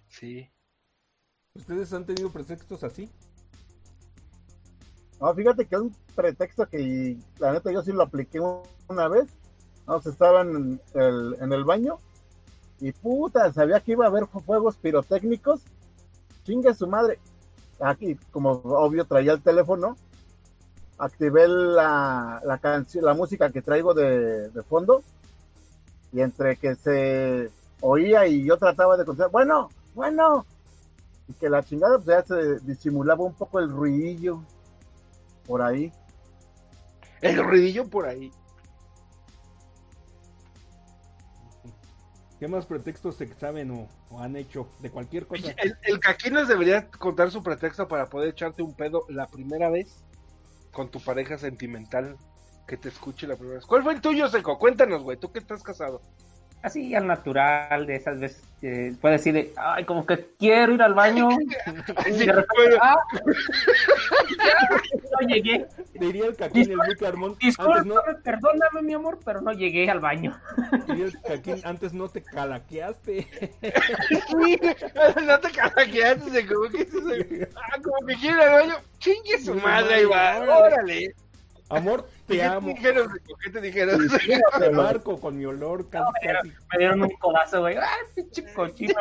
Sí. 0.08 0.50
¿Ustedes 1.54 1.92
han 1.92 2.04
tenido 2.04 2.30
pretextos 2.30 2.85
así? 2.85 3.11
No, 5.22 5.32
fíjate 5.37 5.66
que 5.66 5.76
es 5.76 5.80
un 5.80 5.94
pretexto 6.16 6.66
que 6.66 7.16
la 7.38 7.52
neta 7.52 7.70
yo 7.70 7.80
sí 7.80 7.92
lo 7.92 8.02
apliqué 8.02 8.40
una 8.88 9.06
vez. 9.06 9.30
Vamos, 9.87 10.04
estaba 10.04 10.40
en 10.40 10.80
el, 10.94 11.37
en 11.40 11.52
el 11.52 11.62
baño 11.62 11.98
y 12.80 12.90
puta, 12.90 13.52
sabía 13.52 13.78
que 13.78 13.92
iba 13.92 14.04
a 14.04 14.08
haber 14.08 14.26
fuegos 14.26 14.74
pirotécnicos. 14.78 15.61
Chingue 16.42 16.74
su 16.74 16.88
madre. 16.88 17.20
Aquí, 17.78 18.16
como 18.32 18.50
obvio, 18.64 19.04
traía 19.04 19.35
el 19.35 19.42
teléfono. 19.42 19.96
Activé 20.98 21.46
la, 21.46 22.42
la 22.44 22.58
canción, 22.58 23.04
la 23.04 23.14
música 23.14 23.50
que 23.50 23.62
traigo 23.62 23.94
de, 23.94 24.48
de 24.48 24.62
fondo. 24.64 25.04
Y 26.12 26.20
entre 26.20 26.56
que 26.56 26.74
se 26.74 27.48
oía 27.80 28.26
y 28.26 28.44
yo 28.44 28.56
trataba 28.56 28.96
de 28.96 29.04
contestar, 29.04 29.30
bueno, 29.30 29.68
bueno. 29.94 30.44
Y 31.28 31.35
que 31.35 31.48
la 31.48 31.62
chingada 31.62 31.98
pues 31.98 32.08
ya 32.08 32.24
se 32.24 32.58
disimulaba 32.64 33.22
un 33.22 33.35
poco 33.35 33.61
el 33.61 33.70
ruidillo 33.70 34.42
por 35.46 35.62
ahí. 35.62 35.92
El 37.20 37.42
ruidillo 37.42 37.88
por 37.88 38.07
ahí. 38.07 38.31
¿Qué 42.38 42.48
más 42.48 42.66
pretextos 42.66 43.16
se 43.16 43.33
saben 43.35 43.70
o, 43.70 43.88
o 44.11 44.18
han 44.18 44.35
hecho 44.35 44.68
de 44.81 44.90
cualquier 44.90 45.28
cosa? 45.28 45.55
El, 45.59 45.76
el 45.85 46.33
nos 46.33 46.48
debería 46.48 46.90
contar 46.90 47.31
su 47.31 47.42
pretexto 47.42 47.87
para 47.87 48.07
poder 48.07 48.31
echarte 48.31 48.62
un 48.62 48.74
pedo 48.74 49.05
la 49.09 49.28
primera 49.28 49.70
vez 49.70 50.05
con 50.72 50.90
tu 50.90 51.00
pareja 51.00 51.38
sentimental. 51.38 52.16
que 52.66 52.76
te 52.76 52.88
escuche 52.88 53.26
la 53.26 53.37
primera 53.37 53.59
vez. 53.59 53.66
¿Cuál 53.66 53.83
fue 53.85 53.92
el 53.94 54.00
tuyo, 54.00 54.28
Seco? 54.28 54.59
Cuéntanos, 54.59 55.02
güey, 55.02 55.18
tú 55.18 55.31
que 55.31 55.38
estás 55.38 55.62
casado. 55.62 56.00
Así 56.62 56.94
al 56.94 57.09
natural, 57.09 57.87
de 57.87 57.96
esas 57.96 58.20
veces 58.20 58.40
que 58.61 58.94
puede 59.01 59.16
decir, 59.16 59.35
de, 59.35 59.53
ay, 59.57 59.85
como 59.85 60.07
que 60.07 60.29
quiero 60.38 60.75
ir 60.75 60.83
al 60.83 60.94
baño. 60.94 61.29
y 62.07 62.11
de 62.12 62.27
repente, 62.33 62.46
pero- 62.57 62.77
ah, 62.81 62.96
no 65.20 65.29
llegué. 65.29 65.66
Diría 65.94 66.27
el 66.27 66.37
Caquín, 66.37 66.70
el 66.70 66.96
Carmón, 66.96 67.33
antes 67.33 67.59
no, 67.59 67.75
Discúlpame, 67.75 68.18
perdóname, 68.22 68.83
mi 68.83 68.94
amor, 68.94 69.18
pero 69.25 69.40
no 69.40 69.53
llegué 69.53 69.90
al 69.90 69.98
baño. 69.98 70.40
diría 70.87 71.07
el 71.07 71.20
Caquín, 71.20 71.61
antes 71.64 71.92
no 71.92 72.09
te 72.09 72.22
calaqueaste. 72.22 73.27
Sí, 74.29 74.61
no 75.27 75.40
te. 75.40 75.51
¿Qué 75.90 76.11
es 76.11 76.94
eso? 76.94 77.48
Ah, 77.57 77.79
como 77.83 78.07
que 78.07 78.14
quiere 78.14 78.37
ir 78.37 78.42
al 78.42 78.53
baño. 78.53 78.75
Chingue 78.98 79.38
su 79.38 79.55
madre, 79.57 79.94
ahí 79.94 80.05
va. 80.05 80.38
Órale. 80.40 81.12
Amor, 81.76 82.06
te 82.26 82.35
¿Qué 82.35 82.42
amo. 82.42 82.68
te 82.68 82.74
dijeron? 82.74 83.12
¿Qué 83.42 83.50
te 83.50 83.61
dijeron? 83.61 84.08
Te 84.58 84.70
marco 84.70 85.18
con 85.18 85.38
mi 85.38 85.46
olor, 85.46 85.88
casi, 85.88 86.12
casi. 86.22 86.48
Me 86.48 86.78
dieron 86.78 87.02
un 87.02 87.11
codazo, 87.18 87.61
güey. 87.61 87.76
¡Ay, 87.76 88.06
pinche 88.14 88.44
cochino! 88.52 88.94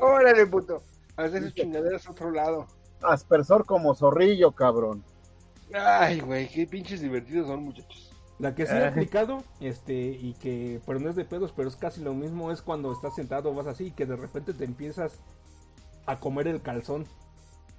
Órale, 0.00 0.46
puto. 0.46 0.84
Hacer 1.16 1.42
sus 1.42 1.54
chingaderas 1.54 2.06
a 2.06 2.12
otro 2.12 2.30
lado. 2.30 2.66
Aspersor 3.02 3.66
como 3.66 3.94
zorrillo, 3.94 4.52
cabrón. 4.52 5.04
Ay, 5.74 6.20
güey, 6.20 6.48
qué 6.48 6.66
pinches 6.66 7.00
divertidos 7.00 7.48
son, 7.48 7.64
muchachos. 7.64 8.10
La 8.38 8.54
que 8.54 8.66
sí 8.66 8.74
he 8.74 8.86
aplicado, 8.86 9.44
este, 9.60 9.92
y 9.92 10.34
que, 10.40 10.80
pero 10.86 10.98
no 10.98 11.10
es 11.10 11.16
de 11.16 11.26
pedos, 11.26 11.52
pero 11.54 11.68
es 11.68 11.76
casi 11.76 12.00
lo 12.00 12.14
mismo, 12.14 12.50
es 12.50 12.62
cuando 12.62 12.90
estás 12.90 13.14
sentado, 13.14 13.52
vas 13.52 13.66
así, 13.66 13.88
y 13.88 13.90
que 13.90 14.06
de 14.06 14.16
repente 14.16 14.54
te 14.54 14.64
empiezas 14.64 15.20
a 16.06 16.18
comer 16.18 16.48
el 16.48 16.62
calzón. 16.62 17.04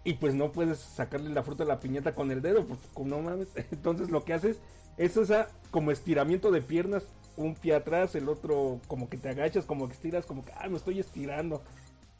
Y 0.03 0.13
pues 0.13 0.33
no 0.33 0.51
puedes 0.51 0.79
sacarle 0.79 1.29
la 1.29 1.43
fruta 1.43 1.63
a 1.63 1.67
la 1.67 1.79
piñata 1.79 2.15
con 2.15 2.31
el 2.31 2.41
dedo, 2.41 2.65
pues 2.65 2.79
como 2.93 3.09
no 3.09 3.21
mames. 3.21 3.49
Entonces 3.71 4.09
lo 4.09 4.23
que 4.23 4.33
haces 4.33 4.59
es 4.97 5.17
esa 5.17 5.47
como 5.69 5.91
estiramiento 5.91 6.51
de 6.51 6.61
piernas, 6.61 7.03
un 7.37 7.55
pie 7.55 7.75
atrás, 7.75 8.15
el 8.15 8.27
otro 8.29 8.79
como 8.87 9.09
que 9.09 9.17
te 9.17 9.29
agachas, 9.29 9.65
como 9.65 9.87
que 9.87 9.93
estiras, 9.93 10.25
como 10.25 10.43
que, 10.43 10.51
ah, 10.53 10.67
me 10.69 10.77
estoy 10.77 10.99
estirando. 10.99 11.61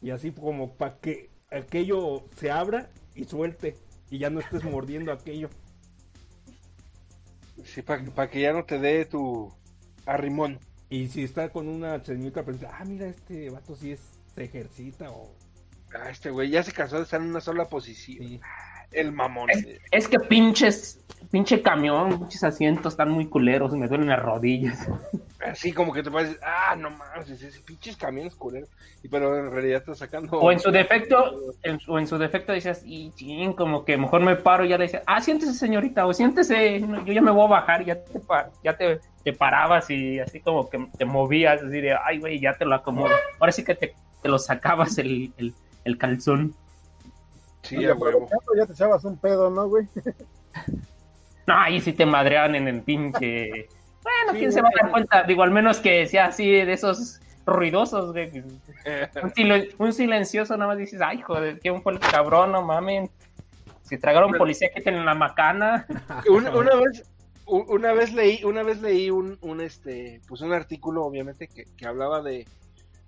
Y 0.00 0.10
así 0.10 0.30
como 0.30 0.74
para 0.74 0.98
que 0.98 1.30
aquello 1.50 2.24
se 2.36 2.50
abra 2.50 2.90
y 3.14 3.24
suelte, 3.24 3.76
y 4.10 4.18
ya 4.18 4.30
no 4.30 4.40
estés 4.40 4.64
mordiendo 4.70 5.12
aquello. 5.12 5.48
Sí, 7.64 7.82
para 7.82 8.30
que 8.30 8.40
ya 8.40 8.52
no 8.52 8.64
te 8.64 8.78
dé 8.78 9.04
tu 9.04 9.52
arrimón. 10.06 10.58
Y 10.88 11.08
si 11.08 11.22
está 11.22 11.48
con 11.50 11.68
una 11.68 12.04
señorita, 12.04 12.44
pues, 12.44 12.58
ah, 12.64 12.84
mira, 12.84 13.06
este 13.06 13.48
vato 13.50 13.74
sí 13.74 13.92
es, 13.92 14.00
se 14.34 14.44
ejercita 14.44 15.10
o... 15.10 15.34
Ah, 15.94 16.10
este 16.10 16.30
güey 16.30 16.50
ya 16.50 16.62
se 16.62 16.72
cansó 16.72 16.96
de 16.96 17.02
estar 17.02 17.20
en 17.20 17.28
una 17.28 17.40
sola 17.40 17.64
posición. 17.66 18.26
Sí. 18.26 18.40
El 18.92 19.12
mamón. 19.12 19.48
Es, 19.50 19.66
es 19.90 20.08
que 20.08 20.18
pinches, 20.20 21.00
pinche 21.30 21.62
camión, 21.62 22.18
pinches 22.18 22.44
asientos 22.44 22.92
están 22.92 23.10
muy 23.10 23.26
culeros, 23.26 23.72
me 23.72 23.88
duelen 23.88 24.08
las 24.08 24.20
rodillas. 24.20 24.86
Así 25.44 25.72
como 25.72 25.92
que 25.92 26.02
te 26.02 26.10
parece, 26.10 26.38
ah, 26.42 26.76
no 26.76 26.90
mames, 26.90 27.30
ese 27.30 27.58
pinches 27.60 27.96
camiones 27.96 28.34
culeros. 28.34 28.68
Y 29.02 29.08
pero 29.08 29.36
en 29.36 29.50
realidad 29.50 29.80
estás 29.80 29.98
sacando. 29.98 30.38
O 30.38 30.52
en 30.52 30.60
su 30.60 30.70
defecto, 30.70 31.54
en 31.62 31.80
su, 31.80 31.98
en 31.98 32.06
su 32.06 32.18
defecto 32.18 32.52
decías, 32.52 32.82
y 32.84 33.10
ching, 33.12 33.54
como 33.54 33.84
que 33.84 33.96
mejor 33.96 34.22
me 34.22 34.36
paro 34.36 34.64
y 34.64 34.68
ya 34.68 34.78
le 34.78 34.84
decía, 34.84 35.02
ah, 35.06 35.20
siéntese 35.20 35.54
señorita, 35.54 36.06
o 36.06 36.12
siéntese, 36.12 36.80
no, 36.80 37.04
yo 37.04 37.12
ya 37.12 37.22
me 37.22 37.30
voy 37.30 37.46
a 37.46 37.50
bajar, 37.50 37.82
y 37.82 37.86
ya 37.86 38.04
te, 38.04 38.20
ya 38.62 38.76
te, 38.76 39.00
te 39.24 39.32
parabas 39.32 39.90
y 39.90 40.20
así 40.20 40.40
como 40.40 40.68
que 40.68 40.86
te 40.96 41.04
movías, 41.04 41.62
así 41.62 41.80
de, 41.80 41.94
ay, 41.94 42.18
güey, 42.20 42.38
ya 42.38 42.54
te 42.54 42.64
lo 42.64 42.74
acomodo. 42.74 43.14
Ahora 43.40 43.52
sí 43.52 43.64
que 43.64 43.74
te, 43.74 43.94
te 44.22 44.28
lo 44.28 44.38
sacabas 44.38 44.98
el, 44.98 45.32
el, 45.36 45.54
el 45.84 45.98
calzón. 45.98 46.54
Sí, 47.62 47.76
Y 47.76 47.84
a 47.86 47.94
huevo. 47.94 48.28
Ya 48.56 48.66
te 48.66 48.72
echabas 48.72 49.04
un 49.04 49.16
pedo, 49.16 49.50
¿no, 49.50 49.68
güey? 49.68 49.86
No, 51.46 51.58
ahí 51.58 51.80
sí 51.80 51.92
te 51.92 52.06
madreaban 52.06 52.54
en 52.54 52.68
el 52.68 52.82
pinche. 52.82 53.68
Bueno, 54.04 54.32
Sí, 54.32 54.38
¿quién 54.38 54.52
se 54.52 54.62
va 54.62 54.68
a 54.68 54.82
dar 54.82 54.90
cuenta? 54.92 55.22
Digo, 55.24 55.42
al 55.42 55.50
menos 55.50 55.80
que 55.80 56.06
sea 56.06 56.26
así 56.26 56.48
de 56.48 56.72
esos 56.72 57.20
ruidosos, 57.46 58.12
güey. 58.12 58.30
Un, 59.22 59.32
silen- 59.34 59.68
un 59.78 59.92
silencioso, 59.92 60.56
nada 60.56 60.68
más 60.68 60.78
dices, 60.78 61.00
ay, 61.00 61.20
joder, 61.20 61.58
¿quién 61.58 61.82
fue 61.82 61.94
el 61.94 61.98
cabrón? 61.98 62.52
No 62.52 62.62
mamen. 62.62 63.10
Si 63.82 63.98
tragaron 63.98 64.32
policía, 64.32 64.70
quiten 64.72 65.04
la 65.04 65.14
macana. 65.14 65.86
una, 66.30 66.56
una 66.56 66.74
vez 66.76 67.04
una 67.44 67.92
vez 67.92 68.12
leí 68.14 68.44
una 68.44 68.62
vez 68.62 68.80
leí 68.80 69.10
un, 69.10 69.36
un 69.42 69.60
este 69.60 70.20
pues 70.28 70.40
un 70.42 70.52
artículo 70.52 71.04
obviamente 71.04 71.48
que, 71.48 71.64
que 71.76 71.86
hablaba 71.86 72.22
de 72.22 72.46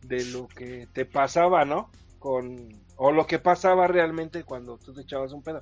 de 0.03 0.25
lo 0.27 0.49
que 0.49 0.89
te 0.93 1.05
pasaba 1.07 1.65
no 1.65 1.89
con 2.25 2.73
o 2.97 3.13
lo 3.13 3.27
que 3.27 3.39
pasaba 3.39 3.87
realmente 3.87 4.45
cuando 4.45 4.79
tú 4.79 4.95
te 4.95 5.03
echabas 5.03 5.33
un 5.33 5.43
pedo. 5.43 5.61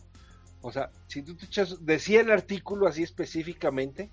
O 0.61 0.71
sea 0.71 0.93
si 1.09 1.23
tú 1.23 1.35
te 1.35 1.47
echas 1.47 1.85
decía 1.85 2.21
el 2.21 2.31
artículo 2.31 2.87
así 2.87 3.03
específicamente 3.03 4.11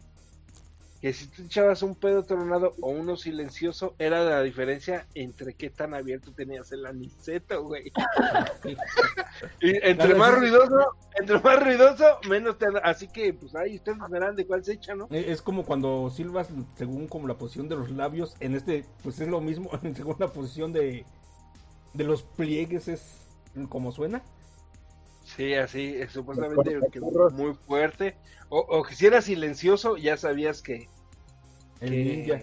que 0.99 1.13
si 1.13 1.27
tú 1.27 1.43
te 1.43 1.43
echabas 1.43 1.83
un 1.83 1.93
pedo 1.93 2.23
tronado 2.23 2.73
o 2.81 2.89
uno 2.89 3.17
silencioso 3.17 3.93
era 3.99 4.23
la 4.23 4.41
diferencia 4.41 5.05
entre 5.13 5.53
qué 5.53 5.69
tan 5.69 5.93
abierto 5.93 6.31
tenías 6.31 6.71
el 6.71 6.87
aniceto 6.87 7.63
güey. 7.65 7.91
Y 9.61 9.75
entre 9.87 10.15
más 10.15 10.33
ruidoso 10.39 10.95
entre 11.19 11.39
más 11.39 11.63
ruidoso 11.63 12.17
menos 12.27 12.57
te 12.57 12.65
así 12.81 13.07
que 13.09 13.31
pues 13.31 13.53
ahí 13.53 13.75
ustedes 13.75 13.99
verán 14.09 14.35
de 14.35 14.47
cuál 14.47 14.63
se 14.65 14.73
echa 14.73 14.95
no 14.95 15.07
Eh, 15.11 15.25
Es 15.27 15.43
como 15.43 15.63
cuando 15.65 16.09
silbas 16.09 16.49
según 16.75 17.07
como 17.07 17.27
la 17.27 17.37
posición 17.37 17.69
de 17.69 17.75
los 17.75 17.91
labios, 17.91 18.35
en 18.39 18.55
este, 18.55 18.85
pues 19.03 19.19
es 19.19 19.27
lo 19.27 19.39
mismo, 19.39 19.69
según 19.95 20.15
la 20.17 20.29
posición 20.29 20.73
de, 20.73 21.05
de 21.93 22.03
los 22.03 22.23
pliegues 22.23 22.87
es 22.87 23.27
como 23.69 23.91
suena. 23.91 24.21
Sí, 25.23 25.53
así, 25.53 25.95
supuestamente 26.09 26.79
que 26.91 26.99
muy 27.01 27.53
fuerte. 27.67 28.15
O, 28.49 28.59
o 28.59 28.83
que 28.83 28.95
si 28.95 29.05
era 29.05 29.21
silencioso, 29.21 29.97
ya 29.97 30.17
sabías 30.17 30.61
que. 30.61 30.87
El 31.79 31.89
que- 31.91 32.03
ninja. 32.03 32.39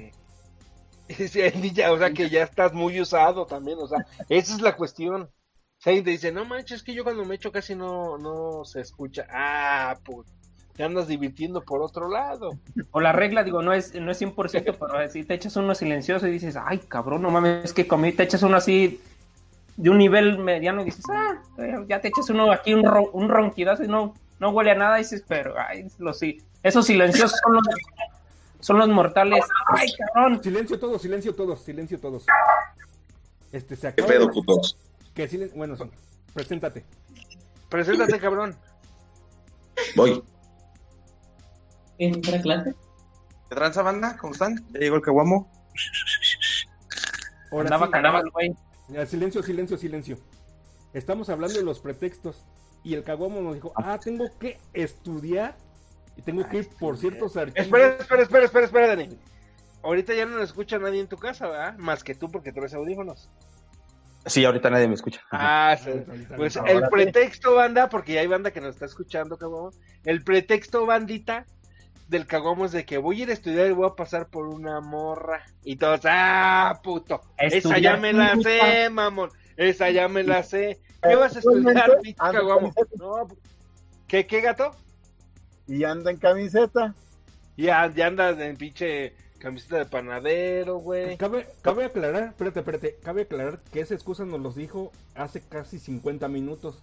Sí, 1.29 1.41
el 1.41 1.61
ninja, 1.61 1.93
o 1.93 1.99
sea 1.99 2.11
que 2.13 2.29
ya 2.29 2.43
estás 2.43 2.73
muy 2.73 3.01
usado 3.01 3.47
también, 3.47 3.79
o 3.81 3.87
sea, 3.87 4.05
esa 4.29 4.55
es 4.55 4.61
la 4.61 4.77
cuestión. 4.77 5.31
Si 5.79 5.91
alguien 5.91 6.05
te 6.05 6.11
dice, 6.11 6.33
no 6.33 6.45
manches, 6.45 6.79
es 6.79 6.83
que 6.83 6.95
yo 6.95 7.05
cuando 7.05 7.25
me 7.25 7.37
echo 7.37 7.53
casi 7.53 7.75
no, 7.77 8.19
no 8.19 8.65
se 8.65 8.81
escucha. 8.81 9.27
Ah, 9.31 9.97
pues, 10.05 10.27
te 10.75 10.83
andas 10.83 11.07
divirtiendo 11.07 11.63
por 11.63 11.81
otro 11.83 12.09
lado. 12.09 12.51
O 12.91 13.01
la 13.01 13.13
regla, 13.13 13.45
digo, 13.45 13.63
no 13.63 13.73
es, 13.73 13.95
no 13.95 14.11
es 14.11 14.19
100%, 14.19 14.77
pero 14.79 15.09
si 15.09 15.23
te 15.23 15.35
echas 15.35 15.57
uno 15.57 15.75
silencioso 15.75 16.27
y 16.27 16.33
dices, 16.33 16.57
ay, 16.61 16.79
cabrón, 16.79 17.23
no 17.23 17.31
mames, 17.31 17.67
es 17.67 17.73
que 17.73 17.87
comí, 17.87 18.13
te 18.13 18.25
echas 18.25 18.43
uno 18.43 18.57
así 18.57 19.01
de 19.77 19.91
un 19.91 19.99
nivel 19.99 20.39
mediano 20.39 20.83
y 20.83 20.87
dices, 20.87 21.05
ah, 21.11 21.41
eh, 21.59 21.85
ya 21.89 22.01
te 22.01 22.09
echas 22.09 22.31
uno 22.31 22.51
aquí, 22.51 22.73
un, 22.75 22.83
ron- 22.85 23.11
un 23.13 23.29
ronquidazo 23.29 23.85
y 23.85 23.89
no, 23.89 24.15
no 24.39 24.51
huele 24.51 24.71
a 24.71 24.75
nada, 24.75 24.99
y 24.99 25.03
dices, 25.03 25.25
pero, 25.27 25.55
ay, 25.59 25.87
los, 25.99 26.19
sí, 26.19 26.43
esos 26.63 26.87
silenciosos 26.87 27.39
son 27.43 27.55
los, 27.55 27.65
son 28.61 28.79
los 28.79 28.89
mortales. 28.89 29.45
Ay, 29.69 29.89
cabrón. 30.15 30.43
Silencio 30.43 30.79
todos, 30.81 31.03
silencio 31.03 31.35
todos, 31.35 31.63
silencio 31.63 32.01
todos. 32.01 32.25
Este, 33.53 33.77
se 33.77 33.83
¿Qué 33.83 34.03
acaba 34.03 34.09
pedo, 34.09 34.27
de- 34.27 34.33
putos? 34.33 34.79
que 35.15 35.29
silen- 35.29 35.53
Bueno, 35.55 35.77
sí, 35.77 35.85
preséntate. 36.35 36.85
Preséntate, 37.69 38.19
cabrón. 38.19 38.57
Voy. 39.95 40.23
¿Entra 41.99 42.41
clase? 42.41 42.75
¿Qué 43.49 43.55
tranza, 43.55 43.83
banda? 43.83 44.17
¿Cómo 44.19 44.33
están? 44.33 44.57
Ya 44.73 44.81
llegó 44.81 44.97
el 44.97 45.03
caguamo. 45.03 45.51
Ahora 47.53 47.75
Andaba 47.77 48.23
sí, 48.23 48.31
güey. 48.33 48.55
Silencio, 49.07 49.43
silencio, 49.43 49.77
silencio. 49.77 50.19
Estamos 50.93 51.29
hablando 51.29 51.59
de 51.59 51.65
los 51.65 51.81
pretextos. 51.81 52.45
Y 52.85 52.95
el 52.95 53.03
caguamo 53.03 53.41
nos 53.41 53.55
dijo, 53.55 53.73
ah, 53.75 53.99
tengo 53.99 54.27
que 54.39 54.59
estudiar 54.73 55.57
y 56.17 56.23
tengo 56.23 56.49
que 56.49 56.59
ir 56.59 56.69
por 56.79 56.97
ciertos 56.97 57.37
archivos. 57.37 57.67
Espera, 57.67 57.97
espera, 57.99 58.23
espera, 58.23 58.45
espera, 58.45 58.65
espera, 58.67 58.87
Dani. 58.89 59.19
Ahorita 59.83 60.15
ya 60.15 60.25
no 60.25 60.37
nos 60.37 60.45
escucha 60.45 60.79
nadie 60.79 61.01
en 61.01 61.09
tu 61.09 61.17
casa, 61.17 61.49
¿verdad? 61.49 61.77
Más 61.79 62.05
que 62.05 62.15
tú 62.15 62.31
porque 62.31 62.53
traes 62.53 62.75
audífonos. 62.75 63.29
Sí, 64.27 64.45
ahorita 64.45 64.71
nadie 64.71 64.89
me 64.89 64.95
escucha. 64.95 65.21
Ah, 65.31 65.77
sí. 65.83 65.91
Pues 66.37 66.57
el 66.57 66.89
pretexto, 66.89 67.55
banda, 67.55 67.89
porque 67.89 68.15
ya 68.15 68.21
hay 68.21 68.27
banda 68.27 68.51
que 68.51 68.61
nos 68.61 68.75
está 68.75 68.87
escuchando, 68.87 69.37
cabrón. 69.37 69.73
El 70.05 70.25
pretexto, 70.25 70.87
bandita, 70.87 71.47
del 72.09 72.27
caguamo 72.27 72.65
es 72.65 72.73
de 72.73 72.85
que 72.85 72.99
voy 72.99 73.21
a 73.21 73.23
ir 73.25 73.31
a 73.31 73.33
estudiar 73.33 73.67
y 73.67 73.73
voy 73.73 73.89
a 73.89 73.95
pasar 73.95 74.29
por 74.29 74.47
una 74.47 74.81
morra. 74.81 75.45
Y 75.65 75.77
todos, 75.77 76.01
ah, 76.05 76.81
puto. 76.83 77.21
Esa 77.37 77.79
ya 77.79 77.97
me 77.97 78.13
la 78.13 78.37
sé, 78.37 78.89
mamón. 78.91 79.31
Esa 79.57 79.91
ya 79.91 80.09
me 80.09 80.23
la 80.23 80.43
sé. 80.43 80.81
¿Qué 81.03 81.15
vas 81.15 81.37
a 81.37 81.39
estudiar, 81.39 81.99
pinche 82.03 82.19
caguamo? 82.19 82.73
No, 82.99 83.29
¿Qué, 84.07 84.27
qué 84.27 84.41
gato? 84.41 84.73
Y 85.67 85.85
anda 85.85 86.11
en 86.11 86.19
camiseta. 86.19 86.95
Ya, 87.57 87.93
ya 87.93 88.07
andas 88.07 88.39
en 88.39 88.57
pinche 88.57 89.15
camiseta 89.39 89.79
de 89.79 89.87
panadero, 89.87 90.79
güey. 90.79 91.17
Cabe, 91.17 91.47
cabe 91.63 91.87
aclarar, 91.87 92.29
espérate, 92.29 92.61
espérate, 92.61 92.99
cabe 93.03 93.23
aclarar 93.23 93.61
que 93.73 93.81
esa 93.81 93.95
excusa 93.95 94.25
nos 94.25 94.41
los 94.41 94.55
dijo 94.55 94.93
hace 95.15 95.41
casi 95.41 95.79
50 95.79 96.29
minutos. 96.29 96.83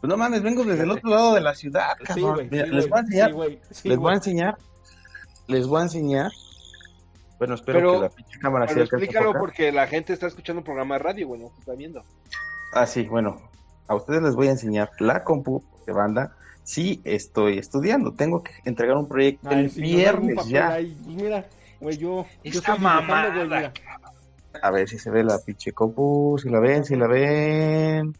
Pues 0.00 0.08
no 0.10 0.16
mames, 0.16 0.42
vengo 0.42 0.62
desde 0.64 0.84
el 0.84 0.90
otro 0.90 1.10
lado 1.10 1.34
de 1.34 1.40
la 1.40 1.54
ciudad, 1.54 1.92
Sí, 1.98 2.04
cabrón. 2.04 2.34
güey. 2.34 2.48
Mira, 2.50 2.64
sí, 2.66 2.70
les 2.72 2.88
voy 2.88 2.98
a 2.98 3.00
enseñar. 3.00 3.28
sí, 3.30 3.34
güey, 3.34 3.60
sí, 3.70 3.88
les 3.88 3.98
voy 3.98 4.10
a 4.12 4.14
enseñar. 4.14 4.56
Les 5.48 5.66
voy 5.66 5.80
a 5.80 5.82
enseñar. 5.84 6.30
Bueno, 7.38 7.54
espero 7.54 7.78
Pero- 7.78 7.92
que 7.94 7.98
la 8.00 8.08
pinche 8.10 8.38
cámara 8.38 8.66
Pero 8.66 8.74
sí 8.76 8.80
alcance 8.82 9.04
a 9.04 9.06
explícalo 9.06 9.38
porque 9.38 9.72
la 9.72 9.86
gente 9.86 10.12
está 10.12 10.26
escuchando 10.26 10.60
un 10.60 10.64
programa 10.64 10.94
de 10.96 11.02
radio, 11.02 11.28
güey, 11.28 11.40
no 11.40 11.48
te 11.50 11.60
está 11.60 11.72
viendo. 11.74 12.02
Ah, 12.72 12.86
sí, 12.86 13.02
bueno. 13.04 13.40
a 13.88 13.94
ustedes 13.94 14.20
les 14.22 14.34
voy 14.34 14.48
a 14.48 14.50
enseñar 14.50 14.90
la 14.98 15.22
compu 15.22 15.62
de 15.86 15.92
banda. 15.92 16.34
Sí, 16.64 17.00
estoy 17.04 17.58
estudiando. 17.58 18.12
Tengo 18.12 18.42
que 18.42 18.50
entregar 18.64 18.96
un 18.96 19.06
proyecto 19.06 19.48
Ay, 19.48 19.66
el 19.66 19.70
si 19.70 19.80
viernes 19.82 20.44
ya. 20.48 20.72
ahí, 20.72 20.96
mira, 21.06 21.46
güey, 21.80 21.96
yo. 21.96 22.26
yo 22.42 22.50
Esta 22.58 22.72
güey, 22.72 22.82
mamada. 22.82 23.44
mira. 23.44 23.72
A 24.60 24.70
ver 24.72 24.88
si 24.88 24.98
se 24.98 25.10
ve 25.10 25.22
la 25.22 25.38
pinche 25.38 25.70
compu, 25.72 26.36
si 26.42 26.48
la 26.48 26.58
ven, 26.58 26.84
si 26.84 26.96
la 26.96 27.06
ven. 27.06 28.16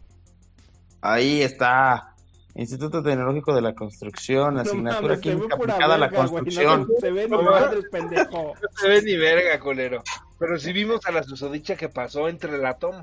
Ahí 1.08 1.42
está. 1.42 2.12
Instituto 2.54 3.02
Tecnológico 3.02 3.54
de 3.54 3.60
la 3.60 3.74
Construcción, 3.74 4.54
No 4.54 4.60
asignatura 4.62 5.20
química 5.20 5.56
aplicada 5.56 5.94
a 5.96 5.98
la 5.98 6.06
verga, 6.08 6.16
construcción. 6.26 6.88
No 6.88 7.00
se 7.00 7.10
ve 7.10 7.24
ni 7.24 7.30
No 7.30 7.42
madre, 7.42 7.82
pendejo. 7.92 8.54
No 8.62 8.68
se 8.80 8.88
ve 8.88 9.02
ni 9.02 9.16
verga, 9.16 9.60
colero. 9.60 10.02
Pero 10.38 10.58
sí 10.58 10.72
vimos 10.72 11.04
a 11.06 11.12
la 11.12 11.22
susodicha 11.22 11.76
que 11.76 11.88
pasó 11.90 12.28
entre 12.28 12.56
la 12.58 12.74
toma. 12.78 13.02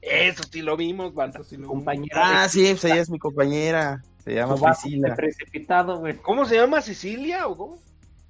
Eso 0.00 0.42
sí 0.50 0.62
lo 0.62 0.76
vimos, 0.76 1.12
banda. 1.12 1.42
Sí 1.42 1.56
lo- 1.56 1.66
Compañera. 1.68 2.42
Ah, 2.44 2.48
sí, 2.48 2.64
pues 2.70 2.84
ella 2.84 3.00
es 3.00 3.10
mi 3.10 3.18
compañera. 3.18 4.00
Se 4.22 4.34
llama 4.34 4.54
Priscila. 4.56 5.14
precipitado, 5.16 5.98
güey. 5.98 6.16
¿Cómo 6.18 6.44
se 6.46 6.54
llama? 6.56 6.80
¿Sicilia 6.80 7.46
o 7.48 7.56
cómo? 7.56 7.78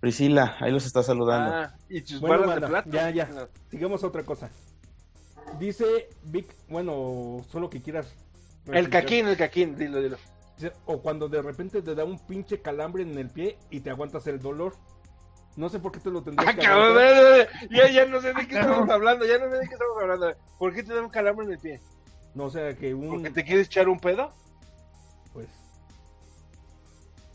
Priscila, 0.00 0.56
ahí 0.60 0.72
los 0.72 0.86
está 0.86 1.02
saludando. 1.02 1.54
Ah, 1.54 1.74
y 1.88 2.00
sus 2.00 2.20
Bueno, 2.20 2.50
de 2.52 2.60
plata. 2.66 2.90
ya, 2.90 3.10
ya. 3.10 3.48
Sigamos 3.70 4.02
a 4.02 4.06
otra 4.06 4.22
cosa. 4.22 4.50
Dice 5.58 5.84
Vic, 6.24 6.46
bueno, 6.68 7.44
solo 7.50 7.68
que 7.70 7.80
quieras. 7.80 8.12
El 8.66 8.88
caquín, 8.88 9.26
el 9.28 9.36
caquín, 9.36 9.76
dilo, 9.76 10.00
dilo. 10.00 10.16
O 10.86 11.02
cuando 11.02 11.28
de 11.28 11.42
repente 11.42 11.82
te 11.82 11.94
da 11.94 12.04
un 12.04 12.18
pinche 12.26 12.62
calambre 12.62 13.02
en 13.02 13.16
el 13.18 13.28
pie 13.30 13.58
y 13.70 13.80
te 13.80 13.90
aguantas 13.90 14.26
el 14.26 14.40
dolor. 14.40 14.74
No 15.56 15.68
sé 15.68 15.78
por 15.78 15.92
qué 15.92 16.00
te 16.00 16.10
lo 16.10 16.22
tendrías 16.22 16.52
Ah, 16.52 16.56
que 16.56 16.66
cabrón, 16.66 16.98
ya, 17.70 17.88
ya 17.88 18.06
no 18.06 18.20
sé 18.20 18.32
de 18.32 18.46
qué 18.46 18.58
estamos 18.60 18.88
hablando, 18.88 19.24
ya 19.26 19.38
no 19.38 19.50
sé 19.50 19.58
de 19.58 19.68
qué 19.68 19.74
estamos 19.74 19.96
hablando. 20.00 20.34
¿Por 20.58 20.74
qué 20.74 20.82
te 20.82 20.94
da 20.94 21.00
un 21.02 21.10
calambre 21.10 21.46
en 21.46 21.52
el 21.52 21.58
pie? 21.58 21.80
No, 22.34 22.44
o 22.44 22.50
sea, 22.50 22.74
que 22.74 22.92
un... 22.94 23.08
¿Porque 23.10 23.30
te 23.30 23.44
quieres 23.44 23.66
echar 23.66 23.88
un 23.88 24.00
pedo? 24.00 24.32
Pues, 25.32 25.48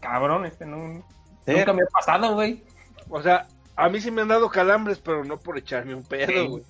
Cabrón, 0.01 0.45
este 0.45 0.65
no. 0.65 1.03
¿Eh? 1.45 1.57
Nunca 1.57 1.73
me 1.73 1.83
ha 1.83 1.87
pasado, 1.87 2.33
güey. 2.33 2.63
O 3.09 3.21
sea, 3.21 3.47
a 3.75 3.89
mí 3.89 3.99
sí 4.01 4.11
me 4.11 4.21
han 4.21 4.27
dado 4.29 4.49
calambres, 4.49 4.99
pero 4.99 5.23
no 5.23 5.37
por 5.39 5.57
echarme 5.57 5.95
un 5.95 6.03
pedo, 6.03 6.27
Sí. 6.31 6.47
güey. 6.47 6.63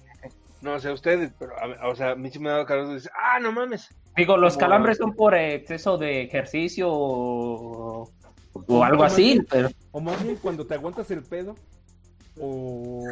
No 0.62 0.78
sé 0.80 0.92
ustedes, 0.92 1.32
pero 1.40 1.54
a, 1.58 1.88
o 1.88 1.96
sea, 1.96 2.12
a 2.12 2.16
mí 2.16 2.30
sí 2.32 2.40
me 2.40 2.50
han 2.50 2.56
dado 2.56 2.66
calambres. 2.66 3.04
Dice, 3.04 3.14
ah, 3.16 3.40
no 3.40 3.52
mames. 3.52 3.90
Digo, 4.20 4.38
los 4.38 4.54
Como- 4.54 4.60
calambres 4.60 4.98
son 4.98 5.14
por 5.16 5.34
exceso 5.36 5.98
de 5.98 6.24
ejercicio 6.24 6.88
o, 6.92 8.12
algo 8.84 9.04
así, 9.04 9.24
bien- 9.24 9.48
pero 9.50 9.70
o 9.92 10.02
más 10.02 10.22
bien 10.24 10.36
cuando 10.38 10.66
te 10.68 10.74
aguantas 10.76 11.10
el 11.12 11.24
pedo. 11.24 11.56
O... 12.42 13.04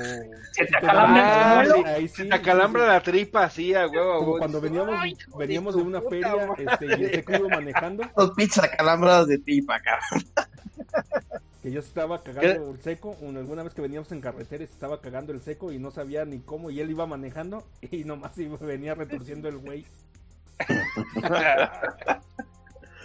Si 0.53 0.65
te 0.65 0.71
da- 0.71 0.77
acalambra 0.79 1.21
el 1.63 1.69
Ah, 1.71 1.73
culo, 1.75 1.87
ahí 1.87 2.07
sí, 2.07 2.29
Te 2.29 2.35
acalambra 2.35 2.81
sí, 2.83 2.87
sí. 2.87 2.93
la 2.93 3.01
tripa 3.03 3.43
así, 3.43 3.73
a 3.73 3.87
huevo, 3.87 4.19
Como 4.19 4.37
cuando 4.37 4.61
veníamos, 4.61 4.95
"Ay, 4.97 5.11
hijo 5.19 5.37
de 5.39 5.45
veníamos 5.45 5.75
de 5.75 5.81
una 5.81 6.01
feria 6.01 6.35
madre". 6.47 6.65
este, 6.71 6.85
y 6.85 7.03
ese 7.05 7.37
iba 7.37 7.49
manejando, 7.49 8.03
Los 8.15 8.31
pinches 8.31 8.63
acalambrados 8.63 9.27
de 9.27 9.39
pipa, 9.39 9.79
cabrón. 9.81 10.25
que 11.63 11.71
se 11.71 11.79
estaba 11.79 12.23
cagando 12.23 12.71
el 12.71 12.79
seco, 12.81 13.17
una- 13.21 13.39
alguna 13.41 13.63
vez 13.63 13.73
que 13.73 13.81
veníamos 13.81 14.09
en 14.13 14.21
carretera 14.21 14.63
y 14.63 14.67
se 14.67 14.73
estaba 14.73 15.01
cagando 15.01 15.33
el 15.33 15.41
seco 15.41 15.73
y 15.73 15.79
no 15.79 15.91
sabía 15.91 16.23
ni 16.23 16.39
cómo, 16.39 16.69
y 16.71 16.79
él 16.79 16.89
iba 16.91 17.05
manejando 17.05 17.65
y 17.81 18.05
nomás 18.05 18.37
iba- 18.37 18.57
venía 18.57 18.95
retorciendo 18.95 19.49
el 19.49 19.57
güey. 19.57 19.85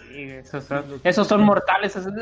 Sí, 0.08 0.22
esos, 0.24 0.64
son, 0.64 1.00
esos 1.04 1.26
son 1.26 1.42
mortales. 1.42 1.96
esos- 1.96 2.12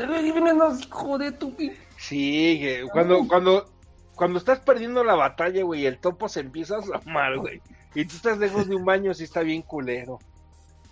tu 1.37 1.53
pi- 1.55 1.73
Sí, 1.97 2.63
cuando, 2.91 3.27
cuando, 3.27 3.69
cuando 4.15 4.39
estás 4.39 4.59
perdiendo 4.59 5.03
la 5.03 5.15
batalla, 5.15 5.63
güey, 5.63 5.85
el 5.85 5.99
topo 5.99 6.29
se 6.29 6.39
empieza 6.39 6.75
a 6.75 6.79
asomar, 6.79 7.37
güey. 7.37 7.61
Y 7.93 8.05
tú 8.05 8.15
estás 8.15 8.37
lejos 8.37 8.67
de 8.67 8.75
un 8.75 8.85
baño, 8.85 9.13
sí 9.13 9.25
está 9.25 9.41
bien 9.41 9.61
culero. 9.61 10.19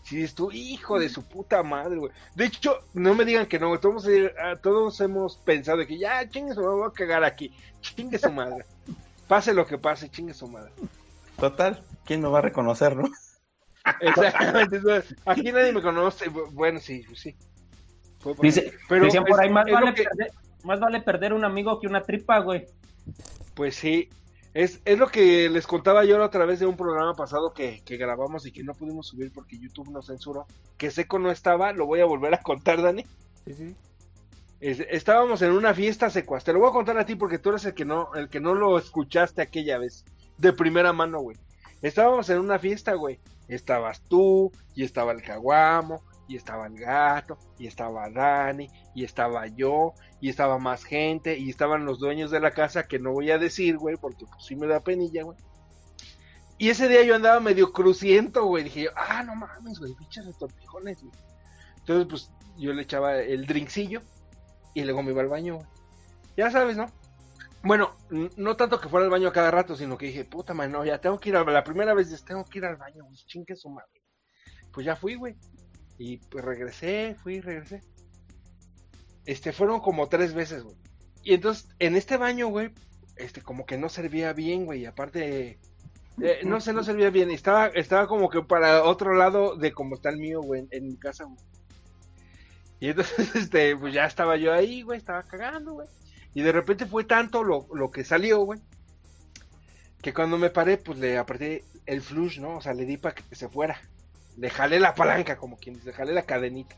Si 0.04 0.18
dices 0.18 0.36
tú, 0.36 0.52
hijo 0.52 1.00
de 1.00 1.08
su 1.08 1.24
puta 1.24 1.64
madre, 1.64 1.98
güey. 1.98 2.12
De 2.36 2.46
hecho, 2.46 2.80
no 2.94 3.14
me 3.16 3.24
digan 3.26 3.46
que 3.46 3.60
no, 3.60 3.70
güey. 3.70 3.80
Todos, 3.80 4.08
eh, 4.08 4.34
ah, 4.42 4.56
todos 4.62 5.00
hemos 5.02 5.38
pensado 5.38 5.86
que 5.86 5.98
ya, 5.98 6.28
chingue 6.30 6.54
su 6.54 6.60
madre, 6.62 6.74
me 6.76 6.82
voy 6.82 6.90
a 6.90 6.94
cagar 6.94 7.24
aquí. 7.24 7.54
Chingue 7.82 8.18
su 8.20 8.32
madre. 8.32 8.66
Pase 9.28 9.54
lo 9.54 9.66
que 9.66 9.78
pase, 9.78 10.10
chingue 10.10 10.34
su 10.34 10.48
madre. 10.48 10.72
Total, 11.40 11.82
¿quién 12.06 12.22
me 12.22 12.28
va 12.28 12.40
a 12.40 12.42
reconocer, 12.42 12.96
no? 12.98 13.08
Exactamente. 14.02 14.80
Aquí 15.26 15.52
nadie 15.52 15.72
me 15.72 15.82
conoce. 15.82 16.30
Bu- 16.30 16.52
Bueno, 16.52 16.80
sí, 16.80 17.04
pues 17.08 17.20
sí. 17.20 17.36
Dice, 18.42 18.74
Pero 18.90 19.06
dicen 19.06 19.24
por 19.24 19.32
es- 19.32 19.40
ahí, 19.40 19.50
más 19.50 19.66
vale, 19.72 19.94
que- 19.94 20.04
perder, 20.04 20.32
más 20.64 20.80
vale 20.80 21.02
perder 21.02 21.34
un 21.34 21.46
amigo 21.46 21.80
que 21.80 21.88
una 21.88 22.02
tripa, 22.02 22.40
güey. 22.40 22.66
Pues 23.56 23.76
sí, 23.76 24.10
es, 24.54 24.82
es 24.86 24.98
lo 25.00 25.08
que 25.08 25.50
les 25.50 25.66
contaba 25.66 26.04
yo 26.04 26.18
la 26.18 26.26
otra 26.26 26.46
vez 26.46 26.60
de 26.60 26.66
un 26.66 26.76
programa 26.76 27.14
pasado 27.14 27.54
que, 27.54 27.82
que 27.86 27.98
grabamos 27.98 28.46
y 28.46 28.52
que 28.52 28.64
no 28.64 28.74
pudimos 28.74 29.08
subir 29.08 29.32
porque 29.34 29.58
YouTube 29.58 29.90
nos 29.90 30.08
censuró. 30.08 30.46
Que 30.78 30.92
Seco 30.92 31.18
no 31.20 31.32
estaba, 31.32 31.72
lo 31.72 31.86
voy 31.86 32.02
a 32.02 32.06
volver 32.06 32.34
a 32.34 32.42
contar, 32.42 32.82
Dani. 32.82 33.06
Sí, 33.46 33.54
sí. 33.54 33.76
Es- 34.60 34.82
estábamos 34.90 35.42
en 35.42 35.52
una 35.52 35.74
fiesta 35.74 36.10
secuaz. 36.10 36.44
Te 36.44 36.52
lo 36.52 36.60
voy 36.60 36.70
a 36.70 36.74
contar 36.74 36.98
a 36.98 37.06
ti 37.06 37.16
porque 37.16 37.40
tú 37.40 37.50
eres 37.50 37.64
el 37.64 37.74
que 37.74 37.86
no, 37.86 38.14
el 38.16 38.28
que 38.28 38.42
no 38.42 38.54
lo 38.54 38.78
escuchaste 38.78 39.42
aquella 39.42 39.78
vez. 39.78 40.04
De 40.38 40.52
primera 40.52 40.92
mano, 40.92 41.22
güey. 41.22 41.38
Estábamos 41.82 42.30
en 42.30 42.40
una 42.40 42.60
fiesta, 42.60 42.94
güey. 42.96 43.20
Estabas 43.50 44.02
tú, 44.04 44.52
y 44.76 44.84
estaba 44.84 45.12
el 45.12 45.22
caguamo, 45.22 46.04
y 46.30 46.38
estaba 46.38 46.68
el 46.68 46.80
gato, 46.80 47.38
y 47.58 47.68
estaba 47.68 48.10
Dani, 48.10 48.70
y 48.96 49.04
estaba 49.04 49.48
yo, 49.48 49.94
y 50.22 50.30
estaba 50.30 50.60
más 50.60 50.84
gente, 50.84 51.38
y 51.38 51.50
estaban 51.50 51.86
los 51.86 52.00
dueños 52.00 52.32
de 52.32 52.40
la 52.40 52.52
casa 52.52 52.88
que 52.88 53.00
no 53.00 53.12
voy 53.12 53.32
a 53.32 53.40
decir, 53.40 53.78
güey, 53.78 53.98
porque 53.98 54.26
pues 54.26 54.46
sí 54.46 54.56
me 54.56 54.68
da 54.68 54.80
penilla, 54.80 55.24
güey. 55.24 55.38
Y 56.60 56.70
ese 56.70 56.90
día 56.90 57.04
yo 57.04 57.16
andaba 57.16 57.40
medio 57.40 57.72
cruciento, 57.72 58.46
güey. 58.46 58.66
Dije 58.66 58.84
yo, 58.84 58.90
ah, 58.96 59.24
no 59.24 59.34
mames, 59.34 59.80
güey, 59.80 59.94
pinches 59.96 60.26
retortijones, 60.26 61.02
güey. 61.02 61.14
Entonces, 61.80 62.08
pues 62.08 62.32
yo 62.58 62.74
le 62.74 62.82
echaba 62.84 63.18
el 63.18 63.48
drinkcillo 63.48 64.02
y 64.74 64.84
luego 64.84 65.02
me 65.02 65.12
iba 65.12 65.22
al 65.22 65.30
baño, 65.30 65.56
güey. 65.56 65.68
Ya 66.36 66.52
sabes, 66.52 66.76
¿no? 66.76 66.86
Bueno, 67.62 67.96
no 68.10 68.56
tanto 68.56 68.80
que 68.80 68.88
fuera 68.88 69.06
al 69.06 69.12
baño 69.12 69.28
a 69.28 69.34
cada 69.34 69.52
rato, 69.52 69.76
sino 69.76 69.98
que 69.98 70.08
dije, 70.08 70.24
puta 70.24 70.54
madre, 70.54 70.72
no, 70.72 70.86
ya 70.86 71.02
tengo 71.02 71.20
que 71.20 71.30
ir 71.30 71.36
a 71.36 71.44
la 71.44 71.64
primera 71.64 71.94
vez, 71.94 72.10
dije, 72.10 72.24
tengo 72.26 72.46
que 72.46 72.60
ir 72.60 72.66
al 72.66 72.78
baño, 72.78 73.04
güey, 73.04 73.18
chingue 73.26 73.56
su 73.56 73.70
madre. 73.70 74.02
Pues 74.72 74.86
ya 74.86 74.96
fui, 74.96 75.16
güey. 75.16 75.36
Y 75.98 76.18
pues 76.18 76.46
regresé, 76.46 77.16
fui, 77.22 77.42
regresé. 77.42 77.82
Este, 79.26 79.52
fueron 79.52 79.82
como 79.82 80.08
tres 80.08 80.34
veces, 80.34 80.64
güey. 80.64 80.78
Y 81.24 81.34
entonces, 81.34 81.68
en 81.80 81.98
este 81.98 82.16
baño, 82.16 82.48
güey, 82.48 82.72
este, 83.18 83.42
como 83.42 83.66
que 83.66 83.78
no 83.78 83.90
servía 83.90 84.32
bien, 84.32 84.66
güey. 84.66 84.86
Aparte, 84.86 85.60
eh, 86.22 86.40
no 86.46 86.62
sé, 86.62 86.72
no 86.72 86.84
servía 86.84 87.10
bien. 87.10 87.30
Estaba, 87.30 87.68
estaba 87.68 88.08
como 88.08 88.30
que 88.30 88.42
para 88.42 88.84
otro 88.84 89.14
lado 89.14 89.58
de 89.58 89.74
como 89.74 89.96
está 89.96 90.10
el 90.10 90.18
mío, 90.18 90.42
güey, 90.42 90.66
en 90.72 90.88
mi 90.88 90.98
casa, 90.98 91.26
güey. 91.26 91.38
Y 92.80 92.90
entonces, 92.90 93.36
este, 93.36 93.76
pues 93.76 93.94
ya 93.94 94.06
estaba 94.06 94.38
yo 94.38 94.54
ahí, 94.54 94.82
güey, 94.82 94.98
estaba 94.98 95.24
cagando, 95.24 95.74
güey. 95.74 95.88
Y 96.34 96.42
de 96.42 96.52
repente 96.52 96.86
fue 96.86 97.04
tanto 97.04 97.44
lo, 97.44 97.68
lo 97.74 97.90
que 97.92 98.04
salió, 98.04 98.40
güey, 98.40 98.60
que 100.02 100.14
cuando 100.14 100.38
me 100.38 100.50
paré, 100.50 100.78
pues 100.78 100.98
le 101.00 101.18
apreté 101.18 101.64
el 101.86 102.02
flush, 102.02 102.40
¿no? 102.40 102.58
O 102.58 102.62
sea, 102.62 102.74
le 102.74 102.86
di 102.86 102.98
para 102.98 103.16
que 103.16 103.36
se 103.36 103.50
fuera. 103.50 103.80
Le 104.38 104.50
jalé 104.50 104.80
la 104.80 104.96
palanca, 104.96 105.38
como 105.38 105.58
quien 105.58 105.76
dice, 105.76 105.92
jalé 105.92 106.14
la 106.14 106.24
cadenita. 106.24 106.76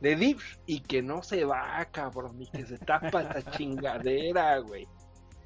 Le 0.00 0.16
di 0.16 0.36
y 0.66 0.80
que 0.80 1.02
no 1.02 1.22
se 1.22 1.44
va, 1.44 1.84
cabrón, 1.90 2.40
y 2.40 2.46
que 2.50 2.64
se 2.66 2.78
tapa 2.78 3.22
esta 3.22 3.50
chingadera, 3.56 4.58
güey. 4.58 4.86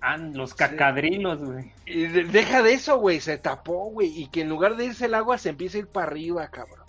Ah, 0.00 0.16
los 0.16 0.54
cacadrilos, 0.54 1.42
güey. 1.42 1.72
Y 1.86 2.06
de- 2.06 2.24
deja 2.24 2.62
de 2.62 2.72
eso, 2.74 2.98
güey, 2.98 3.20
se 3.20 3.38
tapó, 3.38 3.90
güey, 3.90 4.08
y 4.20 4.28
que 4.28 4.42
en 4.42 4.48
lugar 4.48 4.76
de 4.76 4.86
irse 4.86 5.06
el 5.06 5.14
agua 5.14 5.38
se 5.38 5.48
empieza 5.50 5.76
a 5.78 5.80
ir 5.80 5.86
para 5.88 6.06
arriba, 6.08 6.48
cabrón. 6.48 6.86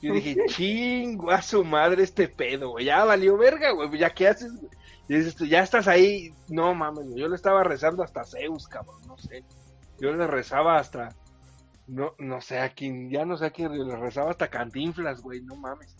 Yo 0.00 0.14
dije, 0.14 0.36
chingo 0.46 1.32
a 1.32 1.42
su 1.42 1.64
madre 1.64 2.04
este 2.04 2.28
pedo, 2.28 2.70
güey, 2.70 2.84
ya 2.84 3.04
valió 3.04 3.36
verga, 3.36 3.72
güey, 3.72 3.98
ya 3.98 4.10
qué 4.10 4.28
haces, 4.28 4.52
güey. 4.54 4.70
Y 5.08 5.16
dices 5.16 5.34
tú, 5.34 5.46
ya 5.46 5.62
estás 5.62 5.88
ahí, 5.88 6.34
no 6.48 6.74
mames, 6.74 7.14
yo 7.14 7.28
le 7.28 7.36
estaba 7.36 7.64
rezando 7.64 8.02
hasta 8.02 8.24
Zeus, 8.24 8.68
cabrón, 8.68 9.00
no 9.06 9.16
sé. 9.16 9.42
Yo 9.98 10.12
le 10.12 10.26
rezaba 10.26 10.78
hasta, 10.78 11.08
no, 11.86 12.14
no 12.18 12.40
sé 12.40 12.60
a 12.60 12.68
quién, 12.68 13.10
ya 13.10 13.24
no 13.24 13.36
sé 13.36 13.46
a 13.46 13.50
quién 13.50 13.72
le 13.72 13.96
rezaba 13.96 14.30
hasta 14.30 14.48
Cantinflas, 14.48 15.22
güey, 15.22 15.40
no 15.40 15.56
mames. 15.56 15.96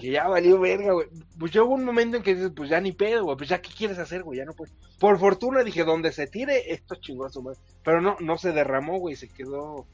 Que 0.00 0.10
ya 0.10 0.26
valió 0.26 0.58
verga, 0.58 0.92
güey. 0.92 1.06
Pues 1.38 1.54
hubo 1.56 1.74
un 1.74 1.84
momento 1.84 2.16
en 2.16 2.22
que 2.22 2.34
dices, 2.34 2.52
pues 2.56 2.70
ya 2.70 2.80
ni 2.80 2.92
pedo, 2.92 3.24
güey, 3.24 3.36
pues 3.36 3.48
ya 3.48 3.62
qué 3.62 3.70
quieres 3.76 3.98
hacer, 3.98 4.22
güey, 4.24 4.38
ya 4.38 4.44
no 4.44 4.52
puedes. 4.52 4.74
Por 4.98 5.18
fortuna 5.18 5.62
dije, 5.62 5.84
donde 5.84 6.12
se 6.12 6.26
tire, 6.26 6.72
esto 6.72 6.96
chingó 6.96 7.26
a 7.26 7.30
su 7.30 7.42
madre. 7.42 7.60
Pero 7.84 8.00
no, 8.00 8.16
no 8.20 8.36
se 8.36 8.52
derramó, 8.52 8.98
güey, 8.98 9.16
se 9.16 9.28
quedó 9.28 9.86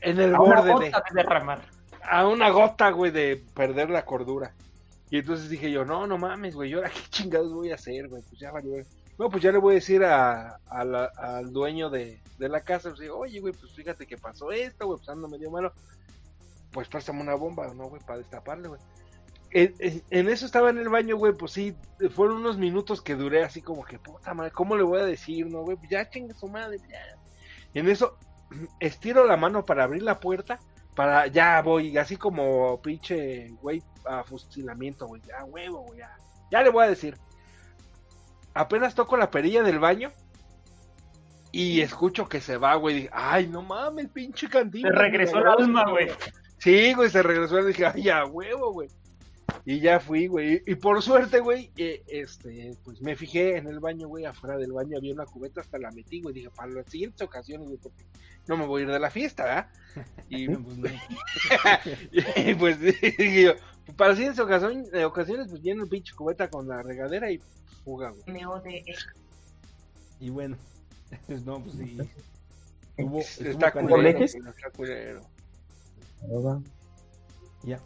en 0.00 0.20
el 0.20 0.34
A 0.34 0.40
una 0.40 0.60
borde 0.60 0.68
de, 0.68 0.90
gota 0.90 1.02
de 1.10 1.22
derramar. 1.22 1.62
a 2.02 2.28
una 2.28 2.50
gota, 2.50 2.90
güey, 2.90 3.10
de 3.10 3.42
perder 3.54 3.90
la 3.90 4.04
cordura. 4.04 4.54
Y 5.10 5.18
entonces 5.18 5.48
dije 5.48 5.70
yo, 5.70 5.84
no, 5.84 6.06
no 6.06 6.18
mames, 6.18 6.54
güey, 6.54 6.70
¿y 6.70 6.74
ahora 6.74 6.90
qué 6.90 7.00
chingados 7.10 7.52
voy 7.52 7.70
a 7.70 7.76
hacer, 7.76 8.08
güey? 8.08 8.22
Pues 8.22 8.40
ya 8.40 8.50
valió. 8.50 8.76
No, 9.18 9.28
pues 9.30 9.42
ya 9.42 9.50
le 9.50 9.58
voy 9.58 9.72
a 9.72 9.74
decir 9.76 10.04
a, 10.04 10.60
al 10.66 11.52
dueño 11.52 11.90
de, 11.90 12.20
de 12.38 12.48
la 12.48 12.60
casa, 12.62 12.90
pues 12.90 13.10
oye, 13.10 13.40
güey, 13.40 13.52
pues 13.52 13.72
fíjate 13.72 14.06
que 14.06 14.16
pasó 14.16 14.52
esto, 14.52 14.86
güey, 14.86 14.98
pues 14.98 15.08
ando 15.08 15.28
medio 15.28 15.50
malo. 15.50 15.72
Pues 16.72 16.88
préstame 16.88 17.20
una 17.20 17.34
bomba, 17.34 17.72
¿no, 17.74 17.88
güey? 17.88 18.00
Para 18.02 18.18
destaparle, 18.18 18.68
güey. 18.68 18.80
En, 19.50 20.28
eso 20.28 20.44
estaba 20.44 20.70
en 20.70 20.78
el 20.78 20.90
baño, 20.90 21.16
güey, 21.16 21.32
pues 21.32 21.52
sí, 21.52 21.74
fueron 22.10 22.38
unos 22.38 22.58
minutos 22.58 23.00
que 23.00 23.14
duré 23.14 23.42
así 23.42 23.62
como 23.62 23.84
que, 23.84 23.98
puta 23.98 24.34
madre, 24.34 24.50
¿cómo 24.50 24.76
le 24.76 24.82
voy 24.82 25.00
a 25.00 25.06
decir, 25.06 25.46
no, 25.46 25.62
güey? 25.62 25.76
Pues 25.76 25.90
ya 25.90 26.08
chingue 26.10 26.34
su 26.34 26.48
madre, 26.48 26.78
ya. 26.88 27.18
En 27.74 27.88
eso 27.88 28.16
estiro 28.80 29.26
la 29.26 29.36
mano 29.36 29.64
para 29.64 29.84
abrir 29.84 30.02
la 30.02 30.20
puerta, 30.20 30.60
para, 30.98 31.28
ya 31.28 31.62
voy, 31.62 31.96
así 31.96 32.16
como 32.16 32.82
pinche, 32.82 33.50
güey, 33.62 33.80
a 34.04 34.24
fusilamiento, 34.24 35.06
güey, 35.06 35.22
ya 35.22 35.44
huevo, 35.44 35.84
güey, 35.84 36.00
ya, 36.00 36.18
ya 36.50 36.60
le 36.60 36.70
voy 36.70 36.86
a 36.86 36.88
decir. 36.88 37.16
Apenas 38.52 38.96
toco 38.96 39.16
la 39.16 39.30
perilla 39.30 39.62
del 39.62 39.78
baño 39.78 40.10
y 41.52 41.82
escucho 41.82 42.28
que 42.28 42.40
se 42.40 42.56
va, 42.56 42.74
güey, 42.74 42.96
dije, 42.96 43.10
ay, 43.12 43.46
no 43.46 43.62
mames, 43.62 44.08
pinche 44.08 44.48
cantina. 44.48 44.88
Se 44.88 44.96
regresó 44.96 45.38
el 45.38 45.46
alma, 45.46 45.88
güey. 45.88 46.10
Sí, 46.58 46.92
güey, 46.94 47.08
se 47.10 47.22
regresó, 47.22 47.64
dije, 47.64 47.86
ay, 47.86 48.02
ya 48.02 48.24
huevo, 48.24 48.72
güey. 48.72 48.88
Y 49.64 49.80
ya 49.80 50.00
fui, 50.00 50.26
güey. 50.26 50.62
Y 50.66 50.74
por 50.76 51.02
suerte, 51.02 51.40
güey, 51.40 51.70
eh, 51.76 52.02
este, 52.08 52.76
pues 52.84 53.00
me 53.00 53.16
fijé 53.16 53.56
en 53.56 53.66
el 53.66 53.80
baño, 53.80 54.08
güey. 54.08 54.24
Afuera 54.24 54.56
del 54.56 54.72
baño 54.72 54.96
había 54.96 55.12
una 55.12 55.26
cubeta, 55.26 55.60
hasta 55.60 55.78
la 55.78 55.90
metí, 55.90 56.20
güey. 56.20 56.34
Dije, 56.34 56.50
para 56.50 56.72
las 56.72 56.90
siguientes 56.90 57.20
ocasiones, 57.22 57.66
güey, 57.66 57.78
porque 57.78 58.04
no 58.46 58.56
me 58.56 58.66
voy 58.66 58.82
a 58.82 58.84
ir 58.86 58.90
de 58.90 58.98
la 58.98 59.10
fiesta, 59.10 59.44
¿verdad? 59.44 59.68
Y, 60.30 60.48
Pues 60.48 60.92
y, 62.36 62.54
pues 62.54 62.80
dije 63.18 63.42
yo, 63.42 63.52
para 63.96 64.10
las 64.10 64.18
siguientes 64.18 64.42
ocasiones, 64.42 64.92
eh, 64.92 65.04
ocasiones, 65.04 65.48
pues 65.48 65.62
lleno 65.62 65.84
el 65.84 65.88
pinche 65.88 66.14
cubeta 66.14 66.48
con 66.48 66.68
la 66.68 66.82
regadera 66.82 67.30
y 67.30 67.40
fuga, 67.84 68.10
güey. 68.10 68.22
Y 70.20 70.30
bueno, 70.30 70.56
pues 71.26 71.44
no, 71.44 71.62
pues 71.62 71.76
sí. 71.76 71.98
Hubo, 72.98 73.20
Está 73.20 73.70
culero, 73.70 74.18
está 74.24 74.70
culero. 74.74 75.20
Ya. 77.62 77.80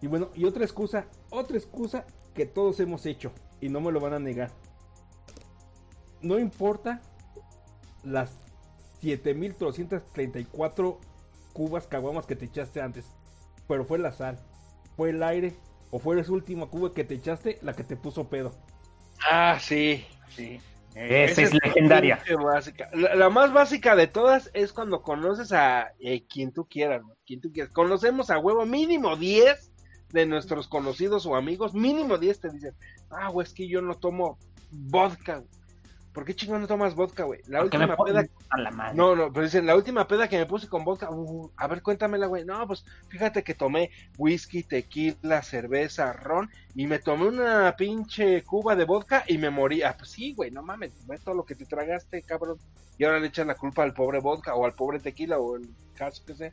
Y 0.00 0.06
bueno, 0.06 0.30
y 0.34 0.44
otra 0.44 0.64
excusa, 0.64 1.06
otra 1.30 1.56
excusa 1.56 2.04
que 2.34 2.46
todos 2.46 2.80
hemos 2.80 3.04
hecho 3.06 3.32
y 3.60 3.68
no 3.68 3.80
me 3.80 3.92
lo 3.92 4.00
van 4.00 4.14
a 4.14 4.18
negar. 4.18 4.50
No 6.20 6.38
importa 6.38 7.00
las 8.04 8.30
7334 9.00 11.00
cubas 11.52 11.86
caguamas 11.86 12.26
que 12.26 12.36
te 12.36 12.44
echaste 12.44 12.80
antes, 12.80 13.06
pero 13.66 13.84
fue 13.84 13.98
la 13.98 14.12
sal, 14.12 14.38
fue 14.96 15.10
el 15.10 15.22
aire 15.22 15.56
o 15.90 15.98
fue 15.98 16.20
esa 16.20 16.32
última 16.32 16.66
cuba 16.66 16.94
que 16.94 17.04
te 17.04 17.14
echaste 17.14 17.58
la 17.62 17.74
que 17.74 17.84
te 17.84 17.96
puso 17.96 18.28
pedo. 18.28 18.52
Ah, 19.28 19.58
sí, 19.60 20.04
sí. 20.28 20.60
Esa 20.94 21.42
es 21.42 21.54
legendaria. 21.54 22.20
La, 22.92 23.14
la 23.14 23.30
más 23.30 23.52
básica 23.52 23.94
de 23.94 24.08
todas 24.08 24.50
es 24.52 24.72
cuando 24.72 25.02
conoces 25.02 25.52
a 25.52 25.92
eh, 26.00 26.26
quien 26.26 26.52
tú 26.52 26.66
quieras, 26.66 27.02
quien 27.24 27.40
tú 27.40 27.52
quieras. 27.52 27.72
Conocemos 27.72 28.30
a 28.30 28.38
huevo 28.38 28.66
mínimo 28.66 29.16
10 29.16 29.70
de 30.12 30.26
nuestros 30.26 30.68
conocidos 30.68 31.26
o 31.26 31.36
amigos, 31.36 31.74
mínimo 31.74 32.18
10 32.18 32.40
te 32.40 32.50
dicen, 32.50 32.74
ah, 33.10 33.28
güey, 33.28 33.46
es 33.46 33.52
que 33.52 33.68
yo 33.68 33.82
no 33.82 33.94
tomo 33.94 34.38
vodka. 34.70 35.36
güey". 35.38 35.58
¿Por 36.18 36.24
qué 36.24 36.34
chingón 36.34 36.62
no 36.62 36.66
tomas 36.66 36.96
vodka, 36.96 37.22
güey? 37.22 37.40
La 37.46 37.58
me 37.58 37.64
última 37.66 37.86
peda 37.86 37.96
ponen 37.96 38.30
a 38.50 38.58
la 38.58 38.70
madre. 38.72 38.96
no, 38.96 39.14
no, 39.14 39.32
pero 39.32 39.44
dicen, 39.44 39.66
la 39.66 39.76
última 39.76 40.08
peda 40.08 40.26
que 40.26 40.36
me 40.36 40.46
puse 40.46 40.66
con 40.66 40.84
vodka, 40.84 41.08
uh, 41.10 41.52
a 41.56 41.68
ver, 41.68 41.80
cuéntamela, 41.80 42.26
güey. 42.26 42.44
No, 42.44 42.66
pues 42.66 42.84
fíjate 43.08 43.44
que 43.44 43.54
tomé 43.54 43.90
whisky, 44.16 44.64
tequila, 44.64 45.42
cerveza, 45.42 46.12
ron, 46.12 46.50
y 46.74 46.88
me 46.88 46.98
tomé 46.98 47.26
una 47.28 47.76
pinche 47.76 48.42
cuba 48.42 48.74
de 48.74 48.84
vodka 48.84 49.22
y 49.28 49.38
me 49.38 49.50
morí. 49.50 49.82
Ah, 49.82 49.94
pues 49.96 50.10
sí, 50.10 50.34
güey, 50.34 50.50
no 50.50 50.62
mames, 50.62 51.06
ves 51.06 51.22
todo 51.22 51.36
lo 51.36 51.44
que 51.44 51.54
te 51.54 51.66
tragaste, 51.66 52.22
cabrón. 52.22 52.58
Y 52.98 53.04
ahora 53.04 53.20
le 53.20 53.28
echan 53.28 53.46
la 53.46 53.54
culpa 53.54 53.84
al 53.84 53.94
pobre 53.94 54.18
vodka 54.18 54.56
o 54.56 54.64
al 54.64 54.72
pobre 54.72 54.98
tequila 54.98 55.38
o 55.38 55.54
el 55.54 55.68
caso 55.94 56.24
que 56.26 56.34
sé. 56.34 56.52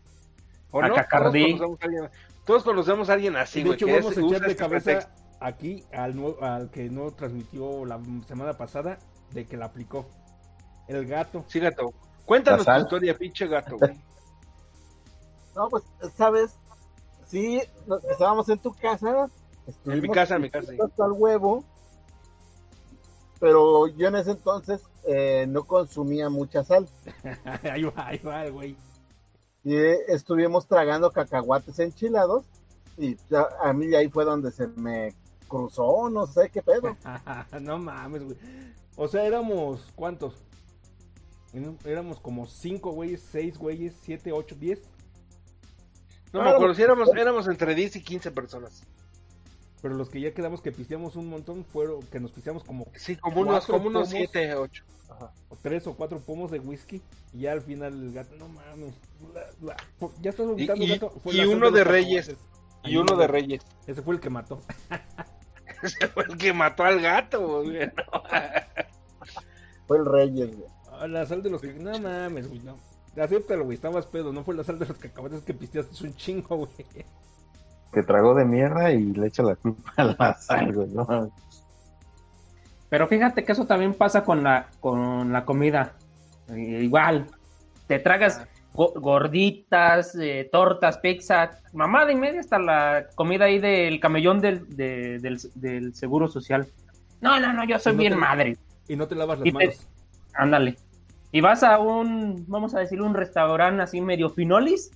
O 0.70 0.80
A 0.80 0.89
no, 0.89 0.93
Cacardí. 0.93 1.58
Todos 2.46 2.64
conocemos 2.64 3.10
a 3.10 3.14
alguien, 3.14 3.36
así, 3.36 3.60
Y 3.60 3.64
de 3.64 3.70
güey, 3.70 3.76
hecho, 3.76 3.86
que 3.88 3.93
vamos 3.93 4.12
es- 4.12 4.18
a 4.18 4.22
usa 4.22 4.38
echarle 4.38 4.52
este 4.54 4.64
cabeza 4.64 4.86
pretexto. 4.86 5.12
aquí 5.39 5.84
al, 5.93 6.36
al 6.41 6.70
que 6.72 6.89
no 6.89 7.12
transmitió 7.12 7.86
la 7.86 8.00
semana 8.28 8.54
pasada 8.54 8.98
de 9.32 9.46
que 9.46 9.58
la 9.58 9.66
aplicó. 9.66 10.06
El 10.88 11.06
gato. 11.08 11.43
Sí, 11.48 11.60
gato. 11.60 11.93
Cuéntanos 12.26 12.66
La 12.66 12.76
tu 12.78 12.82
historia, 12.84 13.18
pinche 13.18 13.48
gato, 13.48 13.78
güey. 13.78 14.00
No, 15.56 15.70
pues, 15.70 15.84
¿sabes? 16.18 16.58
Sí, 17.28 17.62
estábamos 18.10 18.50
en 18.50 18.60
tu 18.60 18.74
casa. 18.74 19.30
En 19.86 20.02
mi 20.02 20.10
casa, 20.10 20.36
en 20.36 20.41
mi 20.41 20.50
casa, 20.50 20.72
sí. 20.72 20.78
Hasta 20.84 21.06
el 21.06 21.14
huevo. 21.14 21.64
Pero 23.39 23.88
yo 23.88 24.08
en 24.10 24.16
ese 24.16 24.32
entonces 24.32 24.82
eh, 25.08 25.46
no 25.48 25.64
consumía 25.66 26.30
mucha 26.30 26.64
sal. 26.64 26.88
ahí 27.64 27.84
va, 27.84 28.08
ahí 28.08 28.18
va, 28.20 28.50
güey. 28.50 28.76
Y 29.66 29.76
eh, 29.76 29.97
estuvimos 30.09 30.68
tragando 30.68 31.09
cacahuates 31.09 31.80
enchilados. 31.80 32.45
Y 32.97 33.18
ya, 33.30 33.49
a 33.61 33.74
mí 33.74 33.93
ahí 33.95 34.07
fue 34.09 34.24
donde 34.24 34.51
se 34.51 34.68
me 34.68 35.13
cruzó, 35.47 36.07
no 36.09 36.28
sé 36.28 36.49
qué 36.49 36.61
pedo. 36.61 36.95
no 37.61 37.80
mames, 37.80 38.24
güey. 38.24 38.38
O 38.95 39.07
sea, 39.07 39.26
éramos, 39.26 39.91
¿cuántos? 39.95 40.36
Éramos 41.84 42.20
como 42.20 42.45
5 42.45 42.91
güeyes, 42.91 43.22
6 43.32 43.57
güeyes, 43.57 43.95
7, 44.03 44.32
8, 44.32 44.55
10. 44.59 44.82
No 46.32 46.43
me 46.43 46.49
acuerdo 46.49 46.76
si 46.76 46.84
éramos, 46.84 47.09
éramos 47.16 47.47
entre 47.47 47.74
10 47.74 47.95
y 47.95 48.03
15 48.03 48.32
personas. 48.32 48.84
Pero 49.86 49.98
los 49.98 50.10
que 50.10 50.20
ya 50.20 50.34
quedamos 50.34 50.62
que 50.64 50.72
pisteamos 50.72 51.16
un 51.16 51.30
montón 51.30 51.64
fueron 51.64 52.02
que 52.08 52.20
nos 52.20 52.32
pisteamos 52.32 52.64
como 52.64 52.88
Sí, 52.96 53.18
como 53.18 53.42
unos, 53.42 53.68
Cuatro 53.68 53.74
como 53.76 53.88
unos 53.90 54.10
pomos. 54.10 54.30
7, 54.34 54.56
8. 54.56 54.84
3 55.62 55.86
o 55.86 55.94
4 55.94 56.20
pomos 56.22 56.50
de 56.50 56.58
whisky. 56.58 57.04
Y 57.34 57.42
ya 57.42 57.52
al 57.52 57.62
final 57.62 57.94
el 57.94 58.12
gato, 58.12 58.36
no 58.36 58.48
mames. 58.48 58.96
bla, 59.32 59.44
bla. 59.60 59.78
Por- 60.00 60.20
Ya 60.24 60.32
estás 60.32 60.48
Y, 60.48 60.50
vomitando, 60.50 60.84
y- 60.84 60.88
gato. 60.88 61.12
Fue 61.24 61.36
y 61.36 61.42
uno 61.46 61.70
de 61.70 61.84
Reyes. 61.84 62.30
Y 62.84 62.88
Ahí 62.88 62.98
uno 62.98 63.14
no, 63.14 63.18
de. 63.22 63.28
Reyes. 63.28 63.62
Ese 63.86 64.02
fue 64.02 64.16
el 64.16 64.20
que 64.22 64.32
mató. 64.32 64.60
Ese 65.84 66.08
fue 66.08 66.24
el 66.24 66.36
que 66.36 66.52
mató 66.52 66.84
al 66.84 67.00
gato, 67.00 67.62
güey. 67.62 67.86
¿no? 67.86 67.94
Fue 69.88 70.00
el 70.00 70.06
Reyes, 70.08 70.50
güey. 70.58 71.10
La 71.12 71.28
sal 71.28 71.44
de 71.44 71.52
los 71.52 71.62
que. 71.62 71.74
No 71.74 71.92
mames, 72.00 72.48
güey, 72.48 72.60
no. 72.62 72.80
Acéptalo, 73.22 73.66
güey, 73.66 73.76
estabas 73.76 74.08
pedo. 74.08 74.34
No 74.34 74.44
fue 74.44 74.56
la 74.56 74.64
sal 74.64 74.80
de 74.80 74.88
los 74.88 74.98
cacahuates 74.98 75.44
que 75.44 75.54
pisteaste, 75.54 75.94
es 75.94 76.02
un 76.02 76.16
chingo, 76.16 76.58
güey. 76.58 76.72
Que 77.96 78.04
tragó 78.04 78.36
de 78.36 78.43
mierda 78.46 78.91
y 78.91 79.02
le 79.14 79.28
echa 79.28 79.41
la 79.41 79.56
culpa 79.56 79.91
a 79.96 80.04
la 80.04 80.34
sal, 80.36 80.74
güey. 80.74 80.88
¿no? 80.89 81.32
Pero 82.89 83.08
fíjate 83.08 83.43
que 83.46 83.54
eso 83.54 83.66
también 83.66 83.93
pasa 83.93 84.24
con 84.24 84.43
la, 84.43 84.68
con 84.82 85.32
la 85.32 85.46
comida. 85.46 85.93
Eh, 86.50 86.82
igual, 86.84 87.26
te 87.88 88.00
tragas 88.00 88.46
go- 88.74 88.93
gorditas, 88.96 90.14
eh, 90.16 90.48
tortas, 90.52 90.98
pizza, 90.98 91.52
mamada 91.74 92.12
y 92.12 92.16
media 92.16 92.41
hasta 92.41 92.60
la 92.60 93.06
comida 93.16 93.46
ahí 93.46 93.60
del 93.60 94.00
camellón 94.02 94.39
del, 94.41 94.68
de- 94.76 95.20
del, 95.20 95.39
del 95.56 95.96
seguro 95.96 96.28
social. 96.28 96.68
No, 97.22 97.39
no, 97.39 97.54
no, 97.54 97.64
yo 97.66 97.80
soy 97.80 97.93
No 97.93 98.00
bien 98.00 98.14
te- 98.14 98.20
madre. 98.20 98.58
Y 98.89 98.96
no 98.98 99.08
te 99.08 99.16
lavas 99.16 99.39
las 99.39 99.48
Y 99.48 99.52
te- 99.52 99.58
manos. 99.58 99.88
Ándale. 100.34 100.76
Y 101.32 101.41
vas 101.41 101.64
a 101.64 101.80
un, 101.80 102.43
vamos 102.48 102.76
a 102.76 102.80
decir, 102.80 103.02
un 103.02 103.14
restaurante 103.14 103.82
así 103.82 104.02
medio 104.02 104.30
finolis. 104.30 104.91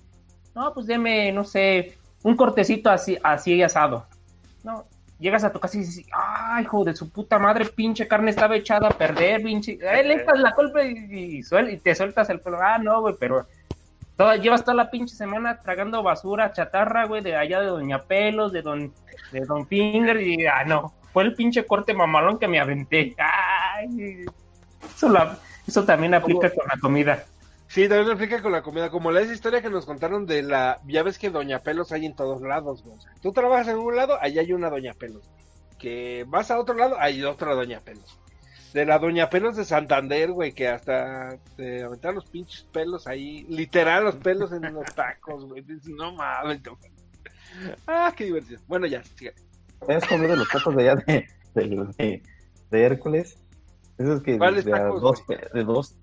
No, 0.54 0.72
pues 0.74 0.86
deme, 0.86 1.32
no 1.32 1.44
sé, 1.44 1.96
un 2.22 2.36
cortecito 2.36 2.90
así, 2.90 3.18
así 3.22 3.62
asado. 3.62 4.06
No, 4.62 4.84
llegas 5.18 5.44
a 5.44 5.52
tu 5.52 5.58
casa 5.60 5.76
y 5.76 5.80
dices, 5.80 6.06
ay, 6.12 6.64
hijo 6.64 6.84
de 6.84 6.94
su 6.94 7.10
puta 7.10 7.38
madre, 7.38 7.64
pinche 7.66 8.06
carne 8.08 8.30
estaba 8.30 8.56
echada 8.56 8.88
a 8.88 8.90
perder, 8.90 9.42
pinche. 9.42 9.78
Le 9.80 10.14
echas 10.14 10.38
la 10.38 10.52
culpa 10.54 10.82
y, 10.84 10.92
y 11.38 11.42
suel- 11.42 11.72
y 11.72 11.78
te 11.78 11.94
sueltas 11.94 12.28
el 12.30 12.40
pelo. 12.40 12.58
Ah, 12.60 12.78
no, 12.78 13.00
güey, 13.00 13.14
pero 13.18 13.46
toda, 14.16 14.36
llevas 14.36 14.62
toda 14.64 14.74
la 14.74 14.90
pinche 14.90 15.14
semana 15.14 15.60
tragando 15.62 16.02
basura, 16.02 16.52
chatarra, 16.52 17.06
güey, 17.06 17.22
de 17.22 17.36
allá 17.36 17.60
de 17.60 17.66
Doña 17.68 18.02
Pelos, 18.02 18.52
de 18.52 18.62
Don, 18.62 18.92
de 19.32 19.40
Don 19.40 19.66
Finger, 19.66 20.20
y 20.20 20.46
ah, 20.46 20.64
no, 20.66 20.92
fue 21.12 21.22
el 21.24 21.34
pinche 21.34 21.64
corte 21.64 21.94
mamalón 21.94 22.38
que 22.38 22.48
me 22.48 22.60
aventé. 22.60 23.14
Ay, 23.18 24.24
eso, 24.94 25.08
la- 25.08 25.38
eso 25.66 25.84
también 25.84 26.12
aplica 26.14 26.50
con 26.50 26.66
la 26.68 26.78
comida. 26.78 27.24
Sí, 27.72 27.82
también 27.88 28.06
lo 28.08 28.14
explica 28.14 28.42
con 28.42 28.50
la 28.50 28.62
comida. 28.62 28.90
Como 28.90 29.12
la 29.12 29.20
esa 29.20 29.32
historia 29.32 29.62
que 29.62 29.70
nos 29.70 29.86
contaron 29.86 30.26
de 30.26 30.42
la. 30.42 30.80
Ya 30.88 31.04
ves 31.04 31.18
que 31.18 31.30
Doña 31.30 31.60
Pelos 31.60 31.92
hay 31.92 32.04
en 32.04 32.16
todos 32.16 32.42
lados, 32.42 32.82
güey. 32.82 32.96
O 32.96 33.00
sea, 33.00 33.12
tú 33.22 33.32
trabajas 33.32 33.68
en 33.68 33.78
un 33.78 33.94
lado, 33.94 34.18
allá 34.20 34.40
hay 34.40 34.52
una 34.52 34.68
Doña 34.70 34.92
Pelos. 34.92 35.30
Que 35.78 36.24
vas 36.26 36.50
a 36.50 36.58
otro 36.58 36.74
lado, 36.74 36.96
hay 36.98 37.22
otra 37.22 37.54
Doña 37.54 37.78
Pelos. 37.80 38.18
De 38.74 38.84
la 38.84 38.98
Doña 38.98 39.30
Pelos 39.30 39.56
de 39.56 39.64
Santander, 39.64 40.32
güey, 40.32 40.52
que 40.52 40.66
hasta 40.66 41.38
te 41.56 41.84
aventaron 41.84 42.16
los 42.16 42.26
pinches 42.26 42.64
pelos 42.72 43.06
ahí. 43.06 43.44
Literal, 43.48 44.02
los 44.02 44.16
pelos 44.16 44.50
en 44.52 44.62
los 44.74 44.92
tacos, 44.94 45.44
güey. 45.46 45.62
Dices, 45.62 45.88
No 45.90 46.12
mames. 46.14 46.60
Ah, 47.86 48.12
qué 48.16 48.24
divertido. 48.24 48.60
Bueno, 48.66 48.86
ya, 48.86 49.02
sigue. 49.04 49.32
¿Has 49.88 50.04
comido 50.06 50.34
los 50.34 50.48
tacos 50.48 50.74
de 50.74 50.82
allá 50.90 51.02
de, 51.06 51.26
de, 51.54 51.86
de- 51.98 52.22
de 52.70 52.82
Hércules? 52.84 53.38
Esos 53.96 54.22
que 54.22 54.38
¿Cuáles 54.38 54.64
de, 54.64 54.72
a 54.72 54.76
tacos, 54.78 55.00
dos, 55.00 55.24
güey? 55.26 55.38
de 55.54 55.64
dos. 55.64 55.96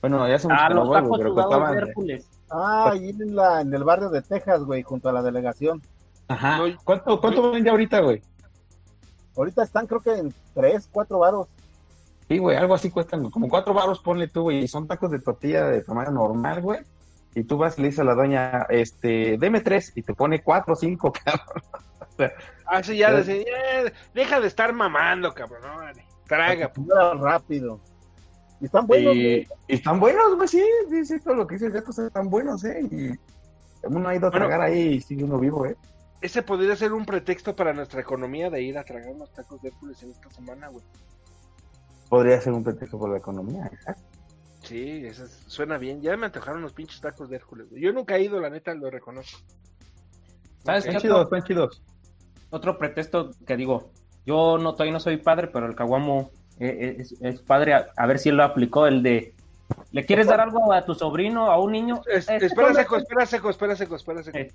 Bueno, 0.00 0.28
ya 0.28 0.36
hace 0.36 0.48
mucho 0.48 0.60
Ah, 0.62 0.68
no 0.68 0.74
los 0.76 0.88
güey, 0.88 1.02
tacos 1.02 1.20
sudados 1.20 1.70
de. 1.70 1.78
Hércules. 1.78 2.30
Ah, 2.50 2.90
ahí 2.92 3.10
en, 3.10 3.34
la, 3.36 3.60
en 3.60 3.74
el 3.74 3.84
barrio 3.84 4.08
de 4.10 4.22
Texas, 4.22 4.62
güey, 4.64 4.82
junto 4.82 5.08
a 5.08 5.12
la 5.12 5.22
delegación. 5.22 5.82
Ajá. 6.28 6.58
No, 6.58 6.64
¿Cuánto, 6.84 7.20
cuánto 7.20 7.50
vende 7.52 7.70
ahorita, 7.70 8.00
güey? 8.00 8.22
Ahorita 9.36 9.62
están 9.62 9.86
creo 9.86 10.00
que 10.00 10.14
en 10.14 10.34
3, 10.54 10.88
4 10.92 11.18
varos. 11.18 11.46
Sí, 12.28 12.38
güey, 12.38 12.56
algo 12.56 12.74
así 12.74 12.90
cuestan, 12.90 13.30
como 13.30 13.48
cuatro 13.48 13.72
baros, 13.72 14.00
ponle 14.00 14.28
tú, 14.28 14.42
güey, 14.42 14.58
y 14.58 14.68
son 14.68 14.86
tacos 14.86 15.10
de 15.10 15.18
tortilla 15.18 15.64
de 15.66 15.80
tamaño 15.82 16.10
normal, 16.10 16.60
güey. 16.60 16.80
Y 17.34 17.44
tú 17.44 17.56
vas 17.56 17.78
y 17.78 17.82
le 17.82 17.88
dices 17.88 18.00
a 18.00 18.04
la 18.04 18.14
doña, 18.14 18.66
este, 18.68 19.38
deme 19.38 19.60
tres, 19.62 19.92
y 19.96 20.02
te 20.02 20.12
pone 20.12 20.42
cuatro 20.42 20.72
o 20.74 20.76
cinco, 20.76 21.10
cabrón. 21.12 21.62
Ah, 22.66 22.82
sí, 22.82 22.98
ya 22.98 23.12
decía, 23.12 23.36
"Eh, 23.36 23.92
deja 24.12 24.40
de 24.40 24.48
estar 24.48 24.72
mamando, 24.74 25.32
cabrón. 25.32 25.64
órale, 25.64 26.04
Traga, 26.26 26.70
pues. 26.70 26.86
Rápido. 27.18 27.80
Y 28.60 28.64
están 28.66 28.86
buenos, 28.86 29.14
y, 29.14 29.46
están 29.68 30.00
buenos, 30.00 30.34
güey, 30.36 30.48
sí, 30.48 30.62
sí, 30.90 31.04
sí, 31.04 31.20
todo 31.20 31.34
lo 31.34 31.46
que 31.46 31.54
dice 31.54 31.66
el 31.66 31.72
gato 31.72 31.90
están 31.90 32.28
buenos, 32.28 32.64
¿eh? 32.64 32.80
Y 32.90 33.10
Uno 33.86 34.08
ha 34.08 34.14
ido 34.16 34.26
a 34.26 34.30
Bueno. 34.30 34.46
tragar 34.46 34.60
ahí 34.62 34.94
y 34.94 35.00
sigue 35.00 35.22
uno 35.22 35.38
vivo, 35.38 35.64
¿eh? 35.64 35.76
Ese 36.20 36.42
podría 36.42 36.74
ser 36.74 36.92
un 36.92 37.04
pretexto 37.06 37.54
para 37.54 37.72
nuestra 37.72 38.00
economía 38.00 38.50
de 38.50 38.60
ir 38.60 38.76
a 38.76 38.82
tragar 38.84 39.10
unos 39.12 39.32
tacos 39.32 39.62
de 39.62 39.68
Hércules 39.68 40.02
en 40.02 40.10
esta 40.10 40.28
semana, 40.30 40.66
güey. 40.68 40.84
Podría 42.08 42.40
ser 42.40 42.54
un 42.54 42.64
pretexto 42.64 42.98
por 42.98 43.10
la 43.10 43.18
economía, 43.18 43.66
exacto. 43.72 44.02
Sí, 44.64 45.06
eso 45.06 45.24
es- 45.24 45.44
suena 45.46 45.78
bien. 45.78 46.02
Ya 46.02 46.16
me 46.16 46.26
antojaron 46.26 46.60
los 46.60 46.72
pinches 46.72 47.00
tacos 47.00 47.30
de 47.30 47.36
Hércules. 47.36 47.70
güey. 47.70 47.80
Yo 47.80 47.92
nunca 47.92 48.16
he 48.16 48.22
ido, 48.24 48.40
la 48.40 48.50
neta, 48.50 48.74
lo 48.74 48.90
reconozco. 48.90 49.38
¿Sabes 50.64 50.82
qué 50.84 50.90
Están 50.90 51.02
chidos, 51.02 51.44
chidos. 51.44 51.82
otro 52.50 52.76
pretexto 52.78 53.30
que 53.46 53.56
digo? 53.56 53.92
Yo 54.26 54.58
no 54.58 54.72
todavía 54.72 54.92
no 54.94 55.00
soy 55.00 55.18
padre, 55.18 55.46
pero 55.46 55.66
el 55.66 55.76
caguamo 55.76 56.30
es, 56.60 57.12
es 57.20 57.40
padre. 57.40 57.74
A, 57.74 57.86
a 57.96 58.06
ver 58.06 58.18
si 58.18 58.28
él 58.30 58.36
lo 58.36 58.44
aplicó, 58.44 58.86
el 58.86 59.02
de 59.02 59.34
¿le 59.92 60.04
quieres 60.06 60.26
dar 60.26 60.40
algo 60.40 60.72
a 60.72 60.84
tu 60.84 60.94
sobrino, 60.94 61.50
a 61.50 61.58
un 61.60 61.72
niño? 61.72 62.00
Es- 62.06 62.28
Este, 62.28 62.46
espera, 62.46 62.74
seco, 62.74 62.96
espera, 62.96 63.26
seco, 63.26 63.50
espera, 63.50 63.76
seco, 63.76 63.96
espera, 63.96 64.22
seco. 64.22 64.38
Eh. 64.38 64.52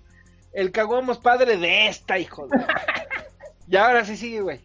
El 0.53 0.71
caguamo 0.71 1.11
es 1.11 1.17
padre 1.17 1.57
de 1.57 1.87
esta, 1.87 2.17
hijo 2.19 2.47
de... 2.47 2.57
ya, 3.67 3.87
ahora 3.87 4.05
sí 4.05 4.15
sigue, 4.17 4.41
güey. 4.41 4.61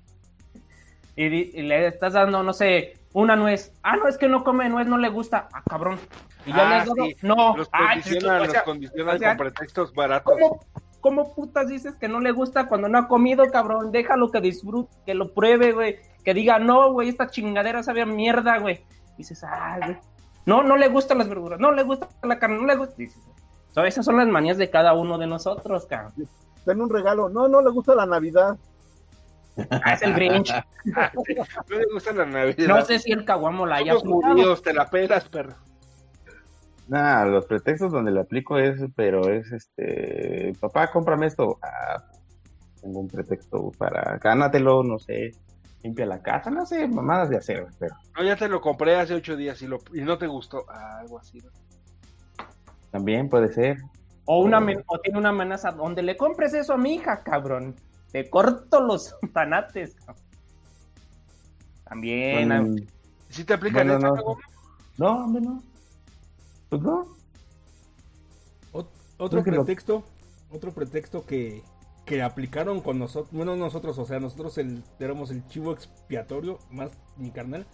y, 1.17 1.25
y 1.27 1.63
le 1.63 1.87
estás 1.87 2.13
dando, 2.13 2.43
no 2.43 2.53
sé, 2.53 2.95
una 3.13 3.37
nuez. 3.37 3.73
Ah, 3.83 3.97
no, 3.97 4.07
es 4.09 4.19
que 4.19 4.29
no 4.29 4.45
come 4.45 4.69
nuez, 4.69 4.87
no 4.87 4.99
le 4.99 5.09
gusta. 5.09 5.49
Ah, 5.53 5.63
cabrón. 5.69 5.99
Y 6.47 6.51
ya 6.53 6.67
Ah, 6.67 6.69
le 6.69 6.75
has 6.77 6.87
dado. 6.87 7.05
sí. 7.07 7.17
No, 7.23 7.57
Los 7.57 7.69
Ay, 7.73 8.01
condicionan, 8.03 8.37
o 8.37 8.45
los 8.45 8.53
sea, 8.53 8.65
condicionan 8.65 9.17
o 9.17 9.19
sea, 9.19 9.29
con 9.31 9.39
pretextos 9.39 9.95
baratos. 9.95 10.35
¿Cómo, 10.41 10.61
¿Cómo 11.01 11.35
putas 11.35 11.69
dices 11.69 11.95
que 11.97 12.09
no 12.09 12.21
le 12.21 12.33
gusta 12.33 12.69
cuando 12.69 12.89
no 12.89 12.99
ha 12.99 13.09
comido, 13.09 13.45
cabrón? 13.51 13.93
Déjalo 13.93 14.31
que 14.31 14.41
disfrute, 14.41 14.95
que 15.07 15.15
lo 15.15 15.33
pruebe, 15.33 15.73
güey. 15.73 15.97
Que 16.25 16.35
diga, 16.35 16.59
no, 16.59 16.93
güey, 16.93 17.09
esta 17.09 17.29
chingadera 17.29 17.83
sabe 17.83 18.03
a 18.03 18.07
mierda, 18.07 18.59
güey. 18.59 18.85
Dices, 19.17 19.45
ay, 19.45 19.81
güey. 19.85 19.99
No, 20.45 20.63
no 20.63 20.77
le 20.77 20.89
gustan 20.89 21.19
las 21.19 21.29
verduras, 21.29 21.61
no 21.61 21.71
le 21.73 21.83
gusta 21.83 22.09
la 22.23 22.39
carne, 22.39 22.57
no 22.57 22.67
le 22.67 22.77
gusta. 22.77 22.95
Dices, 22.97 23.23
so, 23.73 23.85
esas 23.85 24.05
son 24.05 24.17
las 24.17 24.27
manías 24.29 24.57
de 24.57 24.71
cada 24.71 24.95
uno 24.95 25.19
de 25.19 25.27
nosotros, 25.27 25.87
cabrón. 25.87 26.13
Ten 26.65 26.81
un 26.81 26.91
regalo. 26.91 27.29
No, 27.29 27.49
no 27.49 27.63
le 27.63 27.71
gusta 27.71 27.95
la 27.95 28.07
Navidad. 28.07 28.57
Ah, 29.71 29.95
es 29.95 30.03
el 30.03 30.15
Grinch. 30.15 30.53
No 30.85 31.77
le 31.77 31.85
gusta 31.93 32.13
la 32.13 32.25
Navidad. 32.25 32.67
No 32.67 32.83
sé 32.83 32.99
si 32.99 33.13
el 33.13 33.25
caguamo 33.25 33.67
la 33.67 33.77
haya 33.77 33.95
judíos, 33.95 34.63
te 34.63 34.73
la 34.73 34.87
pelas, 34.87 35.29
perro. 35.29 35.55
Nah, 36.89 37.25
los 37.27 37.45
pretextos 37.45 37.93
donde 37.93 38.11
le 38.11 38.21
aplico 38.21 38.59
es, 38.59 38.81
pero 38.97 39.29
es 39.31 39.53
este, 39.53 40.53
papá, 40.59 40.91
cómprame 40.91 41.27
esto. 41.27 41.59
Ah, 41.63 42.03
tengo 42.81 43.01
un 43.01 43.09
pretexto 43.09 43.71
para, 43.77 44.19
gánatelo, 44.19 44.83
no 44.83 44.99
sé, 44.99 45.33
limpia 45.83 46.07
la 46.07 46.23
casa, 46.23 46.51
no 46.51 46.65
sé, 46.65 46.89
mamadas 46.89 47.29
de 47.29 47.37
hacer, 47.37 47.67
pero 47.79 47.95
No, 48.17 48.25
ya 48.25 48.37
te 48.37 48.49
lo 48.49 48.61
compré 48.61 48.97
hace 48.97 49.15
ocho 49.15 49.37
días 49.37 49.61
y, 49.63 49.67
lo, 49.67 49.79
y 49.93 50.01
no 50.01 50.17
te 50.17 50.27
gustó. 50.27 50.65
Ah, 50.69 51.01
algo 51.01 51.19
así. 51.19 51.39
¿no? 51.39 51.51
también 52.91 53.29
puede 53.29 53.53
ser. 53.53 53.79
O, 54.25 54.41
una, 54.43 54.59
o 54.87 54.99
tiene 55.01 55.19
una 55.19 55.31
amenaza 55.31 55.71
donde 55.71 56.03
le 56.03 56.17
compres 56.17 56.55
eso 56.55 56.75
a 56.75 56.77
mi 56.77 56.95
hija, 56.95 57.23
cabrón. 57.23 57.75
Te 58.13 58.29
corto 58.29 58.81
los 58.81 59.15
cabrón. 59.35 60.15
También. 61.85 62.87
¿Sí 63.29 63.45
te 63.45 63.55
aplican 63.55 63.89
Bueno, 63.89 64.09
esta, 64.15 64.23
no. 64.23 64.37
no, 64.99 65.25
hombre, 65.25 65.43
no. 65.43 65.63
Pues 66.69 66.83
no. 66.83 67.15
Ot- 68.73 68.89
otro 69.19 69.39
lo- 69.39 69.45
pretexto, 69.45 70.05
otro 70.51 70.73
pretexto 70.73 71.25
que, 71.25 71.63
que 72.05 72.23
aplicaron 72.23 72.81
con 72.81 72.99
nosotros, 72.99 73.33
bueno, 73.33 73.57
nosotros, 73.57 73.99
o 73.99 74.05
sea, 74.05 74.21
nosotros 74.21 74.59
el, 74.59 74.83
éramos 74.99 75.31
el 75.31 75.47
chivo 75.49 75.73
expiatorio, 75.73 76.59
más 76.71 76.93
mi 77.17 77.31
carnal. 77.31 77.67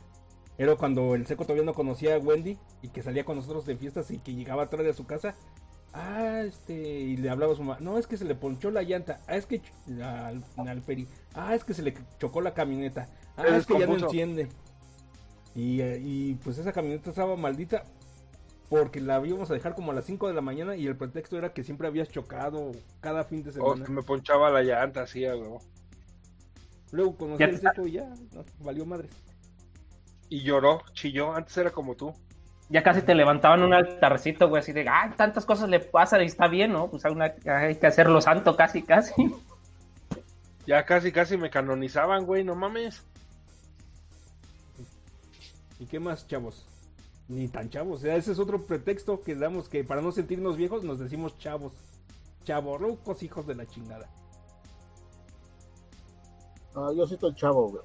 Era 0.57 0.76
cuando 0.76 1.16
el 1.16 1.26
seco 1.26 1.42
todavía 1.45 1.64
no 1.64 1.74
conocía 1.74 2.14
a 2.14 2.18
Wendy 2.18 2.57
y 2.80 2.88
que 2.88 3.03
salía 3.03 3.24
con 3.24 3.36
nosotros 3.36 3.66
de 3.66 3.76
fiestas 3.76 4.11
y 4.12 4.18
que 4.18 4.34
llegaba 4.34 4.62
atrás 4.64 4.84
de 4.84 4.95
su 4.95 5.05
casa. 5.05 5.34
Ah, 5.92 6.42
este, 6.47 6.74
y 6.74 7.16
le 7.16 7.30
hablaba 7.30 7.53
a 7.53 7.57
su 7.57 7.62
mamá, 7.62 7.78
no, 7.80 7.99
es 7.99 8.07
que 8.09 8.16
se 8.16 8.24
le 8.24 8.34
ponchó 8.34 8.70
la 8.72 8.82
llanta, 8.82 9.20
ah, 9.28 9.36
es 9.36 9.47
que, 9.47 9.62
al, 10.03 10.45
al 10.57 10.82
Peri, 10.82 11.07
ah, 11.34 11.55
es 11.55 11.62
que 11.64 11.72
se 11.72 11.82
le 11.82 11.95
chocó 12.18 12.40
la 12.40 12.53
camioneta, 12.53 13.09
ah, 13.36 13.45
es 13.59 13.66
que 13.66 13.74
ya 13.78 13.86
no 13.86 13.92
enciende. 14.07 14.49
Y, 15.55 15.80
eh, 15.80 16.01
y 16.03 16.34
pues 16.34 16.59
esa 16.59 16.72
camioneta 16.72 17.11
estaba 17.11 17.36
maldita 17.36 17.84
porque 18.68 19.00
la 19.00 19.24
íbamos 19.24 19.50
a 19.50 19.54
dejar 19.54 19.74
como 19.74 19.92
a 19.92 19.94
las 19.94 20.04
5 20.04 20.28
de 20.28 20.34
la 20.34 20.40
mañana 20.40 20.76
y 20.76 20.86
el 20.86 20.96
pretexto 20.96 21.36
era 21.38 21.52
que 21.52 21.62
siempre 21.62 21.86
habías 21.86 22.08
chocado 22.08 22.72
cada 23.00 23.24
fin 23.24 23.42
de 23.42 23.52
semana. 23.52 23.84
me 23.88 24.02
ponchaba 24.02 24.50
la 24.50 24.62
llanta 24.62 25.02
así, 25.02 25.24
güey. 25.26 25.58
Luego 26.92 27.16
conocí 27.16 27.40
Ya 27.40 27.46
el 27.46 27.58
seco 27.58 27.86
y 27.86 27.92
ya, 27.92 28.08
no, 28.32 28.44
valió 28.60 28.86
madre. 28.86 29.08
Y 30.28 30.42
lloró, 30.42 30.82
chilló. 30.92 31.34
Antes 31.34 31.56
era 31.56 31.70
como 31.70 31.94
tú. 31.94 32.12
Ya 32.70 32.82
casi 32.82 33.02
te 33.02 33.14
levantaban 33.14 33.62
un 33.62 33.74
altarcito, 33.74 34.48
güey, 34.48 34.60
así 34.60 34.72
de, 34.72 34.88
ay, 34.88 35.10
tantas 35.16 35.44
cosas 35.44 35.68
le 35.68 35.80
pasan 35.80 36.22
y 36.22 36.26
está 36.26 36.48
bien, 36.48 36.72
¿no? 36.72 36.88
Pues 36.88 37.04
hay, 37.04 37.12
una- 37.12 37.34
hay 37.46 37.76
que 37.76 37.86
hacerlo 37.86 38.20
santo 38.20 38.56
casi, 38.56 38.82
casi. 38.82 39.12
Ya 40.66 40.84
casi, 40.84 41.12
casi 41.12 41.36
me 41.36 41.50
canonizaban, 41.50 42.24
güey, 42.24 42.42
no 42.42 42.54
mames. 42.54 43.04
¿Y 45.78 45.86
qué 45.86 46.00
más, 46.00 46.26
chavos? 46.26 46.66
Ni 47.29 47.49
tan 47.49 47.70
chavos, 47.70 48.01
o 48.01 48.03
sea, 48.03 48.16
ese 48.16 48.33
es 48.33 48.39
otro 48.39 48.66
pretexto 48.66 49.22
que 49.22 49.35
damos 49.35 49.68
que 49.68 49.83
para 49.83 50.03
no 50.03 50.12
sentirnos 50.12 50.57
viejos 50.57 50.85
nos 50.85 50.99
decimos 50.99 51.39
chavos. 51.39 51.72
Chavorrucos, 52.45 53.22
hijos 53.22 53.47
de 53.47 53.55
la 53.55 53.64
chingada. 53.64 54.07
Ah, 56.75 56.91
yo 56.95 57.07
siento 57.07 57.29
el 57.29 57.35
chavo, 57.35 57.70
güey. 57.70 57.83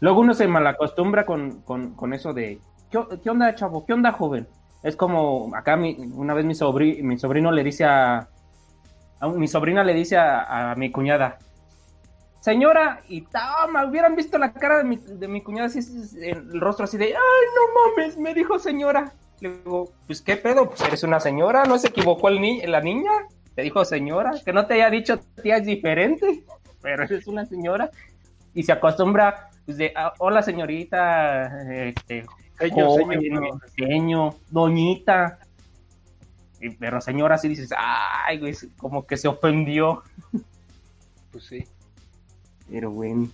Luego 0.00 0.20
uno 0.20 0.34
se 0.34 0.48
malacostumbra 0.48 1.24
con, 1.24 1.62
con, 1.62 1.94
con 1.94 2.12
eso 2.12 2.32
de, 2.32 2.60
¿qué, 2.90 2.98
qué 3.22 3.30
onda, 3.30 3.54
chavo? 3.54 3.86
¿Qué 3.86 3.92
onda, 3.92 4.12
joven? 4.12 4.46
Es 4.82 4.96
como, 4.96 5.54
acá 5.54 5.76
mi, 5.76 5.94
una 6.14 6.34
vez 6.34 6.44
mi, 6.44 6.54
sobri, 6.54 7.02
mi 7.02 7.18
sobrino 7.18 7.52
le 7.52 7.62
dice 7.62 7.84
a, 7.84 8.28
a 9.20 9.28
mi 9.28 9.46
sobrina 9.46 9.84
le 9.84 9.94
dice 9.94 10.16
a, 10.16 10.72
a 10.72 10.74
mi 10.74 10.90
cuñada, 10.90 11.38
señora, 12.40 13.02
y 13.08 13.22
toma, 13.22 13.84
hubieran 13.84 14.16
visto 14.16 14.38
la 14.38 14.52
cara 14.52 14.78
de 14.78 14.84
mi, 14.84 14.96
de 14.96 15.28
mi 15.28 15.42
cuñada, 15.42 15.66
así, 15.68 15.80
el 16.20 16.60
rostro 16.60 16.84
así 16.84 16.96
de, 16.98 17.06
ay, 17.06 17.12
no 17.14 17.96
mames, 17.96 18.16
me 18.18 18.34
dijo 18.34 18.58
señora. 18.58 19.12
Le 19.40 19.50
digo, 19.56 19.92
pues, 20.06 20.20
¿qué 20.20 20.36
pedo? 20.36 20.68
Pues 20.68 20.80
eres 20.82 21.02
una 21.02 21.20
señora, 21.20 21.64
¿no 21.64 21.78
se 21.78 21.88
equivocó 21.88 22.28
el 22.28 22.40
ni 22.40 22.60
la 22.62 22.80
niña? 22.80 23.10
Te 23.54 23.62
dijo 23.62 23.84
señora, 23.84 24.32
que 24.44 24.52
no 24.52 24.66
te 24.66 24.74
haya 24.74 24.90
dicho 24.90 25.18
tía 25.42 25.56
es 25.56 25.66
diferente, 25.66 26.44
pero 26.82 27.04
eres 27.04 27.26
una 27.26 27.46
señora. 27.46 27.90
Y 28.54 28.62
se 28.64 28.72
acostumbra, 28.72 29.48
pues, 29.64 29.76
de, 29.78 29.92
"Ah, 29.96 30.12
hola 30.18 30.42
señorita, 30.42 31.62
este, 31.72 32.24
Seño, 32.58 32.86
joven, 32.88 33.20
doñita. 34.50 35.38
Pero 36.78 37.00
señora, 37.00 37.38
sí 37.38 37.48
dices, 37.48 37.70
ay, 37.74 38.38
güey, 38.38 38.54
como 38.76 39.06
que 39.06 39.16
se 39.16 39.28
ofendió. 39.28 40.02
Pues 41.32 41.44
sí. 41.44 41.64
Pero 42.70 42.90
bueno. 42.90 43.28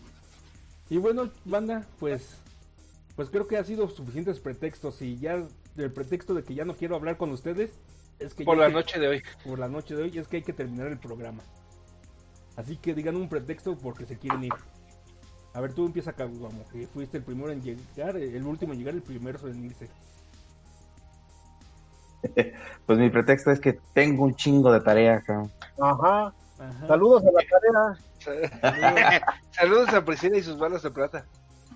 Y 0.89 0.97
bueno, 0.99 1.31
banda, 1.45 1.85
pues 1.99 2.37
pues 3.17 3.31
creo 3.31 3.47
que 3.47 3.57
ha 3.57 3.65
sido 3.65 3.89
suficientes 3.89 4.41
pretextos 4.41 5.01
y 5.01 5.19
ya 5.19 5.43
el 5.77 5.91
pretexto 5.93 6.35
de 6.35 6.43
que 6.45 6.55
ya 6.55 6.65
no 6.67 6.75
quiero 6.75 6.97
hablar 6.97 7.17
con 7.17 7.31
ustedes 7.31 7.71
es 8.19 8.35
que 8.35 8.45
Por 8.45 8.59
la 8.59 8.67
que- 8.69 8.73
noche 8.75 8.99
de 9.01 9.09
hoy. 9.09 9.23
por 9.45 9.59
la 9.59 9.69
noche 9.69 9.95
de 9.97 10.03
hoy 10.03 10.19
es 10.19 10.29
que 10.29 10.37
hay 10.39 10.43
que 10.43 10.53
terminar 10.53 10.89
el 10.89 10.99
programa. 10.99 11.43
Así 12.57 12.77
que 12.77 12.95
digan 12.95 13.17
un 13.17 13.29
pretexto 13.29 13.77
porque 13.77 14.05
se 14.07 14.19
quieren 14.19 14.45
ir. 14.45 14.53
A 15.55 15.61
ver, 15.61 15.73
tú 15.73 15.87
empieza 15.87 16.11
acá, 16.11 16.25
vamos, 16.27 16.67
que 16.71 16.87
fuiste 16.87 17.17
el 17.19 17.23
primero 17.25 17.51
en 17.51 17.63
llegar, 17.63 18.17
el 18.17 18.47
último 18.47 18.73
en 18.75 18.79
llegar, 18.79 18.95
el 18.95 19.03
primero 19.03 19.39
en 19.49 19.65
irse. 19.65 19.89
Pues 22.87 22.99
mi 22.99 23.11
pretexto 23.11 23.51
es 23.51 23.61
que 23.61 23.79
tengo 23.93 24.25
un 24.25 24.35
chingo 24.35 24.73
de 24.73 24.81
tarea, 24.81 25.21
cabrón. 25.23 25.51
Ajá. 25.81 26.33
Ajá. 26.59 26.87
Saludos 26.87 27.23
a 27.25 27.31
la 27.33 27.43
cadera. 27.45 27.99
Saludos 29.51 29.93
a 29.95 30.05
Priscila 30.05 30.39
y 30.39 30.43
sus 30.43 30.59
balas 30.59 30.83
de 30.83 30.91
plata. 30.91 31.27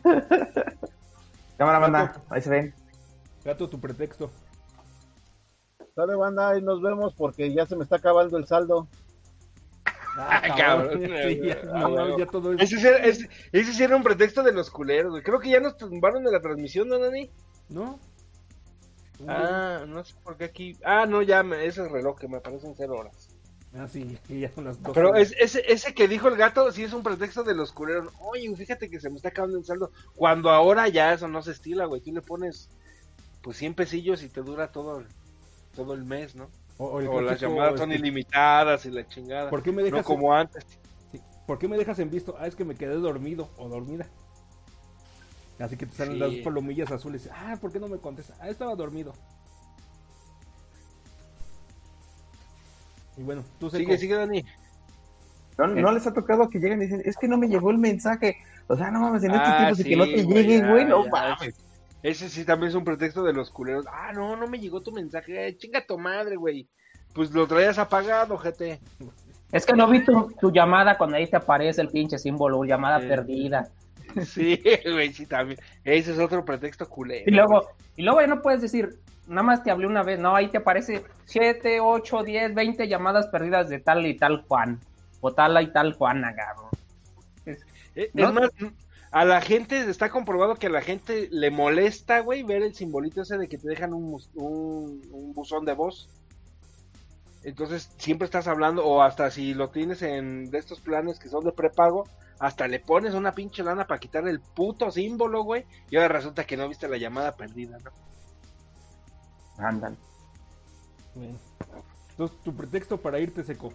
Cámara, 1.58 1.78
banda, 1.78 2.22
ahí 2.30 2.40
se 2.40 2.50
ven. 2.50 2.74
Gato, 3.44 3.68
tu 3.68 3.80
pretexto. 3.80 4.30
Sale 5.94 6.14
banda 6.14 6.56
y 6.56 6.62
nos 6.62 6.80
vemos 6.80 7.14
porque 7.14 7.52
ya 7.52 7.66
se 7.66 7.76
me 7.76 7.84
está 7.84 7.96
acabando 7.96 8.38
el 8.38 8.46
saldo. 8.46 8.88
Ah, 10.16 10.42
cabrón. 10.56 11.00
Sí, 11.28 11.40
ya, 11.42 11.60
Ah, 11.72 11.80
no, 11.80 11.88
huevo. 11.88 12.18
ya 12.18 12.26
todo 12.26 12.52
es... 12.52 12.62
Ese 12.62 12.78
sí, 12.78 12.86
era, 12.86 12.98
ese, 12.98 13.28
ese 13.52 13.72
sí 13.72 13.82
era 13.82 13.96
un 13.96 14.02
pretexto 14.02 14.42
de 14.42 14.52
los 14.52 14.70
culeros, 14.70 15.10
güey. 15.12 15.22
Creo 15.22 15.38
que 15.38 15.50
ya 15.50 15.60
nos 15.60 15.76
tumbaron 15.76 16.24
de 16.24 16.32
la 16.32 16.40
transmisión, 16.40 16.88
¿no, 16.88 16.98
Dani? 16.98 17.30
¿No? 17.68 17.98
Ah, 19.28 19.84
no 19.86 20.02
sé 20.04 20.14
por 20.22 20.36
qué 20.36 20.44
aquí. 20.44 20.78
Ah, 20.84 21.06
no, 21.06 21.22
ya, 21.22 21.42
me, 21.42 21.64
ese 21.66 21.86
reloj 21.88 22.18
que 22.18 22.28
me 22.28 22.38
aparecen 22.38 22.74
cero 22.76 22.94
horas. 22.98 23.28
Ah, 23.72 23.86
sí, 23.86 24.18
ya 24.28 24.50
son 24.52 24.64
las 24.64 24.82
dos. 24.82 24.92
Pero 24.94 25.14
es, 25.14 25.32
ese, 25.38 25.62
ese 25.72 25.94
que 25.94 26.08
dijo 26.08 26.26
el 26.26 26.36
gato 26.36 26.72
sí 26.72 26.82
es 26.82 26.92
un 26.92 27.04
pretexto 27.04 27.44
de 27.44 27.54
los 27.54 27.70
culeros. 27.72 28.12
Oye, 28.18 28.52
fíjate 28.56 28.90
que 28.90 28.98
se 28.98 29.08
me 29.10 29.16
está 29.16 29.28
acabando 29.28 29.58
el 29.58 29.64
saldo. 29.64 29.92
Cuando 30.16 30.50
ahora 30.50 30.88
ya 30.88 31.12
eso 31.12 31.28
no 31.28 31.40
se 31.42 31.52
estila, 31.52 31.84
güey. 31.84 32.00
Tú 32.00 32.12
le 32.12 32.20
pones 32.20 32.68
pues 33.42 33.56
100 33.58 33.74
pesillos 33.74 34.22
y 34.24 34.28
te 34.28 34.42
dura 34.42 34.72
todo 34.72 34.98
el, 34.98 35.06
todo 35.76 35.94
el 35.94 36.04
mes, 36.04 36.34
¿no? 36.34 36.50
O, 36.78 36.86
o 36.86 37.00
el 37.00 37.06
O 37.06 37.20
las 37.20 37.40
llamadas 37.40 37.78
son 37.78 37.92
este, 37.92 38.02
ilimitadas 38.02 38.86
y 38.86 38.90
la 38.90 39.06
chingada. 39.06 39.50
¿Por 39.50 39.62
qué 39.62 39.70
me 39.70 39.82
dejas 39.84 40.00
No 40.00 40.04
como 40.04 40.34
antes. 40.34 40.66
Sí. 41.12 41.20
¿Por 41.46 41.58
qué 41.58 41.68
me 41.68 41.76
dejas 41.76 41.98
en 42.00 42.10
visto? 42.10 42.36
Ah, 42.40 42.48
es 42.48 42.56
que 42.56 42.64
me 42.64 42.74
quedé 42.74 42.94
dormido 42.94 43.50
o 43.56 43.68
dormida. 43.68 44.08
Así 45.60 45.76
que 45.76 45.86
te 45.86 45.94
salen 45.94 46.14
Sí. 46.14 46.18
las 46.18 46.44
palomillas 46.44 46.90
azules. 46.90 47.28
Ah, 47.32 47.56
¿por 47.60 47.70
qué 47.70 47.78
no 47.78 47.86
me 47.86 47.98
contestas? 47.98 48.36
Ah, 48.40 48.48
estaba 48.48 48.74
dormido. 48.74 49.12
Y 53.16 53.22
bueno, 53.22 53.44
tú 53.58 53.68
Seco. 53.70 53.78
Sigue, 53.84 53.98
sigue, 53.98 54.14
Dani. 54.16 54.44
¿No, 55.58 55.66
no 55.66 55.92
les 55.92 56.06
ha 56.06 56.12
tocado 56.14 56.48
que 56.48 56.58
lleguen 56.58 56.80
y 56.80 56.86
dicen, 56.86 57.02
es 57.04 57.16
que 57.18 57.28
no 57.28 57.36
me 57.36 57.48
llegó 57.48 57.70
el 57.70 57.78
mensaje? 57.78 58.36
O 58.66 58.76
sea, 58.76 58.90
no 58.90 59.00
mames, 59.00 59.22
en 59.24 59.32
estos 59.32 59.48
Ah, 59.48 59.56
tiempos 59.58 59.80
y 59.80 59.84
que 59.84 59.96
no 59.96 60.04
sí, 60.04 60.14
te 60.14 60.22
güey, 60.22 60.46
llegue, 60.46 60.68
güey, 60.70 60.84
no 60.86 61.06
mames. 61.08 61.54
Ese 62.02 62.28
sí 62.30 62.44
también 62.46 62.70
es 62.70 62.74
un 62.74 62.84
pretexto 62.84 63.22
de 63.22 63.34
los 63.34 63.50
culeros. 63.50 63.84
Ah, 63.92 64.12
no, 64.14 64.36
no 64.36 64.46
me 64.46 64.58
llegó 64.58 64.80
tu 64.80 64.90
mensaje. 64.90 65.48
Eh, 65.48 65.56
chinga 65.58 65.84
tu 65.84 65.98
madre, 65.98 66.36
güey. 66.36 66.66
Pues 67.12 67.30
lo 67.32 67.46
traías 67.46 67.78
apagado, 67.78 68.38
gente. 68.38 68.80
Es 69.52 69.66
que 69.66 69.74
no 69.74 69.86
vi 69.88 70.02
tu, 70.04 70.32
tu 70.40 70.50
llamada 70.50 70.96
cuando 70.96 71.16
ahí 71.16 71.26
te 71.26 71.36
aparece 71.36 71.82
el 71.82 71.88
pinche 71.88 72.18
símbolo, 72.18 72.64
llamada 72.64 73.00
Sí. 73.00 73.06
perdida. 73.08 73.68
Sí, 74.24 74.62
güey, 74.90 75.12
sí, 75.12 75.26
también. 75.26 75.58
Ese 75.84 76.12
es 76.12 76.18
otro 76.18 76.42
pretexto 76.44 76.88
culero. 76.88 77.24
Y 77.26 77.32
luego, 77.32 77.68
y 77.96 78.02
luego 78.02 78.20
ya 78.22 78.28
no 78.28 78.40
puedes 78.40 78.62
decir, 78.62 78.88
nada 79.30 79.42
más 79.42 79.62
te 79.62 79.70
hablé 79.70 79.86
una 79.86 80.02
vez, 80.02 80.18
no, 80.18 80.34
ahí 80.36 80.48
te 80.48 80.58
aparece 80.58 81.04
7, 81.24 81.80
8, 81.80 82.22
10, 82.22 82.54
20 82.54 82.88
llamadas 82.88 83.28
perdidas 83.28 83.68
de 83.68 83.78
tal 83.78 84.04
y 84.06 84.14
tal 84.18 84.44
Juan, 84.46 84.78
o 85.20 85.32
tal 85.32 85.62
y 85.62 85.72
tal 85.72 85.94
Juana, 85.94 86.34
cabrón. 86.34 86.70
Es- 87.46 87.64
Eh, 87.96 88.10
¿no? 88.14 88.28
Es 88.28 88.32
más, 88.34 88.50
a 89.10 89.24
la 89.24 89.40
gente, 89.40 89.80
está 89.90 90.10
comprobado 90.10 90.54
que 90.54 90.68
a 90.68 90.70
la 90.70 90.82
gente 90.82 91.28
le 91.32 91.50
molesta, 91.50 92.20
güey, 92.20 92.42
ver 92.44 92.62
el 92.62 92.74
simbolito 92.74 93.22
ese 93.22 93.36
de 93.38 93.48
que 93.48 93.58
te 93.58 93.68
dejan 93.68 93.92
un, 93.92 94.20
un 94.34 95.32
buzón 95.34 95.64
de 95.64 95.72
voz. 95.74 96.08
Entonces, 97.42 97.90
siempre 97.96 98.26
estás 98.26 98.46
hablando, 98.48 98.84
o 98.84 99.02
hasta 99.02 99.30
si 99.30 99.54
lo 99.54 99.70
tienes 99.70 100.02
en 100.02 100.50
de 100.50 100.58
estos 100.58 100.80
planes 100.80 101.18
que 101.18 101.28
son 101.28 101.42
de 101.44 101.52
prepago, 101.52 102.06
hasta 102.38 102.68
le 102.68 102.80
pones 102.80 103.14
una 103.14 103.32
pinche 103.32 103.62
lana 103.62 103.86
para 103.86 103.98
quitar 103.98 104.28
el 104.28 104.40
puto 104.40 104.90
símbolo, 104.90 105.42
güey, 105.42 105.64
y 105.90 105.96
ahora 105.96 106.08
resulta 106.08 106.44
que 106.44 106.56
no 106.56 106.68
viste 106.68 106.88
la 106.88 106.96
llamada 106.98 107.32
perdida, 107.36 107.78
¿no? 107.82 107.90
Ándale. 109.60 109.96
Entonces, 112.10 112.38
tu 112.42 112.54
pretexto 112.54 112.98
para 112.98 113.18
irte 113.18 113.42
seco. 113.42 113.72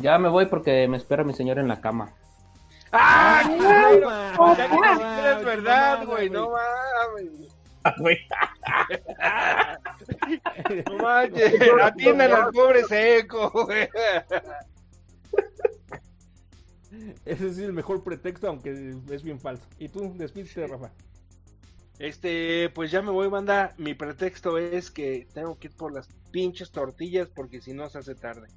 Ya 0.00 0.18
me 0.18 0.28
voy 0.28 0.46
porque 0.46 0.86
me 0.88 0.96
espera 0.96 1.24
mi 1.24 1.34
señor 1.34 1.58
en 1.58 1.68
la 1.68 1.80
cama. 1.80 2.10
¡Ah! 2.92 3.42
¡Ah, 3.44 4.34
no, 4.38 4.54
siquiera 4.54 5.38
es 5.38 5.44
verdad, 5.44 6.06
güey, 6.06 6.30
no 6.30 6.50
mames. 6.50 7.58
No 10.86 10.98
manches, 11.02 11.54
atiendan 11.82 12.32
al 12.32 12.50
pobre 12.52 12.84
seco, 12.84 13.50
güey. 13.50 13.88
Ese 17.24 17.52
sí 17.52 17.60
es 17.62 17.66
el 17.66 17.72
mejor 17.72 18.02
pretexto, 18.02 18.48
aunque 18.48 18.94
es 19.10 19.22
bien 19.22 19.38
falso. 19.38 19.64
Y 19.78 19.88
tú, 19.88 20.12
despídete, 20.16 20.66
Rafa. 20.66 20.90
Este, 21.98 22.70
pues 22.70 22.90
ya 22.90 23.02
me 23.02 23.10
voy, 23.10 23.28
banda. 23.28 23.74
Mi 23.76 23.94
pretexto 23.94 24.56
es 24.58 24.90
que 24.90 25.26
tengo 25.34 25.58
que 25.58 25.68
ir 25.68 25.76
por 25.76 25.92
las 25.92 26.08
pinches 26.30 26.70
tortillas 26.70 27.28
porque 27.28 27.60
si 27.60 27.72
no 27.72 27.88
se 27.88 27.98
hace 27.98 28.14
tarde. 28.14 28.48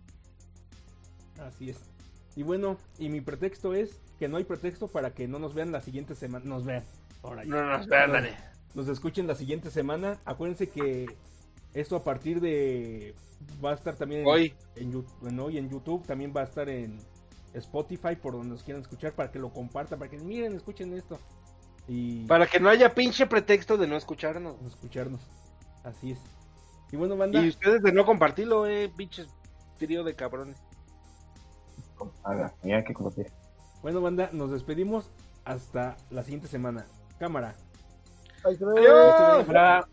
Así 1.39 1.71
es. 1.71 1.79
Y 2.35 2.43
bueno, 2.43 2.77
y 2.99 3.09
mi 3.09 3.19
pretexto 3.21 3.73
es 3.73 3.99
que 4.19 4.27
no 4.27 4.37
hay 4.37 4.43
pretexto 4.43 4.87
para 4.87 5.13
que 5.13 5.27
no 5.27 5.39
nos 5.39 5.53
vean 5.53 5.71
la 5.71 5.81
siguiente 5.81 6.15
semana. 6.15 6.45
Nos 6.45 6.65
vean. 6.65 6.83
No, 7.45 7.65
Nos- 7.77 7.87
dale. 7.87 8.35
Nos 8.73 8.87
escuchen 8.87 9.27
la 9.27 9.35
siguiente 9.35 9.69
semana. 9.71 10.19
Acuérdense 10.23 10.69
que 10.69 11.07
esto 11.73 11.95
a 11.95 12.03
partir 12.03 12.39
de. 12.39 13.15
Va 13.63 13.71
a 13.71 13.73
estar 13.73 13.95
también 13.95 14.21
en, 14.21 14.27
Hoy. 14.27 14.53
en, 14.75 15.39
hoy 15.39 15.57
en 15.57 15.69
YouTube. 15.69 16.05
También 16.05 16.31
va 16.35 16.41
a 16.41 16.45
estar 16.45 16.69
en 16.69 16.97
Spotify 17.53 18.15
por 18.15 18.33
donde 18.33 18.49
nos 18.49 18.63
quieran 18.63 18.81
escuchar. 18.83 19.13
Para 19.13 19.31
que 19.31 19.39
lo 19.39 19.49
compartan. 19.51 19.99
Para 19.99 20.09
que 20.11 20.17
miren, 20.19 20.53
escuchen 20.55 20.93
esto. 20.93 21.19
Y 21.87 22.25
Para 22.25 22.47
que 22.47 22.59
no 22.59 22.69
haya 22.69 22.93
pinche 22.93 23.25
pretexto 23.27 23.77
de 23.77 23.87
no 23.87 23.95
escucharnos. 23.97 24.55
escucharnos. 24.65 25.21
Así 25.83 26.11
es. 26.11 26.19
Y 26.91 26.95
bueno, 26.97 27.17
banda. 27.17 27.41
Y 27.41 27.49
ustedes 27.49 27.81
de 27.81 27.91
no 27.91 28.05
compartirlo, 28.05 28.67
eh, 28.67 28.91
pinches 28.95 29.27
trío 29.77 30.03
de 30.03 30.15
cabrones. 30.15 30.57
Haga, 32.23 32.53
mira 32.63 32.83
que 32.83 32.93
te- 32.93 33.31
Bueno, 33.81 34.01
banda, 34.01 34.29
nos 34.31 34.51
despedimos 34.51 35.09
hasta 35.45 35.97
la 36.09 36.23
siguiente 36.23 36.47
semana. 36.47 36.85
Cámara. 37.19 37.55
Ay, 38.43 38.57
creo- 38.57 38.77
¡Adiós! 38.77 39.85